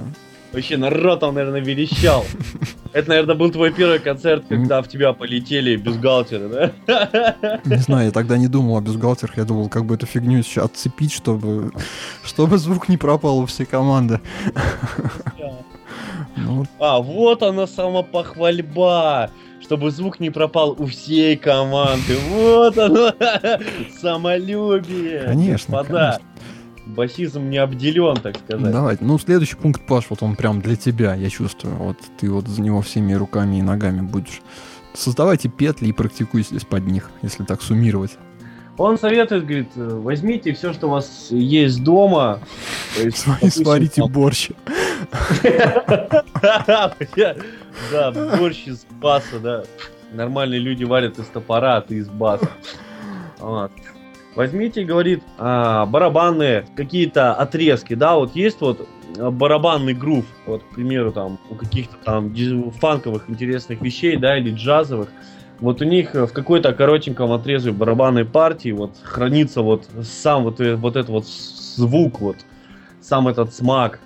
Вообще 0.52 0.76
народ 0.76 1.20
там, 1.20 1.34
наверное, 1.34 1.60
верещал. 1.60 2.24
Это, 2.92 3.08
наверное, 3.08 3.34
был 3.34 3.50
твой 3.50 3.72
первый 3.72 4.00
концерт, 4.00 4.44
когда 4.48 4.82
в 4.82 4.88
тебя 4.88 5.14
полетели 5.14 5.76
бюстгальтеры, 5.76 6.48
да? 6.86 7.36
Не 7.64 7.76
знаю, 7.78 8.06
я 8.06 8.10
тогда 8.12 8.36
не 8.36 8.48
думал 8.48 8.76
о 8.76 8.80
бюстгальтерах, 8.82 9.38
я 9.38 9.44
думал, 9.44 9.68
как 9.70 9.86
бы 9.86 9.94
эту 9.94 10.04
фигню 10.06 10.38
еще 10.38 10.60
отцепить, 10.62 11.12
чтобы, 11.12 11.72
чтобы 12.24 12.58
звук 12.58 12.88
не 12.90 12.98
пропал 12.98 13.38
у 13.38 13.46
всей 13.46 13.64
команды. 13.64 14.20
Ну, 16.36 16.64
А, 16.78 17.00
вот 17.00 17.42
она 17.42 17.66
самопохвальба, 17.66 19.30
чтобы 19.62 19.90
звук 19.90 20.18
не 20.20 20.30
пропал 20.30 20.74
у 20.78 20.86
всей 20.86 21.36
команды. 21.36 22.16
Вот 22.30 22.76
оно, 22.78 23.12
самолюбие. 24.00 25.22
конечно, 25.24 25.78
Господа. 25.78 26.20
конечно. 26.20 26.28
Басизм 26.94 27.48
не 27.48 27.58
обделен, 27.58 28.16
так 28.16 28.36
сказать. 28.36 28.72
Давай, 28.72 28.96
ну 29.00 29.18
следующий 29.18 29.56
пункт, 29.56 29.86
Паш, 29.86 30.06
вот 30.10 30.22
он 30.22 30.36
прям 30.36 30.60
для 30.60 30.76
тебя, 30.76 31.14
я 31.14 31.30
чувствую. 31.30 31.74
Вот 31.76 31.96
ты 32.18 32.30
вот 32.30 32.46
за 32.46 32.60
него 32.60 32.82
всеми 32.82 33.14
руками 33.14 33.56
и 33.56 33.62
ногами 33.62 34.00
будешь. 34.00 34.42
Создавайте 34.94 35.48
петли 35.48 35.88
и 35.88 35.92
практикуйтесь 35.92 36.64
под 36.64 36.86
них, 36.86 37.10
если 37.22 37.44
так 37.44 37.62
суммировать. 37.62 38.18
Он 38.78 38.98
советует, 38.98 39.44
говорит, 39.44 39.68
возьмите 39.74 40.52
все, 40.54 40.72
что 40.72 40.86
у 40.88 40.90
вас 40.90 41.28
есть 41.30 41.82
дома. 41.84 42.40
допустим, 42.96 43.50
сварите 43.50 44.02
борщ. 44.06 44.50
Да, 47.90 48.12
борщ 48.12 48.66
из 48.66 48.84
баса, 49.00 49.38
да. 49.40 49.64
Нормальные 50.12 50.60
люди 50.60 50.84
варят 50.84 51.18
из 51.18 51.26
топора, 51.26 51.76
а 51.76 51.80
ты 51.80 51.96
из 51.96 52.08
баса. 52.08 52.50
Возьмите, 54.34 54.84
говорит, 54.84 55.22
а, 55.38 55.86
барабанные 55.86 56.64
какие-то 56.74 57.34
отрезки, 57.34 57.94
да, 57.94 58.16
вот 58.16 58.34
есть 58.34 58.60
вот 58.60 58.88
барабанный 59.16 59.92
грув, 59.94 60.24
вот, 60.46 60.62
к 60.62 60.74
примеру, 60.74 61.12
там, 61.12 61.38
у 61.50 61.54
каких-то 61.54 61.96
там 62.02 62.34
фанковых 62.80 63.28
интересных 63.28 63.82
вещей, 63.82 64.16
да, 64.16 64.38
или 64.38 64.50
джазовых, 64.54 65.08
вот 65.62 65.80
у 65.80 65.84
них 65.84 66.14
в 66.14 66.32
какой-то 66.32 66.72
коротеньком 66.72 67.30
отрезе 67.30 67.70
барабанной 67.70 68.24
партии 68.24 68.72
вот 68.72 68.96
хранится 69.00 69.62
вот 69.62 69.88
сам 70.02 70.42
вот, 70.42 70.60
э, 70.60 70.74
вот 70.74 70.96
этот 70.96 71.10
вот 71.10 71.26
звук, 71.26 72.20
вот 72.20 72.36
сам 73.00 73.28
этот 73.28 73.54
смак. 73.54 74.00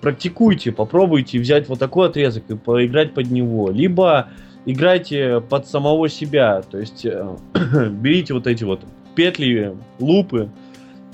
Практикуйте, 0.00 0.70
попробуйте 0.70 1.40
взять 1.40 1.68
вот 1.68 1.80
такой 1.80 2.08
отрезок 2.08 2.44
и 2.50 2.56
поиграть 2.56 3.14
под 3.14 3.32
него. 3.32 3.70
Либо 3.70 4.28
играйте 4.64 5.40
под 5.40 5.66
самого 5.66 6.08
себя, 6.08 6.62
то 6.62 6.78
есть 6.78 7.04
э, 7.04 7.36
берите 7.90 8.34
вот 8.34 8.46
эти 8.46 8.62
вот 8.62 8.82
петли, 9.14 9.76
лупы, 9.98 10.50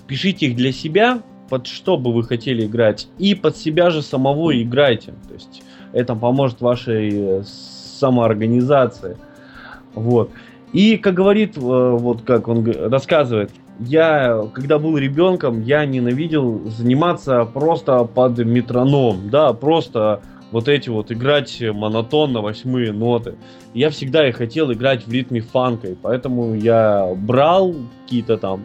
пишите 0.07 0.47
их 0.47 0.57
для 0.57 0.73
себя, 0.73 1.23
под 1.49 1.67
что 1.67 1.97
бы 1.97 2.13
вы 2.13 2.25
хотели 2.25 2.67
играть, 2.67 3.09
и 3.19 3.35
под 3.35 3.57
себя 3.57 3.91
же 3.91 4.03
самого 4.03 4.61
играйте. 4.61 5.15
То 5.29 5.35
есть 5.35 5.63
это 5.93 6.15
поможет 6.15 6.61
вашей 6.61 7.11
э, 7.13 7.43
самоорганизации. 7.45 9.17
Вот. 9.95 10.31
И, 10.73 10.97
как 10.97 11.15
говорит, 11.15 11.57
э, 11.57 11.61
вот 11.61 12.23
как 12.23 12.49
он 12.49 12.71
рассказывает, 12.71 13.51
я, 13.79 14.43
когда 14.55 14.79
был 14.79 14.97
ребенком, 14.97 15.63
я 15.63 15.85
ненавидел 15.85 16.63
заниматься 16.69 17.45
просто 17.45 18.05
под 18.05 18.39
метроном, 18.39 19.29
да, 19.31 19.53
просто 19.53 20.23
вот 20.53 20.69
эти 20.69 20.89
вот 20.89 21.11
играть 21.11 21.61
монотонно 21.61 22.41
восьмые 22.41 22.93
ноты. 22.93 23.35
Я 23.75 23.91
всегда 23.91 24.29
и 24.29 24.33
хотел 24.33 24.73
играть 24.73 25.07
в 25.07 25.13
ритме 25.13 25.41
фанка, 25.41 25.89
и 25.89 25.95
поэтому 25.95 26.55
я 26.55 27.13
брал 27.17 27.75
какие-то 28.05 28.39
там 28.39 28.65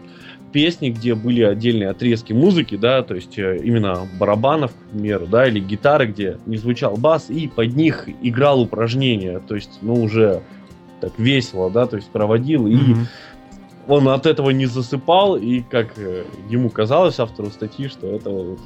песни, 0.52 0.90
где 0.90 1.16
были 1.16 1.42
отдельные 1.44 1.90
отрезки 1.90 2.34
музыки, 2.34 2.76
да, 2.76 3.04
то 3.04 3.16
есть 3.16 3.38
э, 3.40 3.60
именно 3.64 4.08
барабанов, 4.20 4.72
к 4.72 4.92
примеру, 4.92 5.26
да, 5.28 5.48
или 5.48 5.60
гитары, 5.60 6.08
где 6.08 6.38
не 6.46 6.58
звучал 6.58 6.98
бас, 6.98 7.30
и 7.30 7.48
под 7.48 7.76
них 7.76 8.08
играл 8.22 8.62
упражнения, 8.62 9.40
то 9.40 9.56
есть, 9.56 9.80
ну, 9.82 9.94
уже 9.94 10.44
так 11.00 11.18
весело, 11.18 11.72
да, 11.72 11.88
то 11.88 11.96
есть 11.96 12.10
проводил, 12.10 12.68
и 12.68 12.76
mm-hmm. 12.76 13.06
он 13.88 14.10
от 14.10 14.26
этого 14.26 14.50
не 14.52 14.66
засыпал, 14.66 15.38
и 15.38 15.62
как 15.62 15.98
э, 15.98 16.26
ему 16.50 16.70
казалось, 16.70 17.20
автору 17.20 17.50
статьи, 17.50 17.88
что 17.88 18.08
это 18.08 18.30
вот, 18.30 18.60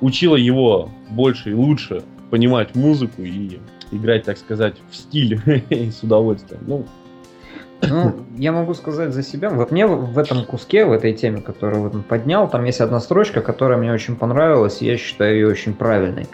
учило 0.00 0.36
его 0.36 0.90
больше 1.10 1.50
и 1.50 1.54
лучше 1.54 2.02
понимать 2.30 2.74
музыку 2.74 3.22
и 3.22 3.58
играть, 3.90 4.24
так 4.24 4.38
сказать, 4.38 4.76
в 4.90 4.96
стиле 4.96 5.40
с 5.90 6.02
удовольствием. 6.02 6.62
Ну, 6.66 6.86
ну, 7.88 8.14
я 8.36 8.52
могу 8.52 8.74
сказать 8.74 9.12
за 9.12 9.22
себя. 9.22 9.50
Вот 9.50 9.70
мне 9.70 9.86
в 9.86 10.18
этом 10.18 10.44
куске, 10.44 10.84
в 10.84 10.92
этой 10.92 11.12
теме, 11.12 11.40
которую 11.40 11.90
он 11.90 12.02
поднял, 12.02 12.48
там 12.48 12.64
есть 12.64 12.80
одна 12.80 13.00
строчка, 13.00 13.40
которая 13.40 13.78
мне 13.78 13.92
очень 13.92 14.16
понравилась, 14.16 14.82
и 14.82 14.86
я 14.86 14.96
считаю 14.96 15.34
ее 15.34 15.48
очень 15.48 15.74
правильной. 15.74 16.26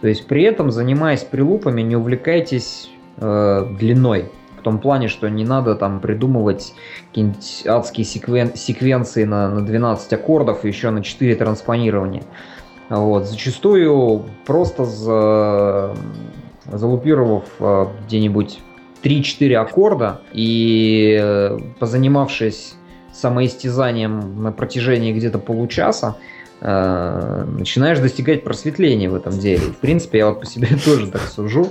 То 0.00 0.08
есть 0.08 0.26
при 0.26 0.42
этом, 0.44 0.70
занимаясь 0.70 1.22
прилупами, 1.22 1.82
не 1.82 1.96
увлекайтесь 1.96 2.90
э, 3.16 3.66
длиной. 3.78 4.30
В 4.58 4.62
том 4.62 4.78
плане, 4.78 5.08
что 5.08 5.28
не 5.28 5.44
надо 5.44 5.74
там 5.74 5.98
придумывать 5.98 6.72
какие-нибудь 7.08 7.64
адские 7.66 8.04
секвен... 8.04 8.54
секвенции 8.54 9.24
на, 9.24 9.50
на 9.50 9.66
12 9.66 10.12
аккордов 10.12 10.64
и 10.64 10.68
еще 10.68 10.90
на 10.90 11.02
4 11.02 11.34
транспонирования. 11.34 12.22
Вот. 12.92 13.26
Зачастую 13.26 14.26
просто 14.44 14.84
за... 14.84 15.96
залупировав 16.70 17.44
э, 17.58 17.86
где-нибудь 18.06 18.60
3-4 19.02 19.54
аккорда 19.54 20.20
и 20.32 21.18
э, 21.18 21.58
позанимавшись 21.80 22.74
самоистязанием 23.14 24.42
на 24.42 24.52
протяжении 24.52 25.14
где-то 25.14 25.38
получаса, 25.38 26.16
э, 26.60 27.46
начинаешь 27.58 27.98
достигать 27.98 28.44
просветления 28.44 29.08
в 29.08 29.14
этом 29.14 29.38
деле. 29.38 29.60
В 29.60 29.78
принципе, 29.78 30.18
я 30.18 30.28
вот 30.28 30.40
по 30.40 30.46
себе 30.46 30.68
тоже 30.84 31.10
так 31.10 31.22
сужу, 31.22 31.68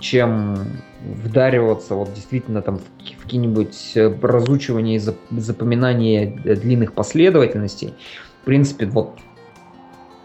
чем 0.00 0.56
вдариваться 1.02 1.94
вот 1.94 2.14
действительно 2.14 2.62
там 2.62 2.78
в 2.78 3.22
какие-нибудь 3.22 3.92
разучивания 4.22 4.96
и 4.96 5.40
запоминания 5.40 6.26
длинных 6.42 6.94
последовательностей. 6.94 7.94
В 8.40 8.44
принципе, 8.44 8.86
вот 8.86 9.18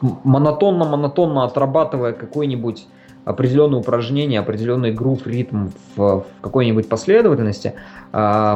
монотонно-монотонно 0.01 1.43
отрабатывая 1.43 2.13
какой-нибудь 2.13 2.87
определенное 3.25 3.79
упражнение, 3.79 4.39
определенный 4.39 4.93
групп, 4.93 5.27
ритм 5.27 5.67
в, 5.95 6.21
в 6.21 6.25
какой-нибудь 6.41 6.87
последовательности, 6.87 7.73
а, 8.13 8.55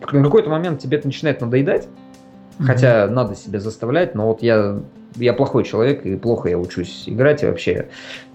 в 0.00 0.06
какой-то 0.06 0.48
момент 0.48 0.80
тебе 0.80 0.96
это 0.96 1.06
начинает 1.06 1.40
надоедать, 1.42 1.84
mm-hmm. 1.86 2.64
хотя 2.64 3.06
надо 3.08 3.34
себя 3.34 3.60
заставлять, 3.60 4.14
но 4.14 4.28
вот 4.28 4.42
я 4.42 4.80
я 5.16 5.32
плохой 5.32 5.64
человек 5.64 6.04
и 6.04 6.16
плохо 6.16 6.48
я 6.48 6.58
учусь 6.58 7.04
играть 7.06 7.42
и 7.42 7.46
вообще 7.46 7.88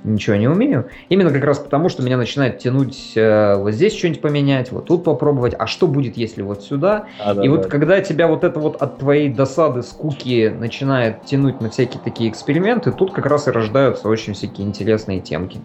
ничего 0.04 0.36
не 0.36 0.48
умею. 0.48 0.90
Именно 1.10 1.32
как 1.32 1.44
раз 1.44 1.60
потому, 1.60 1.90
что 1.90 2.04
меня 2.04 2.18
начинает 2.18 2.58
тянуть 2.58 3.14
э, 3.16 3.56
вот 3.56 3.72
здесь 3.72 3.96
что-нибудь 3.96 4.22
поменять, 4.22 4.72
вот 4.72 4.86
тут 4.86 5.04
попробовать, 5.04 5.54
а 5.58 5.68
что 5.68 5.88
будет, 5.88 6.18
если 6.18 6.42
вот 6.42 6.64
сюда. 6.64 7.08
А, 7.20 7.34
да, 7.34 7.44
и 7.44 7.48
да. 7.48 7.56
вот 7.56 7.68
когда 7.68 8.02
тебя 8.02 8.28
вот 8.28 8.44
это 8.44 8.60
вот 8.60 8.82
от 8.82 9.00
твоей 9.00 9.30
досады, 9.30 9.82
скуки 9.84 10.54
начинает 10.58 11.24
тянуть 11.24 11.62
на 11.62 11.70
всякие 11.70 12.02
такие 12.04 12.30
эксперименты, 12.30 12.92
тут 12.92 13.14
как 13.14 13.26
раз 13.26 13.48
и 13.48 13.52
рождаются 13.52 14.10
очень 14.10 14.34
всякие 14.34 14.68
интересные 14.68 15.22
темки. 15.22 15.62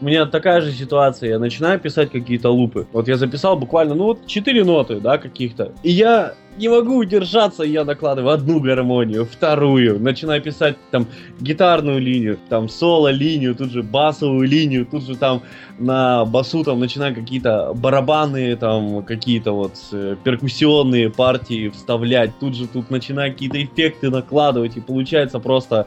У 0.00 0.04
меня 0.04 0.26
такая 0.26 0.60
же 0.60 0.72
ситуация, 0.72 1.30
я 1.30 1.38
начинаю 1.38 1.80
писать 1.80 2.12
какие-то 2.12 2.50
лупы. 2.50 2.86
Вот 2.92 3.08
я 3.08 3.16
записал 3.16 3.56
буквально, 3.56 3.94
ну 3.94 4.04
вот, 4.04 4.26
четыре 4.26 4.64
ноты, 4.64 5.00
да, 5.00 5.18
каких-то. 5.18 5.72
И 5.82 5.90
я 5.90 6.34
не 6.58 6.68
могу 6.68 6.96
удержаться, 6.96 7.62
я 7.62 7.84
накладываю 7.84 8.32
одну 8.32 8.60
гармонию, 8.60 9.24
вторую, 9.24 10.00
начинаю 10.00 10.42
писать 10.42 10.76
там 10.90 11.06
гитарную 11.40 12.00
линию, 12.00 12.38
там 12.48 12.68
соло-линию, 12.68 13.54
тут 13.54 13.70
же 13.70 13.82
басовую 13.82 14.48
линию, 14.48 14.84
тут 14.84 15.04
же 15.04 15.16
там 15.16 15.42
на 15.78 16.24
басу 16.24 16.64
там 16.64 16.80
начинаю 16.80 17.14
какие-то 17.14 17.72
барабаны, 17.74 18.56
там 18.56 19.04
какие-то 19.04 19.52
вот 19.52 19.74
э, 19.92 20.16
перкуссионные 20.22 21.10
партии 21.10 21.68
вставлять, 21.68 22.38
тут 22.40 22.56
же 22.56 22.66
тут 22.66 22.90
начинаю 22.90 23.32
какие-то 23.32 23.62
эффекты 23.62 24.10
накладывать, 24.10 24.76
и 24.76 24.80
получается 24.80 25.38
просто 25.38 25.86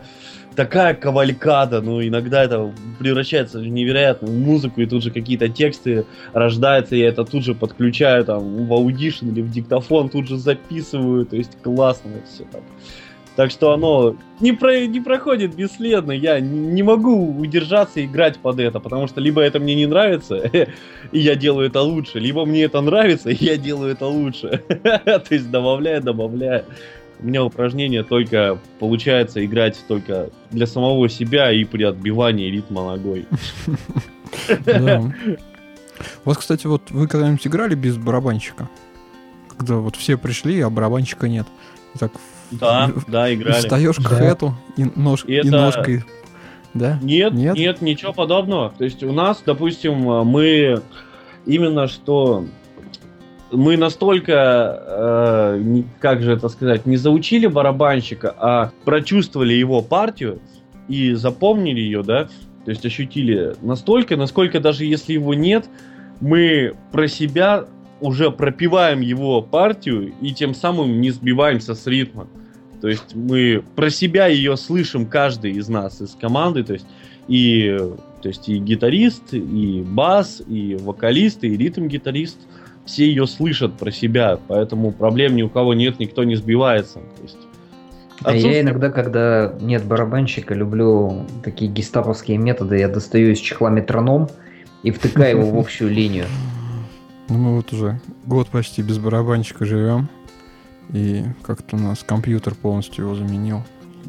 такая 0.55 0.93
кавалькада, 0.93 1.81
ну, 1.81 2.01
иногда 2.05 2.43
это 2.43 2.71
превращается 2.99 3.59
в 3.59 3.67
невероятную 3.67 4.37
музыку, 4.37 4.81
и 4.81 4.85
тут 4.85 5.03
же 5.03 5.11
какие-то 5.11 5.49
тексты 5.49 6.05
рождаются, 6.33 6.95
я 6.95 7.09
это 7.09 7.23
тут 7.25 7.43
же 7.43 7.55
подключаю 7.55 8.25
там 8.25 8.67
в 8.67 8.73
Audition 8.73 9.29
или 9.29 9.41
в 9.41 9.51
диктофон, 9.51 10.09
тут 10.09 10.27
же 10.27 10.37
записываю, 10.37 11.25
то 11.25 11.35
есть 11.35 11.57
классно 11.61 12.11
все 12.27 12.43
так. 12.51 12.61
Так 13.37 13.49
что 13.49 13.71
оно 13.71 14.17
не, 14.41 14.51
про, 14.51 14.85
не 14.85 14.99
проходит 14.99 15.55
бесследно. 15.55 16.11
Я 16.11 16.41
не 16.41 16.83
могу 16.83 17.39
удержаться 17.39 18.01
и 18.01 18.05
играть 18.05 18.37
под 18.39 18.59
это, 18.59 18.81
потому 18.81 19.07
что 19.07 19.21
либо 19.21 19.41
это 19.41 19.57
мне 19.59 19.73
не 19.73 19.85
нравится, 19.85 20.35
и 21.11 21.19
я 21.19 21.35
делаю 21.35 21.67
это 21.67 21.81
лучше, 21.81 22.19
либо 22.19 22.45
мне 22.45 22.63
это 22.63 22.81
нравится, 22.81 23.29
и 23.29 23.43
я 23.43 23.55
делаю 23.55 23.93
это 23.93 24.05
лучше. 24.05 24.63
То 24.67 25.23
есть 25.29 25.49
добавляя, 25.49 26.01
добавляя 26.01 26.65
у 27.21 27.25
меня 27.25 27.43
упражнение 27.43 28.03
только 28.03 28.59
получается 28.79 29.45
играть 29.45 29.77
только 29.87 30.29
для 30.49 30.65
самого 30.65 31.07
себя 31.07 31.51
и 31.51 31.63
при 31.63 31.83
отбивании 31.83 32.49
ритма 32.49 32.85
ногой. 32.85 33.25
У 36.25 36.29
вас, 36.29 36.37
кстати, 36.37 36.67
вот 36.67 36.89
вы 36.89 37.07
когда-нибудь 37.07 37.45
играли 37.45 37.75
без 37.75 37.97
барабанщика? 37.97 38.69
Когда 39.57 39.75
вот 39.75 39.95
все 39.95 40.17
пришли, 40.17 40.59
а 40.61 40.69
барабанщика 40.69 41.27
нет. 41.27 41.45
Так, 41.99 42.11
да, 42.49 42.91
да, 43.07 43.33
играли. 43.33 43.59
Встаешь 43.59 43.97
к 43.97 44.07
хэту 44.07 44.55
и, 44.77 44.85
нож, 44.95 45.25
и, 45.25 45.41
ножкой. 45.43 46.03
Да? 46.73 46.97
Нет, 47.01 47.33
нет, 47.33 47.55
нет, 47.55 47.81
ничего 47.81 48.13
подобного. 48.13 48.73
То 48.77 48.85
есть 48.85 49.03
у 49.03 49.11
нас, 49.11 49.43
допустим, 49.45 49.95
мы 50.25 50.81
именно 51.45 51.87
что 51.87 52.45
мы 53.51 53.77
настолько, 53.77 54.83
э, 54.87 55.83
как 55.99 56.21
же 56.21 56.33
это 56.33 56.49
сказать, 56.49 56.85
не 56.85 56.97
заучили 56.97 57.47
барабанщика, 57.47 58.33
а 58.37 58.71
прочувствовали 58.85 59.53
его 59.53 59.81
партию 59.81 60.39
и 60.87 61.13
запомнили 61.13 61.79
ее, 61.79 62.03
да, 62.03 62.29
то 62.65 62.71
есть 62.71 62.85
ощутили 62.85 63.55
настолько, 63.61 64.15
насколько 64.15 64.59
даже 64.59 64.85
если 64.85 65.13
его 65.13 65.33
нет, 65.33 65.65
мы 66.19 66.75
про 66.91 67.07
себя 67.07 67.65
уже 67.99 68.31
пропиваем 68.31 69.01
его 69.01 69.41
партию 69.41 70.13
и 70.21 70.33
тем 70.33 70.53
самым 70.53 71.01
не 71.01 71.11
сбиваемся 71.11 71.75
с 71.75 71.85
ритма. 71.87 72.27
То 72.81 72.87
есть 72.87 73.13
мы 73.13 73.63
про 73.75 73.89
себя 73.89 74.27
ее 74.27 74.57
слышим 74.57 75.05
каждый 75.05 75.51
из 75.51 75.69
нас, 75.69 76.01
из 76.01 76.15
команды, 76.15 76.63
то 76.63 76.73
есть 76.73 76.87
и, 77.27 77.77
то 78.21 78.27
есть 78.27 78.49
и 78.49 78.57
гитарист, 78.57 79.33
и 79.33 79.83
бас, 79.85 80.41
и 80.47 80.75
вокалист, 80.79 81.43
и 81.43 81.55
ритм-гитарист– 81.55 82.39
все 82.85 83.05
ее 83.05 83.27
слышат 83.27 83.73
про 83.77 83.91
себя, 83.91 84.39
поэтому 84.47 84.91
проблем 84.91 85.35
ни 85.35 85.41
у 85.43 85.49
кого 85.49 85.73
нет, 85.73 85.99
никто 85.99 86.23
не 86.23 86.35
сбивается. 86.35 86.95
То 86.99 87.23
есть, 87.23 87.37
а 88.23 88.35
я 88.35 88.61
иногда, 88.61 88.89
когда 88.89 89.53
нет 89.59 89.83
барабанщика, 89.85 90.53
люблю 90.53 91.25
такие 91.43 91.71
гестаповские 91.71 92.37
методы. 92.37 92.77
Я 92.77 92.87
достаю 92.87 93.31
из 93.31 93.39
чехла 93.39 93.69
метроном 93.69 94.29
и 94.83 94.91
втыкаю 94.91 95.39
его 95.39 95.49
в 95.51 95.59
общую 95.59 95.89
линию. 95.91 96.25
Ну, 97.29 97.37
мы 97.37 97.55
вот 97.55 97.71
уже 97.73 97.99
год 98.25 98.47
почти 98.49 98.81
без 98.81 98.99
барабанщика 98.99 99.65
живем. 99.65 100.09
И 100.93 101.23
как-то 101.43 101.77
у 101.77 101.79
нас 101.79 102.03
компьютер 102.03 102.53
полностью 102.53 103.05
его 103.05 103.15
заменил. 103.15 103.63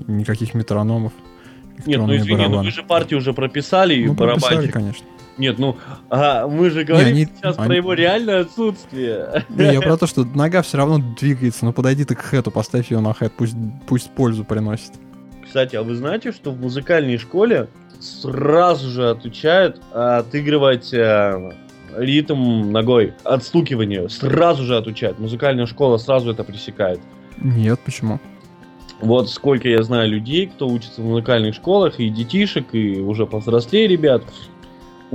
никаких 0.09 0.55
метрономов. 0.55 1.13
Нет, 1.87 1.99
ну 2.01 2.15
извини, 2.17 2.31
ну 2.33 2.37
барабаны. 2.39 2.65
вы 2.65 2.71
же 2.71 2.83
партию 2.83 3.19
уже 3.21 3.33
прописали 3.33 3.95
и 3.95 4.07
Ну, 4.07 4.15
прописали, 4.15 4.41
барабанщик. 4.69 4.73
конечно. 4.73 5.07
Нет, 5.39 5.59
ну, 5.59 5.77
а, 6.11 6.47
мы 6.47 6.71
же 6.71 6.85
говорим 6.85 7.09
они- 7.09 7.27
сейчас 7.27 7.57
про 7.57 7.65
они- 7.65 7.77
его 7.77 7.95
реальное 7.95 8.41
отсутствие. 8.41 9.45
Не, 9.49 9.73
я 9.73 9.81
про 9.81 9.97
то, 9.97 10.07
что 10.07 10.25
нога 10.25 10.63
все 10.63 10.77
равно 10.77 11.03
двигается, 11.19 11.65
но 11.65 11.73
подойди 11.73 12.05
ты 12.05 12.15
к 12.15 12.21
хэту, 12.21 12.51
поставь 12.51 12.91
ее 12.91 13.01
на 13.01 13.15
хэт, 13.15 13.33
пусть, 13.33 13.57
пусть 13.87 14.11
пользу 14.11 14.45
приносит. 14.45 14.93
Кстати, 15.45 15.77
а 15.77 15.83
вы 15.83 15.95
знаете, 15.95 16.33
что 16.33 16.51
в 16.51 16.61
музыкальной 16.61 17.19
школе 17.19 17.69
сразу 17.99 18.89
же 18.91 19.11
отучают 19.11 19.81
отыгрывать 19.93 20.93
э, 20.93 21.53
ритм 21.97 22.71
ногой, 22.73 23.15
отстукивание, 23.25 24.09
сразу 24.09 24.65
же 24.65 24.77
отучают. 24.77 25.19
Музыкальная 25.19 25.67
школа 25.67 25.99
сразу 25.99 26.31
это 26.31 26.45
пресекает. 26.45 27.01
Нет, 27.39 27.81
почему? 27.85 28.21
Вот 29.01 29.31
сколько 29.31 29.69
я 29.69 29.83
знаю 29.83 30.09
людей, 30.11 30.47
кто 30.47 30.69
учится 30.69 31.01
в 31.03 31.05
музыкальных 31.05 31.55
школах, 31.55 31.99
и 31.99 32.09
детишек, 32.09 32.67
и 32.73 33.01
уже 33.01 33.27
повзрослее 33.27 33.89
ребят. 33.89 34.23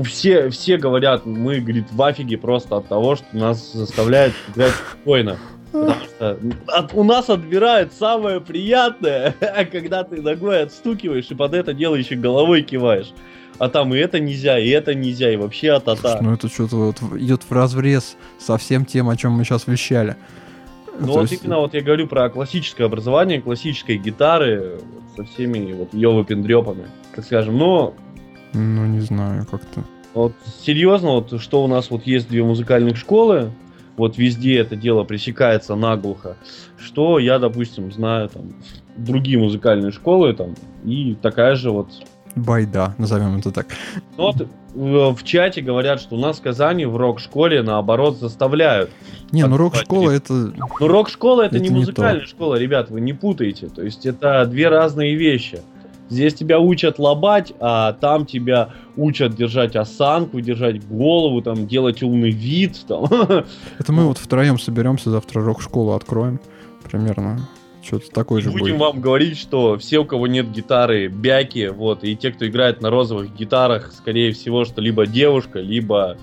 Все, 0.04 0.50
все 0.50 0.78
говорят, 0.78 1.26
мы, 1.26 1.60
говорит, 1.60 1.86
в 1.92 2.02
афиге 2.02 2.38
просто 2.38 2.78
от 2.78 2.88
того, 2.88 3.16
что 3.16 3.26
нас 3.34 3.72
заставляют 3.74 4.34
играть 4.54 4.74
спокойно. 4.74 5.38
Потому 5.72 5.94
что 6.06 6.40
от- 6.68 6.94
у 6.94 7.04
нас 7.04 7.30
отбирают 7.30 7.94
самое 7.94 8.40
приятное, 8.40 9.36
когда 9.72 10.04
ты 10.04 10.22
ногой 10.22 10.64
отстукиваешь 10.64 11.30
и 11.30 11.36
под 11.36 11.54
это 11.54 11.74
дело 11.74 11.96
еще 11.96 12.16
головой 12.16 12.62
киваешь. 12.62 13.12
А 13.60 13.70
там 13.70 13.94
и 13.94 13.98
это 13.98 14.20
нельзя, 14.20 14.60
и 14.60 14.70
это 14.70 14.94
нельзя, 14.94 15.32
и 15.32 15.36
вообще 15.36 15.80
Слушай, 15.80 15.96
а-та-та. 15.96 16.22
ну 16.22 16.34
это 16.34 16.48
что-то 16.48 16.76
вот 16.76 17.02
идет 17.20 17.42
в 17.42 17.52
разрез 17.52 18.16
со 18.38 18.58
всем 18.58 18.86
тем, 18.86 19.10
о 19.10 19.18
чем 19.18 19.32
мы 19.32 19.44
сейчас 19.44 19.66
вещали. 19.66 20.16
Ну 21.00 21.08
вот 21.14 21.32
есть, 21.32 21.44
именно 21.44 21.60
вот 21.60 21.74
я 21.74 21.82
говорю 21.82 22.08
про 22.08 22.30
классическое 22.30 22.86
образование, 22.86 23.42
классической 23.42 23.98
гитары 23.98 24.80
со 25.16 25.24
всеми 25.24 25.74
вот 25.74 25.94
ее 25.94 26.12
выпендрепами, 26.12 26.86
так 27.16 27.26
скажем. 27.26 27.58
Но 27.58 27.96
Ну, 28.54 28.86
не 28.86 29.00
знаю, 29.02 29.46
как-то. 29.50 29.84
вот 30.14 30.34
серьезно, 30.62 31.12
вот 31.12 31.42
что 31.42 31.64
у 31.64 31.68
нас 31.68 31.90
вот 31.92 32.08
есть 32.08 32.28
две 32.30 32.44
музыкальных 32.44 32.98
школы, 32.98 33.52
вот 33.98 34.18
везде 34.18 34.60
это 34.60 34.76
дело 34.76 35.04
пресекается 35.04 35.76
наглухо, 35.76 36.38
что 36.78 37.20
я, 37.20 37.40
допустим, 37.40 37.92
знаю 37.92 38.30
там 38.30 38.54
другие 38.96 39.38
музыкальные 39.38 39.92
школы 39.92 40.34
там 40.34 40.56
и 40.86 41.16
такая 41.22 41.56
же 41.56 41.72
вот 41.72 41.90
Байда, 42.38 42.94
назовем 42.98 43.38
это 43.38 43.52
так. 43.52 43.68
Ну 44.16 44.26
Вот 44.26 44.42
э, 44.42 44.46
в 44.76 45.24
чате 45.24 45.62
говорят, 45.62 46.00
что 46.00 46.16
у 46.16 46.20
нас 46.20 46.38
в 46.38 46.42
Казани 46.42 46.86
в 46.86 46.96
рок-школе 46.96 47.64
наоборот 47.64 48.18
заставляют. 48.18 48.92
Не, 49.32 49.46
ну 49.46 49.58
рок-школа 49.58 50.12
это... 50.12 50.54
Но 50.80 50.88
рок-школа 50.88 51.44
это, 51.44 51.56
Это 51.56 51.64
не 51.64 51.70
не 51.70 51.76
музыкальная 51.76 52.26
школа, 52.26 52.56
ребят, 52.56 52.90
вы 52.90 53.02
не 53.02 53.14
путаете. 53.14 53.68
То 53.68 53.82
есть 53.82 54.06
это 54.06 54.46
две 54.46 54.70
разные 54.70 55.16
вещи. 55.16 55.62
Здесь 56.10 56.34
тебя 56.34 56.60
учат 56.60 57.00
лобать, 57.00 57.54
а 57.60 57.94
там 57.94 58.26
тебя 58.26 58.70
учат 58.96 59.36
держать 59.36 59.76
осанку, 59.76 60.40
держать 60.40 60.86
голову, 60.88 61.42
там, 61.42 61.68
делать 61.68 62.02
умный 62.02 62.32
вид. 62.32 62.78
Там. 62.88 63.06
Это 63.80 63.92
мы 63.92 64.06
вот 64.06 64.18
втроем 64.18 64.58
соберемся, 64.60 65.10
завтра 65.10 65.44
рок-школу 65.44 65.94
откроем. 65.94 66.40
Примерно. 66.90 67.40
Что-то 67.84 68.12
такое 68.12 68.42
же 68.42 68.52
Будем 68.52 68.78
будет. 68.78 68.80
вам 68.80 69.00
говорить, 69.00 69.38
что 69.38 69.78
все, 69.78 70.00
у 70.00 70.06
кого 70.06 70.28
нет 70.28 70.52
гитары, 70.52 71.08
бяки, 71.08 71.68
вот, 71.68 72.04
и 72.04 72.18
те, 72.18 72.32
кто 72.32 72.46
играет 72.46 72.82
на 72.82 72.90
розовых 72.90 73.34
гитарах, 73.34 73.94
скорее 73.94 74.34
всего, 74.34 74.66
что 74.66 74.82
либо 74.82 75.08
девушка, 75.08 75.60
либо, 75.60 76.18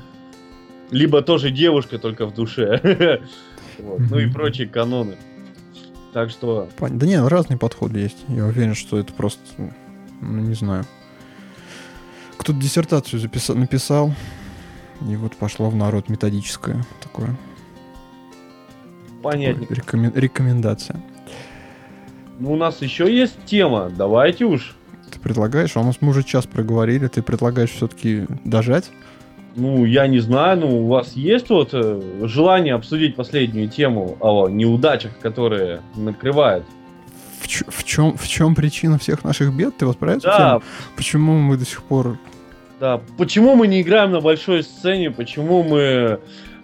либо 0.91 1.23
тоже 1.23 1.51
девушка, 1.51 1.99
только 1.99 2.27
в 2.27 2.35
душе. 2.35 3.21
Вот, 3.77 3.99
Ну 4.09 4.21
и 4.21 4.31
прочие 4.31 4.69
каноны. 4.69 5.17
Так 6.15 6.31
что, 6.31 6.69
Да 6.79 7.07
не, 7.07 7.21
разные 7.21 7.59
подходы 7.59 7.99
есть. 7.99 8.19
Я 8.29 8.47
уверен, 8.47 8.77
что 8.77 8.99
это 8.99 9.13
просто... 9.13 9.41
Ну, 10.21 10.41
не 10.41 10.55
знаю. 10.55 10.85
Кто-то 12.39 12.57
диссертацию 12.59 13.21
записа- 13.21 13.55
написал, 13.55 14.15
и 15.09 15.17
вот 15.17 15.35
пошло 15.37 15.69
в 15.71 15.75
народ 15.77 16.09
методическое 16.09 16.85
такое. 17.03 17.37
понятнее. 19.23 19.67
Рекомен- 19.69 20.13
рекомендация. 20.15 21.03
Ну, 22.39 22.53
у 22.53 22.57
нас 22.57 22.81
еще 22.81 23.13
есть 23.13 23.45
тема, 23.45 23.91
давайте 23.91 24.45
уж. 24.45 24.77
Ты 25.11 25.19
предлагаешь, 25.19 25.77
а 25.77 25.81
у 25.81 25.85
нас 25.85 25.97
мы 26.01 26.11
уже 26.11 26.23
час 26.23 26.47
проговорили, 26.47 27.09
ты 27.09 27.23
предлагаешь 27.23 27.71
все-таки 27.71 28.27
дожать? 28.45 28.91
Ну, 29.57 29.85
я 29.85 30.07
не 30.09 30.19
знаю, 30.19 30.59
ну, 30.61 30.85
у 30.85 30.89
вас 30.89 31.13
есть 31.15 31.49
вот 31.49 31.71
э, 31.73 32.01
желание 32.25 32.75
обсудить 32.75 33.15
последнюю 33.15 33.69
тему 33.69 34.17
о 34.21 34.49
неудачах, 34.49 35.19
которые 35.21 35.81
накрывают? 35.95 36.65
В, 37.41 37.47
чё- 37.47 37.67
в 37.69 37.85
чем, 37.85 38.17
в 38.17 38.27
чем 38.27 38.55
причина 38.55 38.99
всех 38.99 39.23
наших 39.23 39.55
бед? 39.55 39.77
Ты 39.77 39.87
вот 39.87 39.99
про 39.99 40.13
эту 40.13 40.23
Да, 40.23 40.37
тему? 40.37 40.63
Почему 40.97 41.33
мы 41.35 41.57
до 41.57 41.65
сих 41.65 41.83
пор... 41.85 42.19
да. 42.81 43.01
Почему 43.17 43.55
мы 43.55 43.69
не 43.69 43.83
играем 43.83 44.11
на 44.11 44.21
большой 44.21 44.65
сцене? 44.65 45.11
Почему 45.13 45.63
мы 45.63 46.19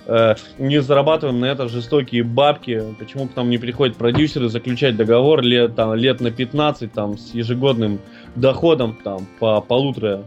э, 0.07 0.35
не 0.59 0.83
зарабатываем 0.83 1.39
на 1.39 1.45
это 1.45 1.69
жестокие 1.69 2.25
бабки? 2.25 2.83
Почему 2.99 3.29
к 3.29 3.37
нам 3.37 3.51
не 3.51 3.59
приходят 3.59 3.97
продюсеры 3.97 4.49
заключать 4.49 4.97
договор 4.97 5.43
лет, 5.43 5.77
там, 5.77 5.95
лет 5.95 6.21
на 6.21 6.33
15 6.33 6.93
там, 6.93 7.19
с 7.19 7.35
ежегодным 7.35 8.01
доходом 8.35 8.99
там, 9.05 9.27
по 9.39 9.61
полутора 9.61 10.25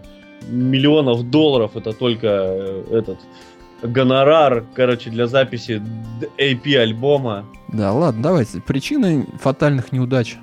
миллионов 0.50 1.30
долларов? 1.30 1.72
Это 1.76 1.94
только 1.94 2.28
э, 2.28 2.84
этот 2.92 3.20
гонорар, 3.82 4.66
короче, 4.74 5.10
для 5.10 5.28
записи 5.28 5.82
AP 6.38 6.76
альбома. 6.76 7.46
Да, 7.68 7.92
ладно, 7.92 8.24
давайте. 8.24 8.62
Причины 8.62 9.26
фатальных 9.42 9.92
неудач. 9.92 10.38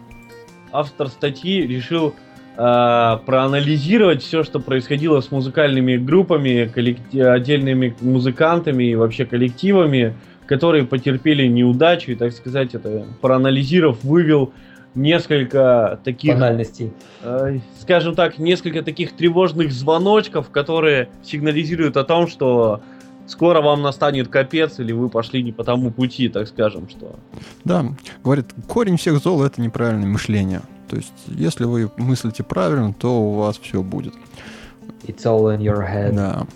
автор 0.72 1.09
статьи 1.09 1.66
решил 1.66 2.14
э, 2.57 3.18
проанализировать 3.26 4.22
все, 4.22 4.44
что 4.44 4.61
происходило 4.61 5.20
с 5.20 5.30
музыкальными 5.30 5.96
группами, 5.96 6.70
коллекти- 6.74 7.22
отдельными 7.22 7.94
музыкантами 8.01 8.84
и 8.84 8.94
вообще 8.94 9.24
коллективами, 9.24 10.14
которые 10.46 10.84
потерпели 10.84 11.46
неудачу, 11.46 12.12
и, 12.12 12.14
так 12.16 12.32
сказать, 12.32 12.74
это 12.74 13.07
проанализировав, 13.20 14.03
вывел 14.05 14.53
несколько 14.95 16.01
таких, 16.05 16.34
Банальностей. 16.34 16.93
э, 17.22 17.59
скажем 17.80 18.14
так, 18.14 18.38
несколько 18.38 18.82
таких 18.82 19.12
тревожных 19.12 19.72
звоночков, 19.72 20.51
которые 20.51 21.09
сигнализируют 21.22 21.97
о 21.97 22.05
том, 22.05 22.26
что 22.28 22.80
скоро 23.26 23.61
вам 23.61 23.82
настанет 23.82 24.28
капец, 24.28 24.78
или 24.78 24.93
вы 24.93 25.09
пошли 25.09 25.43
не 25.43 25.53
по 25.53 25.64
тому 25.64 25.91
пути, 25.91 26.28
так 26.28 26.49
скажем, 26.49 26.88
что 26.88 27.16
Да, 27.64 27.86
говорит, 28.24 28.47
корень 28.66 28.97
всех 28.97 29.18
зол 29.18 29.43
это 29.45 29.61
неправильное 29.61 30.09
мышление. 30.09 30.62
То 30.88 30.97
есть, 30.97 31.12
если 31.28 31.64
вы 31.64 31.91
мыслите 31.97 32.43
правильно, 32.43 32.93
то 32.93 33.20
у 33.20 33.34
вас 33.34 33.59
все 33.59 33.82
будет. 33.82 34.14
It's 35.05 35.24
all 35.24 35.57
in 35.57 35.61
your 35.61 35.86
head. 35.88 36.12
Да. 36.14 36.47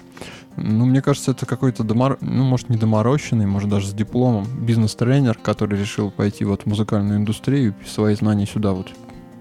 Ну, 0.56 0.86
мне 0.86 1.02
кажется, 1.02 1.32
это 1.32 1.46
какой-то 1.46 1.82
домор... 1.82 2.18
ну, 2.20 2.44
может, 2.44 2.68
не 2.68 2.76
доморощенный, 2.76 3.46
может, 3.46 3.68
даже 3.68 3.88
с 3.88 3.92
дипломом 3.92 4.46
бизнес-тренер, 4.64 5.38
который 5.42 5.78
решил 5.78 6.10
пойти 6.10 6.44
вот 6.44 6.62
в 6.62 6.66
музыкальную 6.66 7.18
индустрию 7.18 7.74
и 7.84 7.88
свои 7.88 8.14
знания 8.14 8.46
сюда 8.46 8.72
вот 8.72 8.92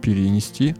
перенести 0.01 0.76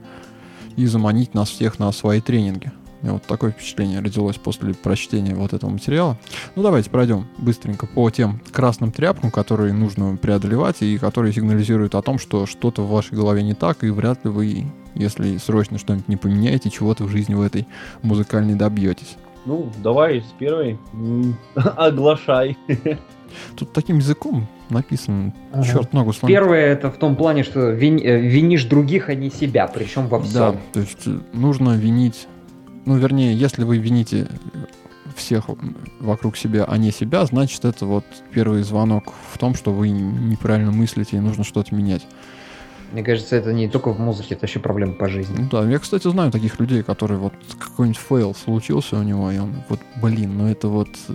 и 0.76 0.86
заманить 0.86 1.34
нас 1.34 1.50
всех 1.50 1.80
на 1.80 1.92
свои 1.92 2.20
тренинги. 2.20 2.72
Меня 3.04 3.14
вот 3.14 3.24
такое 3.24 3.52
впечатление 3.52 4.00
родилось 4.00 4.38
после 4.38 4.74
прочтения 4.74 5.36
вот 5.36 5.52
этого 5.52 5.70
материала. 5.70 6.18
Ну, 6.56 6.64
давайте 6.64 6.90
пройдем 6.90 7.28
быстренько 7.38 7.86
по 7.86 8.10
тем 8.10 8.40
красным 8.52 8.94
тряпкам, 8.94 9.30
которые 9.30 9.74
нужно 9.74 10.16
преодолевать 10.16 10.82
и 10.82 10.98
которые 10.98 11.34
сигнализируют 11.34 11.96
о 11.96 12.02
том, 12.02 12.18
что 12.18 12.46
что-то 12.46 12.82
в 12.82 12.90
вашей 12.90 13.16
голове 13.16 13.44
не 13.44 13.56
так, 13.56 13.84
и 13.84 13.90
вряд 13.90 14.24
ли 14.24 14.32
вы, 14.32 14.66
если 14.96 15.36
срочно 15.36 15.78
что-нибудь 15.78 16.08
не 16.08 16.16
поменяете, 16.16 16.70
чего-то 16.70 17.04
в 17.04 17.10
жизни 17.10 17.36
в 17.36 17.42
этой 17.42 17.68
музыкальной 18.04 18.56
добьетесь. 18.56 19.18
Ну, 19.46 19.70
давай 19.84 20.22
с 20.22 20.34
первой. 20.40 20.78
Оглашай. 21.56 22.58
Тут 23.56 23.74
таким 23.74 23.98
языком 23.98 24.48
написано, 24.70 25.34
Ага. 25.52 25.64
черт 25.66 25.94
ногу 25.94 26.14
сломит. 26.14 26.36
Первое 26.38 26.66
это 26.68 26.92
в 26.92 26.98
том 26.98 27.16
плане, 27.16 27.44
что 27.44 27.72
вин- 27.72 28.00
э, 28.02 28.20
винишь 28.22 28.66
других, 28.66 29.10
а 29.10 29.16
не 29.16 29.30
себя, 29.30 29.68
причем 29.68 30.08
во 30.08 30.20
Да, 30.20 30.26
всем. 30.26 30.58
то 30.72 30.80
есть 30.80 31.08
э, 31.08 31.20
нужно 31.34 31.76
винить, 31.76 32.28
ну, 32.86 32.96
вернее, 32.98 33.36
если 33.36 33.64
вы 33.64 33.78
вините 33.80 34.28
всех 35.16 35.46
вокруг 36.00 36.38
себя, 36.38 36.66
а 36.68 36.78
не 36.78 36.92
себя, 36.92 37.26
значит, 37.26 37.66
это 37.66 37.86
вот 37.86 38.06
первый 38.32 38.62
звонок 38.64 39.14
в 39.32 39.38
том, 39.38 39.56
что 39.56 39.72
вы 39.74 39.90
неправильно 39.90 40.72
мыслите 40.72 41.18
и 41.18 41.20
нужно 41.20 41.44
что-то 41.44 41.74
менять. 41.76 42.06
Мне 42.94 43.04
кажется, 43.04 43.36
это 43.36 43.52
не 43.52 43.68
только 43.68 43.90
в 43.92 44.00
музыке, 44.00 44.36
это 44.36 44.42
вообще 44.44 44.60
проблема 44.60 44.94
по 44.94 45.10
жизни. 45.10 45.36
Ну 45.40 45.50
да, 45.52 45.68
я, 45.70 45.80
кстати, 45.80 46.08
знаю 46.08 46.32
таких 46.32 46.60
людей, 46.60 46.84
которые 46.84 47.18
вот 47.18 47.34
какой-нибудь 47.60 48.00
fail 48.00 48.36
случился 48.36 48.98
у 48.98 49.04
него, 49.04 49.32
и 49.32 49.40
он 49.40 49.52
вот, 49.68 49.80
блин, 50.00 50.38
ну 50.38 50.48
это 50.48 50.68
вот 50.68 50.90
э, 51.10 51.14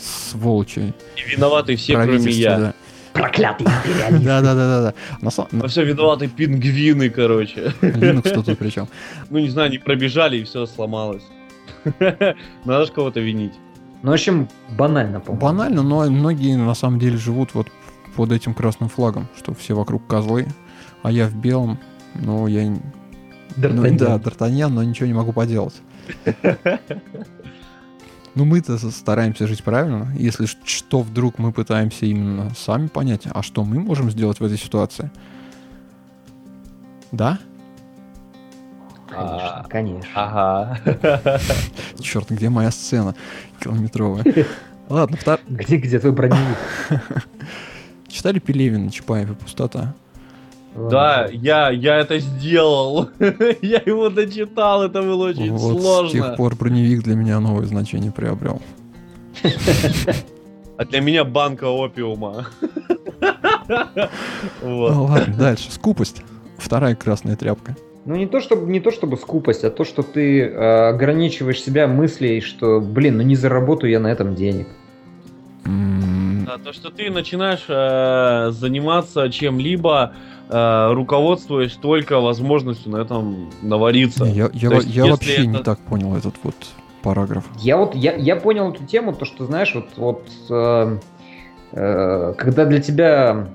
сволочи. 0.00 0.94
И 1.16 1.30
виноваты 1.36 1.76
все, 1.76 1.94
кроме 1.94 2.30
я. 2.32 2.58
да. 2.58 2.74
Проклятый 3.12 3.66
империализм. 3.84 4.24
Да, 4.24 4.40
да, 4.40 4.54
да, 4.54 4.66
да, 4.68 4.82
да. 4.82 4.94
На 5.20 5.30
самом- 5.30 5.50
Во 5.52 5.68
все 5.68 5.84
виноваты 5.84 6.26
пингвины, 6.28 7.10
короче. 7.10 7.74
Linux 7.82 8.32
тут 8.32 8.46
причем. 8.58 8.88
Ну, 9.28 9.40
не 9.40 9.50
знаю, 9.50 9.66
они 9.68 9.78
пробежали 9.78 10.38
и 10.38 10.44
все 10.44 10.64
сломалось. 10.64 11.24
Надо 12.64 12.86
же 12.86 12.92
кого-то 12.92 13.20
винить. 13.20 13.52
Ну, 14.02 14.10
в 14.10 14.14
общем, 14.14 14.48
банально, 14.70 15.20
по-моему. 15.20 15.46
Банально, 15.46 15.82
но 15.82 16.08
многие 16.10 16.56
на 16.56 16.74
самом 16.74 16.98
деле 16.98 17.18
живут 17.18 17.52
вот 17.52 17.68
под 18.16 18.32
этим 18.32 18.54
красным 18.54 18.88
флагом, 18.88 19.28
что 19.36 19.52
все 19.54 19.74
вокруг 19.74 20.06
козлы, 20.06 20.46
а 21.02 21.10
я 21.10 21.26
в 21.28 21.34
белом, 21.34 21.78
Ну, 22.14 22.46
я... 22.46 22.68
Ну, 22.68 22.78
да, 23.56 24.16
Д'Артаньян, 24.16 24.68
но 24.68 24.82
ничего 24.82 25.06
не 25.06 25.14
могу 25.14 25.32
поделать. 25.32 25.74
Ну, 28.36 28.44
мы-то 28.44 28.78
стараемся 28.78 29.48
жить 29.48 29.64
правильно. 29.64 30.14
Если 30.16 30.46
что 30.64 31.00
вдруг 31.02 31.38
мы 31.38 31.50
пытаемся 31.52 32.06
именно 32.06 32.52
сами 32.54 32.86
понять, 32.86 33.22
а 33.28 33.42
что 33.42 33.64
мы 33.64 33.80
можем 33.80 34.08
сделать 34.08 34.38
в 34.38 34.44
этой 34.44 34.56
ситуации? 34.56 35.10
Да? 37.10 37.40
Конечно, 39.08 39.66
конечно. 39.68 40.10
Ага. 40.14 40.78
Черт, 42.00 42.30
где 42.30 42.48
моя 42.50 42.70
сцена 42.70 43.16
километровая? 43.58 44.24
Ладно, 44.88 45.16
втор- 45.16 45.40
Где, 45.48 45.76
где 45.78 45.98
твой 45.98 46.12
броневик? 46.12 46.56
читали 48.06 48.38
Пелевина, 48.38 48.92
Чапаев 48.92 49.30
и 49.32 49.34
Да, 50.74 51.28
я, 51.32 51.70
я 51.70 51.96
это 51.98 52.18
сделал. 52.18 53.08
Я 53.60 53.82
его 53.84 54.08
дочитал, 54.08 54.84
это 54.84 55.02
было 55.02 55.30
очень 55.30 55.50
вот 55.52 55.78
с 55.78 55.82
сложно. 55.82 56.10
тех 56.10 56.36
пор 56.36 56.54
броневик 56.54 57.02
для 57.02 57.16
меня 57.16 57.40
новое 57.40 57.66
значение 57.66 58.12
приобрел. 58.12 58.60
А 60.76 60.86
для 60.86 61.02
меня 61.02 61.24
банка 61.24 61.64
опиума. 61.68 62.46
Вот. 64.62 64.94
Ну 64.94 65.04
ладно, 65.04 65.34
дальше. 65.38 65.70
Скупость. 65.70 66.22
Вторая 66.56 66.94
красная 66.94 67.36
тряпка. 67.36 67.76
Ну 68.06 68.16
не 68.16 68.26
то 68.26 68.40
чтобы 68.40 68.70
не 68.72 68.80
то 68.80 68.90
чтобы 68.90 69.18
скупость, 69.18 69.62
а 69.62 69.70
то, 69.70 69.84
что 69.84 70.02
ты 70.02 70.40
э, 70.40 70.88
ограничиваешь 70.88 71.62
себя 71.62 71.86
мыслей, 71.86 72.40
что, 72.40 72.80
блин, 72.80 73.18
ну 73.18 73.22
не 73.22 73.36
заработаю 73.36 73.90
я 73.90 74.00
на 74.00 74.06
этом 74.08 74.34
денег. 74.34 74.68
Да, 75.64 76.58
то, 76.64 76.72
что 76.72 76.90
ты 76.90 77.10
начинаешь 77.10 77.64
э, 77.68 78.50
заниматься 78.50 79.30
чем-либо, 79.30 80.12
э, 80.48 80.92
руководствуясь 80.92 81.74
только 81.74 82.20
возможностью 82.20 82.92
на 82.92 82.98
этом 82.98 83.50
навариться. 83.62 84.24
не, 84.24 84.32
Я, 84.34 84.50
я 84.52 84.70
есть, 84.70 84.88
я 84.88 85.06
вообще 85.06 85.46
не 85.46 85.54
это- 85.56 85.64
так 85.64 85.78
понял 85.80 86.16
этот 86.16 86.34
вот 86.42 86.54
параграф. 87.02 87.44
Я 87.58 87.76
вот 87.76 87.94
я, 87.94 88.14
я 88.16 88.36
понял 88.36 88.72
эту 88.72 88.84
тему, 88.84 89.12
то 89.14 89.24
что 89.24 89.44
знаешь, 89.46 89.74
вот 89.74 89.86
вот 89.96 90.28
э, 90.50 90.98
э, 91.72 92.34
когда 92.36 92.64
для 92.64 92.80
тебя 92.80 93.48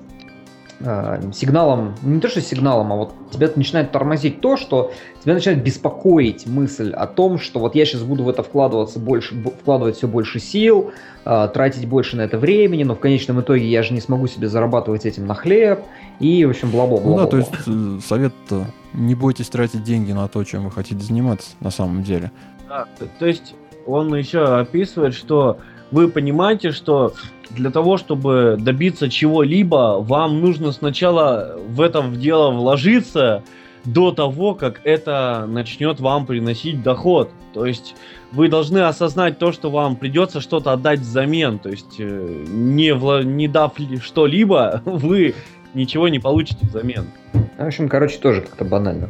сигналом, 0.80 1.96
ну, 2.02 2.16
не 2.16 2.20
то 2.20 2.28
что 2.28 2.42
сигналом, 2.42 2.92
а 2.92 2.96
вот 2.96 3.14
тебя 3.32 3.50
начинает 3.56 3.92
тормозить 3.92 4.42
то, 4.42 4.58
что 4.58 4.92
тебя 5.24 5.34
начинает 5.34 5.64
беспокоить 5.64 6.46
мысль 6.48 6.92
о 6.92 7.08
том, 7.08 7.40
что 7.40 7.60
вот 7.60 7.76
я 7.76 7.86
сейчас 7.86 8.04
буду 8.04 8.24
в 8.24 8.30
это 8.30 8.44
вкладываться 8.44 9.00
больше, 9.00 9.36
вкладывать 9.36 9.96
все 9.96 10.08
больше 10.08 10.40
сил, 10.40 10.92
э, 11.24 11.50
тратить 11.54 11.88
больше 11.88 12.18
на 12.18 12.22
это 12.22 12.38
времени, 12.38 12.84
но 12.84 12.96
в 12.96 13.00
конечном 13.00 13.40
итоге 13.40 13.66
я 13.66 13.84
же 13.84 13.94
не 13.94 14.02
смогу 14.02 14.28
себе 14.28 14.50
зарабатывать 14.50 15.06
этим 15.06 15.26
на 15.28 15.34
хлеб 15.34 15.80
и 16.20 16.44
в 16.46 16.50
общем 16.50 16.72
бла 16.72 16.86
бла 16.88 17.00
Ну 17.02 17.18
да, 17.18 17.28
то 17.28 17.38
есть 17.38 17.52
э, 17.68 18.00
совет-то 18.06 18.66
не 18.94 19.16
бойтесь 19.16 19.48
тратить 19.50 19.84
деньги 19.84 20.12
на 20.12 20.28
то, 20.28 20.44
чем 20.44 20.66
вы 20.66 20.72
хотите 20.72 21.02
заниматься 21.02 21.52
на 21.62 21.72
самом 21.72 22.04
деле. 22.04 22.32
Да, 22.68 22.86
то 23.20 23.26
есть 23.26 23.56
он 23.86 24.14
еще 24.14 24.44
описывает, 24.44 25.14
что 25.14 25.60
вы 25.92 26.10
понимаете, 26.10 26.72
что 26.72 27.14
для 27.52 27.70
того, 27.72 27.98
чтобы 27.98 28.58
добиться 28.60 29.10
чего-либо, 29.10 29.98
вам 30.00 30.42
нужно 30.42 30.72
сначала 30.72 31.58
в 31.68 31.82
это 31.82 32.02
в 32.02 32.18
дело 32.20 32.52
вложиться 32.52 33.44
до 33.84 34.12
того, 34.12 34.56
как 34.56 34.82
это 34.84 35.46
начнет 35.48 36.00
вам 36.00 36.26
приносить 36.26 36.82
доход. 36.82 37.30
То 37.54 37.66
есть 37.66 37.96
вы 38.32 38.50
должны 38.50 38.80
осознать 38.80 39.38
то, 39.38 39.52
что 39.52 39.70
вам 39.70 39.96
придется 39.96 40.42
что-то 40.42 40.74
отдать 40.74 41.00
взамен. 41.02 41.60
То 41.60 41.70
есть 41.70 41.96
э, 42.00 42.46
не, 42.48 42.90
вла- 42.90 43.24
не 43.24 43.48
дав 43.48 43.78
ли- 43.80 44.00
что-либо, 44.00 44.82
вы 44.86 45.36
ничего 45.74 46.10
не 46.10 46.20
получите 46.20 46.66
взамен. 46.68 47.06
В 47.34 47.64
общем, 47.64 47.88
короче, 47.88 48.18
тоже 48.18 48.42
как-то 48.42 48.66
банально. 48.66 49.08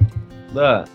Да. 0.54 0.86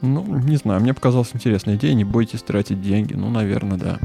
Ну, 0.00 0.24
не 0.26 0.56
знаю, 0.56 0.80
мне 0.80 0.94
показалась 0.94 1.30
интересная 1.34 1.74
идея, 1.74 1.94
не 1.94 2.04
бойтесь 2.04 2.42
тратить 2.42 2.80
деньги. 2.80 3.14
Ну, 3.14 3.30
наверное, 3.30 3.78
да. 3.78 3.98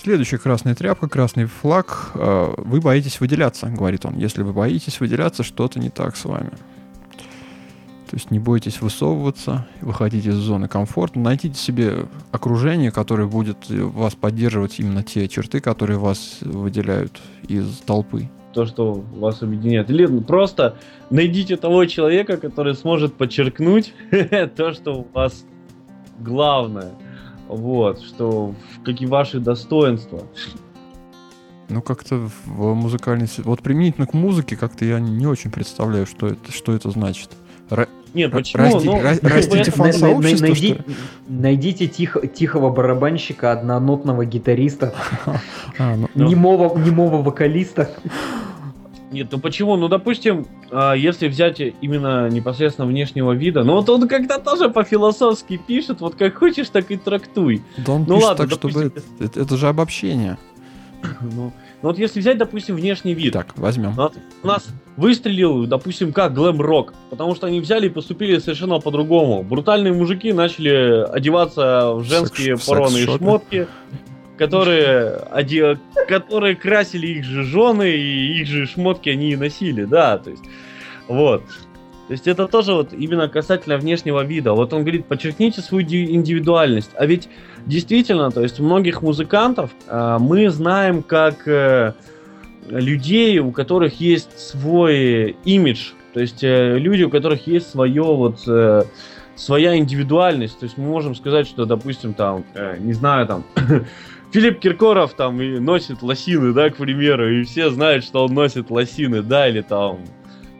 Следующая 0.00 0.38
красная 0.38 0.74
тряпка, 0.74 1.08
красный 1.08 1.46
флаг. 1.46 2.12
Э, 2.14 2.54
Вы 2.56 2.80
боитесь 2.80 3.20
выделяться, 3.20 3.66
говорит 3.66 4.06
он. 4.06 4.16
Если 4.16 4.42
вы 4.42 4.52
боитесь 4.52 5.00
выделяться, 5.00 5.42
что-то 5.42 5.80
не 5.80 5.90
так 5.90 6.16
с 6.16 6.24
вами. 6.24 6.50
То 8.08 8.16
есть 8.16 8.30
не 8.30 8.38
бойтесь 8.38 8.80
высовываться, 8.80 9.66
выходить 9.82 10.24
из 10.24 10.34
зоны 10.36 10.66
комфорта, 10.66 11.18
найдите 11.18 11.58
себе 11.60 12.06
окружение, 12.32 12.90
которое 12.90 13.26
будет 13.26 13.68
вас 13.68 14.14
поддерживать 14.14 14.78
именно 14.80 15.02
те 15.02 15.28
черты, 15.28 15.60
которые 15.60 15.98
вас 15.98 16.38
выделяют 16.40 17.20
из 17.48 17.66
толпы. 17.78 18.30
то, 18.54 18.64
что 18.64 18.94
вас 18.94 19.42
объединяет. 19.42 19.90
Или 19.90 20.06
просто 20.20 20.78
найдите 21.10 21.56
того 21.56 21.84
человека, 21.84 22.38
который 22.38 22.74
сможет 22.74 23.14
подчеркнуть 23.14 23.92
то, 24.56 24.72
что 24.72 25.00
у 25.00 25.06
вас 25.12 25.44
главное. 26.18 26.92
Вот, 27.48 28.00
что 28.02 28.54
какие 28.84 29.08
ваши 29.08 29.40
достоинства. 29.40 30.22
Ну, 31.68 31.82
как-то 31.82 32.28
в 32.46 32.74
музыкальной... 32.74 33.28
Вот 33.44 33.62
применительно 33.62 34.06
к 34.06 34.14
музыке 34.14 34.56
как-то 34.56 34.84
я 34.84 35.00
не 35.00 35.26
очень 35.26 35.50
представляю, 35.50 36.06
что 36.06 36.28
это, 36.28 36.50
что 36.50 36.72
это 36.72 36.90
значит. 36.90 37.30
Р- 37.70 37.88
почему? 38.32 38.62
расти- 38.64 38.84
Ну, 38.86 39.00
ра- 39.00 39.18
ну, 39.20 39.28
растите 39.28 39.70
фан- 39.70 39.92
Фан-сообщество, 39.92 40.46
найди- 40.46 40.74
что 40.74 40.82
ли? 40.88 40.96
найдите 41.28 41.86
тихо- 41.88 42.26
тихого 42.26 42.70
барабанщика, 42.70 43.52
однонотного 43.52 44.24
гитариста, 44.24 44.94
А, 45.78 45.94
ну, 45.96 46.08
Ну. 46.14 46.26
немого, 46.28 46.78
немого 46.78 47.20
вокалиста. 47.22 47.90
Нет, 49.10 49.28
ну 49.30 49.38
почему? 49.38 49.76
Ну, 49.76 49.88
допустим, 49.88 50.46
а, 50.70 50.92
если 50.94 51.28
взять 51.28 51.60
именно 51.80 52.28
непосредственно 52.28 52.86
внешнего 52.86 53.32
вида, 53.32 53.64
ну 53.64 53.74
вот 53.74 53.88
он 53.88 54.06
как-то 54.06 54.38
тоже 54.38 54.68
по-философски 54.68 55.56
пишет, 55.66 56.00
вот 56.00 56.14
как 56.14 56.36
хочешь, 56.36 56.68
так 56.68 56.90
и 56.90 56.96
трактуй. 56.96 57.62
да 57.78 57.92
он 57.94 58.04
ну 58.06 58.16
пишет 58.16 58.28
ладно, 58.28 58.44
так, 58.48 58.52
чтобы... 58.58 58.74
допустим, 58.84 59.02
Это, 59.18 59.24
это- 59.24 59.40
это 59.40 59.56
же 59.56 59.68
обобщение. 59.68 60.36
Ну, 61.22 61.52
ну 61.80 61.90
вот 61.90 61.98
если 61.98 62.18
взять, 62.20 62.38
допустим, 62.38 62.74
внешний 62.74 63.14
вид. 63.14 63.32
Так, 63.32 63.56
возьмем. 63.56 63.92
Вот 63.92 64.14
у 64.42 64.46
нас 64.46 64.66
выстрелил, 64.96 65.64
допустим, 65.66 66.12
как 66.12 66.34
глэм-рок, 66.34 66.92
потому 67.10 67.36
что 67.36 67.46
они 67.46 67.60
взяли 67.60 67.86
и 67.86 67.88
поступили 67.88 68.38
совершенно 68.40 68.80
по-другому. 68.80 69.44
Брутальные 69.44 69.92
мужики 69.92 70.32
начали 70.32 71.06
одеваться 71.08 71.92
в 71.94 72.02
женские 72.04 72.56
Секс- 72.56 72.66
порванные 72.68 73.04
секс-шопе. 73.06 73.24
шмотки, 73.24 73.66
которые, 74.38 75.20
оде- 75.32 75.78
которые 76.08 76.56
красили 76.56 77.06
их 77.08 77.24
же 77.24 77.42
жены, 77.42 77.90
и 77.90 78.40
их 78.40 78.46
же 78.46 78.66
шмотки 78.66 79.08
они 79.08 79.32
и 79.32 79.36
носили, 79.36 79.84
да, 79.84 80.18
то 80.18 80.30
есть, 80.30 80.44
вот. 81.08 81.42
То 82.06 82.12
есть 82.12 82.26
это 82.26 82.48
тоже 82.48 82.72
вот 82.72 82.94
именно 82.94 83.28
касательно 83.28 83.76
внешнего 83.76 84.24
вида. 84.24 84.54
Вот 84.54 84.72
он 84.72 84.80
говорит, 84.80 85.04
подчеркните 85.04 85.60
свою 85.60 85.86
ди- 85.86 86.10
индивидуальность. 86.14 86.90
А 86.94 87.04
ведь 87.04 87.28
действительно, 87.66 88.30
то 88.30 88.42
есть 88.42 88.60
многих 88.60 89.02
музыкантов 89.02 89.70
э, 89.86 90.16
мы 90.18 90.48
знаем 90.48 91.02
как 91.02 91.46
э, 91.46 91.92
людей, 92.70 93.38
у 93.40 93.50
которых 93.52 94.00
есть 94.00 94.38
свой 94.38 95.36
имидж, 95.44 95.90
то 96.14 96.20
есть 96.20 96.42
э, 96.42 96.78
люди, 96.78 97.02
у 97.02 97.10
которых 97.10 97.46
есть 97.46 97.70
свое 97.70 98.02
вот 98.02 98.40
э, 98.46 98.84
своя 99.36 99.76
индивидуальность. 99.76 100.58
То 100.58 100.64
есть 100.64 100.78
мы 100.78 100.88
можем 100.88 101.14
сказать, 101.14 101.46
что, 101.46 101.64
допустим, 101.64 102.14
там, 102.14 102.44
э, 102.54 102.76
не 102.78 102.92
знаю, 102.92 103.26
там 103.26 103.44
Филипп 104.32 104.60
Киркоров 104.60 105.14
там 105.14 105.40
и 105.40 105.58
носит 105.58 106.02
лосины, 106.02 106.52
да, 106.52 106.68
к 106.70 106.76
примеру, 106.76 107.30
и 107.30 107.44
все 107.44 107.70
знают, 107.70 108.04
что 108.04 108.24
он 108.24 108.34
носит 108.34 108.70
лосины, 108.70 109.22
да, 109.22 109.48
или 109.48 109.62
там 109.62 110.00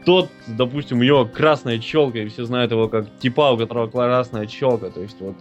тот, 0.07 0.31
допустим, 0.47 1.01
у 1.01 1.03
него 1.03 1.27
красная 1.27 1.79
челка, 1.79 2.21
и 2.21 2.29
все 2.29 2.47
знают 2.47 2.71
его 2.71 2.89
как 2.89 3.07
типа, 3.19 3.53
у 3.53 3.59
которого 3.59 3.89
красная 3.89 4.47
челка. 4.47 4.89
То 4.89 5.03
есть 5.03 5.21
вот 5.21 5.37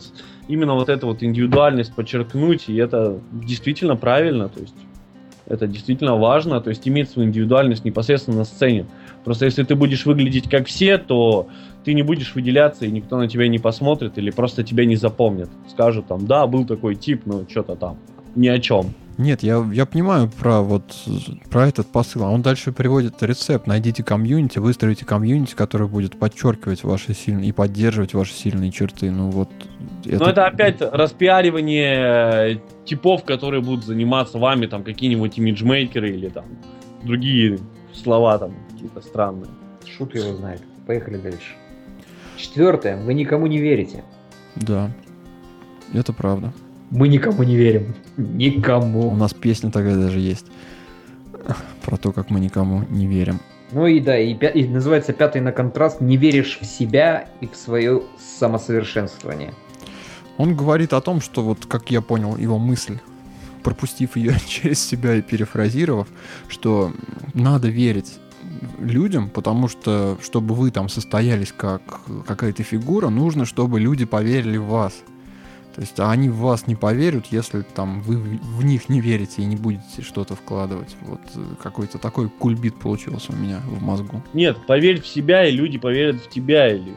именно 0.49 0.73
вот 0.73 0.89
эту 0.89 1.07
вот 1.07 1.23
индивидуальность 1.23 1.95
подчеркнуть, 1.95 2.67
и 2.67 2.75
это 2.75 3.21
действительно 3.31 3.95
правильно, 3.95 4.49
то 4.49 4.59
есть 4.59 4.75
это 5.45 5.67
действительно 5.67 6.17
важно, 6.17 6.59
то 6.59 6.69
есть 6.69 6.85
иметь 6.85 7.09
свою 7.09 7.29
индивидуальность 7.29 7.85
непосредственно 7.85 8.39
на 8.39 8.43
сцене. 8.43 8.87
Просто 9.23 9.45
если 9.45 9.63
ты 9.63 9.75
будешь 9.75 10.05
выглядеть 10.05 10.49
как 10.49 10.67
все, 10.67 10.97
то 10.97 11.47
ты 11.85 11.93
не 11.93 12.03
будешь 12.03 12.35
выделяться, 12.35 12.85
и 12.85 12.91
никто 12.91 13.17
на 13.17 13.29
тебя 13.29 13.47
не 13.47 13.59
посмотрит, 13.59 14.17
или 14.17 14.31
просто 14.31 14.65
тебя 14.65 14.83
не 14.83 14.97
запомнит. 14.97 15.49
Скажут 15.69 16.07
там, 16.07 16.27
да, 16.27 16.45
был 16.45 16.65
такой 16.65 16.95
тип, 16.95 17.21
но 17.25 17.45
что-то 17.49 17.77
там, 17.77 17.97
ни 18.37 18.47
о 18.47 18.59
чем. 18.59 18.93
Нет, 19.17 19.41
я, 19.41 19.67
я 19.73 19.87
понимаю 19.87 20.29
про 20.29 20.61
вот 20.61 20.95
про 21.49 21.67
этот 21.67 21.87
посыл. 21.87 22.23
А 22.23 22.29
он 22.29 22.43
дальше 22.43 22.71
приводит 22.71 23.23
рецепт. 23.23 23.65
Найдите 23.65 24.03
комьюнити, 24.03 24.59
выстроите 24.59 25.05
комьюнити, 25.05 25.55
которое 25.55 25.87
будет 25.87 26.19
подчеркивать 26.19 26.83
ваши 26.83 27.15
сильные 27.15 27.49
и 27.49 27.51
поддерживать 27.51 28.13
ваши 28.13 28.33
сильные 28.33 28.71
черты. 28.71 29.09
Ну 29.09 29.31
вот. 29.31 29.49
Но 30.05 30.29
это 30.29 30.45
опять 30.45 30.81
распиаривание 30.81 32.53
э, 32.53 32.59
типов, 32.85 33.23
которые 33.23 33.61
будут 33.61 33.85
заниматься 33.85 34.37
вами, 34.37 34.67
там 34.67 34.83
какие-нибудь 34.83 35.37
имиджмейкеры 35.39 36.11
или 36.11 36.29
там 36.29 36.45
другие 37.01 37.57
слова 37.93 38.37
там 38.37 38.53
какие-то 38.71 39.01
странные. 39.01 39.49
Шут 39.97 40.13
его 40.13 40.35
знает. 40.35 40.61
Поехали 40.85 41.17
дальше. 41.17 41.55
Четвертое. 42.35 43.03
Вы 43.03 43.15
никому 43.15 43.47
не 43.47 43.57
верите. 43.57 44.03
Да. 44.55 44.91
Это 45.91 46.13
правда. 46.13 46.53
Мы 46.89 47.07
никому 47.07 47.43
не 47.43 47.55
верим. 47.55 47.95
У 48.17 48.21
Никому. 48.21 49.15
нас 49.15 49.33
песня 49.33 49.71
такая 49.71 49.95
даже 49.95 50.19
есть. 50.19 50.45
Про 51.85 51.97
то, 51.97 52.11
как 52.11 52.29
мы 52.29 52.39
никому 52.39 52.83
не 52.89 53.07
верим. 53.07 53.39
Ну 53.71 53.85
и 53.85 53.99
да, 53.99 54.17
и, 54.17 54.33
пя- 54.33 54.51
и 54.53 54.67
называется 54.67 55.11
пятый 55.11 55.41
на 55.41 55.51
контраст 55.51 55.99
«Не 55.99 56.15
веришь 56.15 56.59
в 56.61 56.65
себя 56.65 57.27
и 57.41 57.47
в 57.47 57.55
свое 57.55 58.01
самосовершенствование». 58.39 59.53
Он 60.37 60.55
говорит 60.55 60.93
о 60.93 61.01
том, 61.01 61.19
что 61.19 61.41
вот, 61.43 61.65
как 61.65 61.91
я 61.91 62.01
понял 62.01 62.37
его 62.37 62.57
мысль, 62.59 62.99
пропустив 63.63 64.15
ее 64.15 64.35
через 64.47 64.79
себя 64.79 65.15
и 65.15 65.21
перефразировав, 65.21 66.07
что 66.47 66.93
надо 67.33 67.67
верить 67.67 68.13
людям, 68.79 69.29
потому 69.29 69.67
что, 69.67 70.17
чтобы 70.23 70.55
вы 70.55 70.71
там 70.71 70.87
состоялись 70.89 71.51
как 71.55 71.81
какая-то 72.25 72.63
фигура, 72.63 73.09
нужно, 73.09 73.45
чтобы 73.45 73.79
люди 73.81 74.05
поверили 74.05 74.57
в 74.57 74.65
вас. 74.67 74.93
То 75.77 75.81
есть 75.81 75.99
а 75.99 76.09
они 76.09 76.27
в 76.27 76.37
вас 76.37 76.65
не 76.65 76.75
поверят, 76.75 77.27
если 77.27 77.61
там 77.61 78.01
вы 78.01 78.17
в 78.17 78.65
них 78.65 78.89
не 78.89 78.99
верите 78.99 79.43
и 79.43 79.45
не 79.45 79.55
будете 79.55 80.01
что-то 80.01 80.35
вкладывать. 80.35 80.95
Вот 81.01 81.21
э, 81.35 81.39
какой-то 81.61 81.99
такой 81.99 82.29
кульбит 82.29 82.79
получился 82.79 83.31
у 83.31 83.35
меня 83.35 83.59
в 83.63 83.79
мозгу. 83.83 84.23
Нет, 84.33 84.57
поверь 84.65 84.99
в 84.99 85.05
себя, 85.05 85.45
и 85.45 85.51
люди 85.51 85.77
поверят 85.77 86.15
в 86.15 86.29
тебя, 86.29 86.73
или 86.73 86.95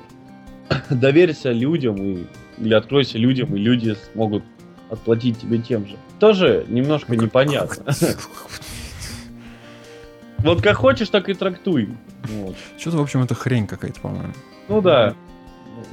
доверься 0.89 1.53
людям, 1.53 1.97
и... 1.97 2.25
или 2.57 2.73
откройся 2.73 3.19
людям, 3.19 3.55
и 3.55 3.59
люди 3.59 3.95
смогут 4.15 4.45
отплатить 4.89 5.39
тебе 5.39 5.59
тем 5.59 5.87
же. 5.87 5.99
Тоже 6.19 6.65
немножко 6.67 7.15
непонятно. 7.15 7.93
Вот 10.39 10.63
как 10.63 10.79
хочешь, 10.79 11.11
так 11.11 11.29
и 11.29 11.35
трактуй. 11.35 11.91
Вот. 12.23 12.57
Что-то, 12.79 12.97
в 12.97 13.03
общем, 13.03 13.21
это 13.21 13.35
хрень 13.35 13.67
какая-то, 13.67 14.01
по-моему. 14.01 14.33
Ну 14.69 14.81
да. 14.81 15.15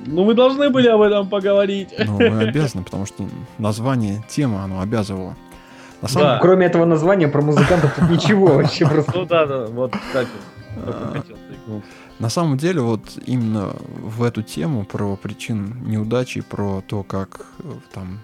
Ну 0.05 0.23
мы 0.23 0.33
должны 0.33 0.69
были 0.69 0.87
об 0.87 1.01
этом 1.01 1.27
поговорить. 1.27 1.89
Ну, 1.97 2.17
мы 2.17 2.43
обязаны, 2.43 2.83
потому 2.83 3.05
что 3.05 3.27
название, 3.57 4.23
тема, 4.29 4.63
оно 4.63 4.81
обязывало. 4.81 5.35
На 6.01 6.07
самом... 6.07 6.27
да. 6.27 6.39
Кроме 6.39 6.65
этого 6.67 6.85
названия 6.85 7.27
про 7.27 7.41
музыкантов 7.41 7.95
тут 7.95 8.09
ничего 8.09 8.47
вообще 8.47 8.85
просто. 8.89 9.11
Ну 9.15 9.25
да, 9.25 9.45
да, 9.45 9.65
вот, 9.65 9.93
кстати. 9.95 10.29
На 12.19 12.29
самом 12.29 12.57
деле, 12.57 12.81
вот 12.81 13.01
именно 13.25 13.73
в 13.99 14.23
эту 14.23 14.41
тему 14.41 14.85
про 14.85 15.15
причин 15.15 15.83
неудачи, 15.85 16.41
про 16.41 16.81
то, 16.81 17.03
как 17.03 17.45
э, 17.59 17.71
там 17.93 18.19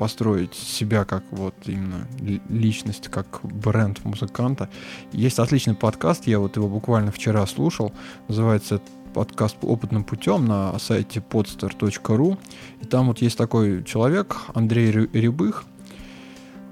построить 0.00 0.54
себя 0.54 1.04
как 1.04 1.24
вот 1.30 1.54
именно 1.66 2.06
личность, 2.48 3.08
как 3.08 3.40
бренд 3.42 4.02
музыканта. 4.02 4.70
Есть 5.12 5.38
отличный 5.38 5.74
подкаст, 5.74 6.26
я 6.26 6.38
вот 6.38 6.56
его 6.56 6.68
буквально 6.68 7.12
вчера 7.12 7.44
слушал, 7.46 7.92
называется 8.26 8.80
подкаст 9.12 9.56
опытным 9.62 10.04
путем 10.04 10.46
на 10.46 10.78
сайте 10.78 11.20
podster.ru. 11.20 12.38
И 12.80 12.86
там 12.86 13.08
вот 13.08 13.22
есть 13.22 13.36
такой 13.36 13.84
человек, 13.84 14.36
Андрей 14.54 14.90
Рябых, 14.90 15.64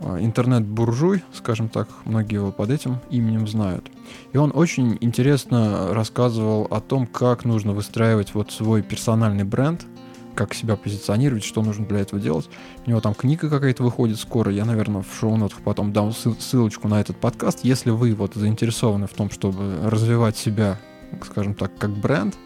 а, 0.01 0.19
интернет-буржуй, 0.21 1.23
скажем 1.33 1.69
так, 1.69 1.89
многие 2.05 2.37
его 2.37 2.53
под 2.53 2.71
этим 2.71 2.99
именем 3.11 3.47
знают. 3.47 3.91
И 4.33 4.37
он 4.37 4.53
очень 4.55 4.97
интересно 5.01 5.93
рассказывал 5.93 6.67
о 6.71 6.81
том, 6.81 7.07
как 7.07 7.45
нужно 7.45 7.73
выстраивать 7.73 8.35
вот 8.35 8.53
свой 8.53 8.83
персональный 8.83 9.45
бренд– 9.45 9.85
как 10.39 10.55
себя 10.55 10.77
позиционировать, 10.77 11.43
что 11.43 11.63
нужно 11.63 11.85
для 11.85 11.99
этого 11.99 12.23
делать. 12.23 12.49
У 12.87 12.91
него 12.91 13.01
там 13.01 13.13
книга 13.13 13.51
какая-то 13.51 13.83
выходит 13.83 14.21
скоро. 14.21 14.53
Я, 14.53 14.65
наверное, 14.65 15.03
в 15.03 15.19
шоу-нотах 15.19 15.59
потом 15.65 15.93
дам 15.93 16.13
ссылочку 16.13 16.87
на 16.87 17.01
этот 17.01 17.17
подкаст. 17.17 17.65
Если 17.65 17.91
вы 17.91 18.15
вот 18.15 18.35
заинтересованы 18.35 19.09
в 19.09 19.15
том, 19.15 19.31
чтобы 19.31 19.81
развивать 19.83 20.37
себя, 20.37 20.79
скажем 21.25 21.55
так, 21.55 21.77
как 21.79 21.91
бренд, 21.91 22.37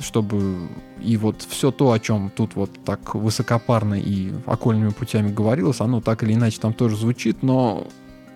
чтобы 0.00 0.68
и 1.00 1.16
вот 1.16 1.42
все 1.42 1.70
то, 1.70 1.92
о 1.92 1.98
чем 1.98 2.30
тут 2.34 2.56
вот 2.56 2.70
так 2.84 3.14
высокопарно 3.14 3.94
и 3.94 4.32
окольными 4.46 4.90
путями 4.90 5.32
говорилось, 5.32 5.80
оно 5.80 6.00
так 6.00 6.22
или 6.22 6.34
иначе 6.34 6.60
там 6.60 6.72
тоже 6.72 6.96
звучит, 6.96 7.42
но 7.42 7.86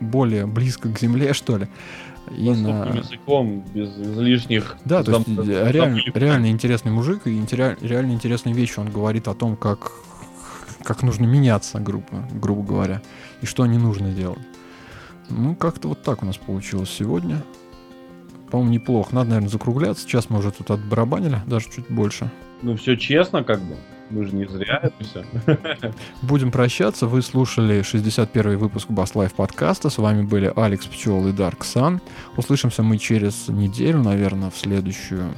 более 0.01 0.47
близко 0.47 0.89
к 0.89 0.99
земле, 0.99 1.33
что 1.33 1.57
ли 1.57 1.69
и 2.31 2.51
на... 2.51 2.87
языком, 2.87 3.65
без 3.75 3.89
излишних... 3.97 4.77
Да, 4.85 5.03
то 5.03 5.13
есть 5.13 5.29
э, 5.29 5.71
реально, 5.71 6.01
реально 6.15 6.51
интересный 6.51 6.93
мужик, 6.93 7.27
и 7.27 7.31
реально 7.31 8.13
интересные 8.13 8.55
вещи 8.55 8.79
он 8.79 8.91
говорит 8.91 9.29
о 9.29 9.35
том, 9.35 9.57
как, 9.57 9.93
как 10.83 11.03
нужно 11.03 11.25
меняться, 11.25 11.81
грубо, 11.81 12.29
грубо 12.33 12.63
говоря, 12.63 13.03
и 13.43 13.47
что 13.47 13.67
не 13.67 13.79
нужно 13.79 14.11
делать. 14.11 14.39
Ну, 15.31 15.55
как-то 15.55 15.89
вот 15.89 16.03
так 16.03 16.23
у 16.23 16.27
нас 16.27 16.37
получилось 16.37 16.91
сегодня. 16.91 17.43
По-моему, 18.51 18.73
неплохо. 18.73 19.15
Надо, 19.15 19.31
наверное, 19.31 19.51
закругляться. 19.51 20.03
Сейчас 20.05 20.31
мы 20.31 20.39
уже 20.39 20.51
тут 20.51 20.71
отбарабанили, 20.71 21.41
даже 21.47 21.67
чуть 21.71 21.89
больше. 21.89 22.31
Ну, 22.63 22.77
все 22.77 22.97
честно, 22.97 23.45
как 23.45 23.61
бы. 23.61 23.77
Мы 24.11 24.25
же 24.25 24.35
не 24.35 24.47
зря 24.47 24.81
это 24.83 25.05
все. 25.05 25.25
Будем 26.23 26.51
прощаться. 26.51 27.07
Вы 27.07 27.21
слушали 27.21 27.83
61 27.83 28.57
выпуск 28.57 28.89
Bass 28.89 29.15
Life 29.15 29.35
подкаста. 29.35 29.91
С 29.91 29.99
вами 29.99 30.23
были 30.23 30.51
Алекс 30.57 30.87
Пчел 30.87 31.29
и 31.29 31.33
Дарк 31.33 31.65
Сан. 31.65 32.01
Услышимся 32.37 32.83
мы 32.83 32.97
через 32.97 33.49
неделю, 33.49 34.03
наверное, 34.03 34.51
в 34.51 34.57
следующую 34.57 35.35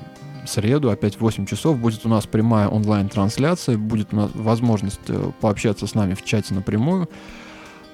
среду, 0.46 0.90
опять 0.90 1.16
в 1.16 1.20
8 1.20 1.46
часов. 1.46 1.78
Будет 1.78 2.06
у 2.06 2.08
нас 2.08 2.26
прямая 2.26 2.68
онлайн-трансляция. 2.68 3.76
Будет 3.76 4.12
у 4.12 4.16
нас 4.16 4.30
возможность 4.34 5.00
э, 5.08 5.32
пообщаться 5.40 5.86
с 5.86 5.94
нами 5.94 6.14
в 6.14 6.24
чате 6.24 6.54
напрямую. 6.54 7.08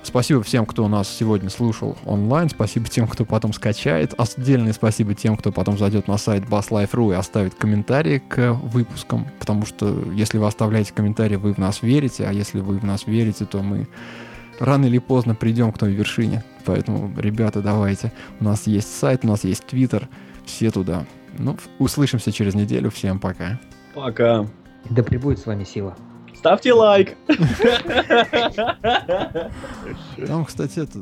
Спасибо 0.07 0.41
всем, 0.45 0.67
кто 0.67 0.87
нас 0.87 1.09
сегодня 1.09 1.51
слушал 1.51 1.99
онлайн. 2.05 2.49
Спасибо 2.49 2.87
тем, 2.89 3.09
кто 3.09 3.25
потом 3.25 3.53
скачает. 3.53 4.15
Отдельное 4.17 4.73
спасибо 4.73 5.15
тем, 5.15 5.37
кто 5.37 5.51
потом 5.51 5.77
зайдет 5.77 6.07
на 6.07 6.17
сайт 6.17 6.45
basslife.ru 6.45 7.13
и 7.13 7.17
оставит 7.17 7.57
комментарии 7.57 8.23
к 8.27 8.53
выпускам. 8.53 9.27
Потому 9.41 9.67
что 9.67 10.05
если 10.13 10.39
вы 10.39 10.47
оставляете 10.47 10.93
комментарии, 10.95 11.35
вы 11.35 11.55
в 11.55 11.59
нас 11.59 11.83
верите. 11.83 12.25
А 12.25 12.33
если 12.33 12.61
вы 12.61 12.79
в 12.79 12.85
нас 12.85 13.09
верите, 13.09 13.47
то 13.47 13.63
мы 13.63 13.89
рано 14.61 14.87
или 14.87 14.99
поздно 14.99 15.35
придем 15.35 15.73
к 15.73 15.79
той 15.79 15.93
вершине. 15.93 16.45
Поэтому, 16.65 17.13
ребята, 17.19 17.61
давайте. 17.61 18.13
У 18.39 18.45
нас 18.45 18.69
есть 18.69 18.97
сайт, 18.97 19.25
у 19.25 19.27
нас 19.27 19.43
есть 19.43 19.67
твиттер. 19.67 20.09
Все 20.45 20.71
туда. 20.71 21.05
Ну, 21.37 21.57
услышимся 21.81 22.31
через 22.31 22.55
неделю. 22.55 22.93
Всем 22.93 23.19
пока. 23.19 23.59
Пока. 23.93 24.47
Да 24.89 25.03
пребудет 25.03 25.41
с 25.41 25.47
вами 25.47 25.65
сила. 25.65 25.97
Ставьте 26.39 26.73
лайк. 26.73 27.17
Там, 30.27 30.45
кстати, 30.45 30.81
это 30.81 31.01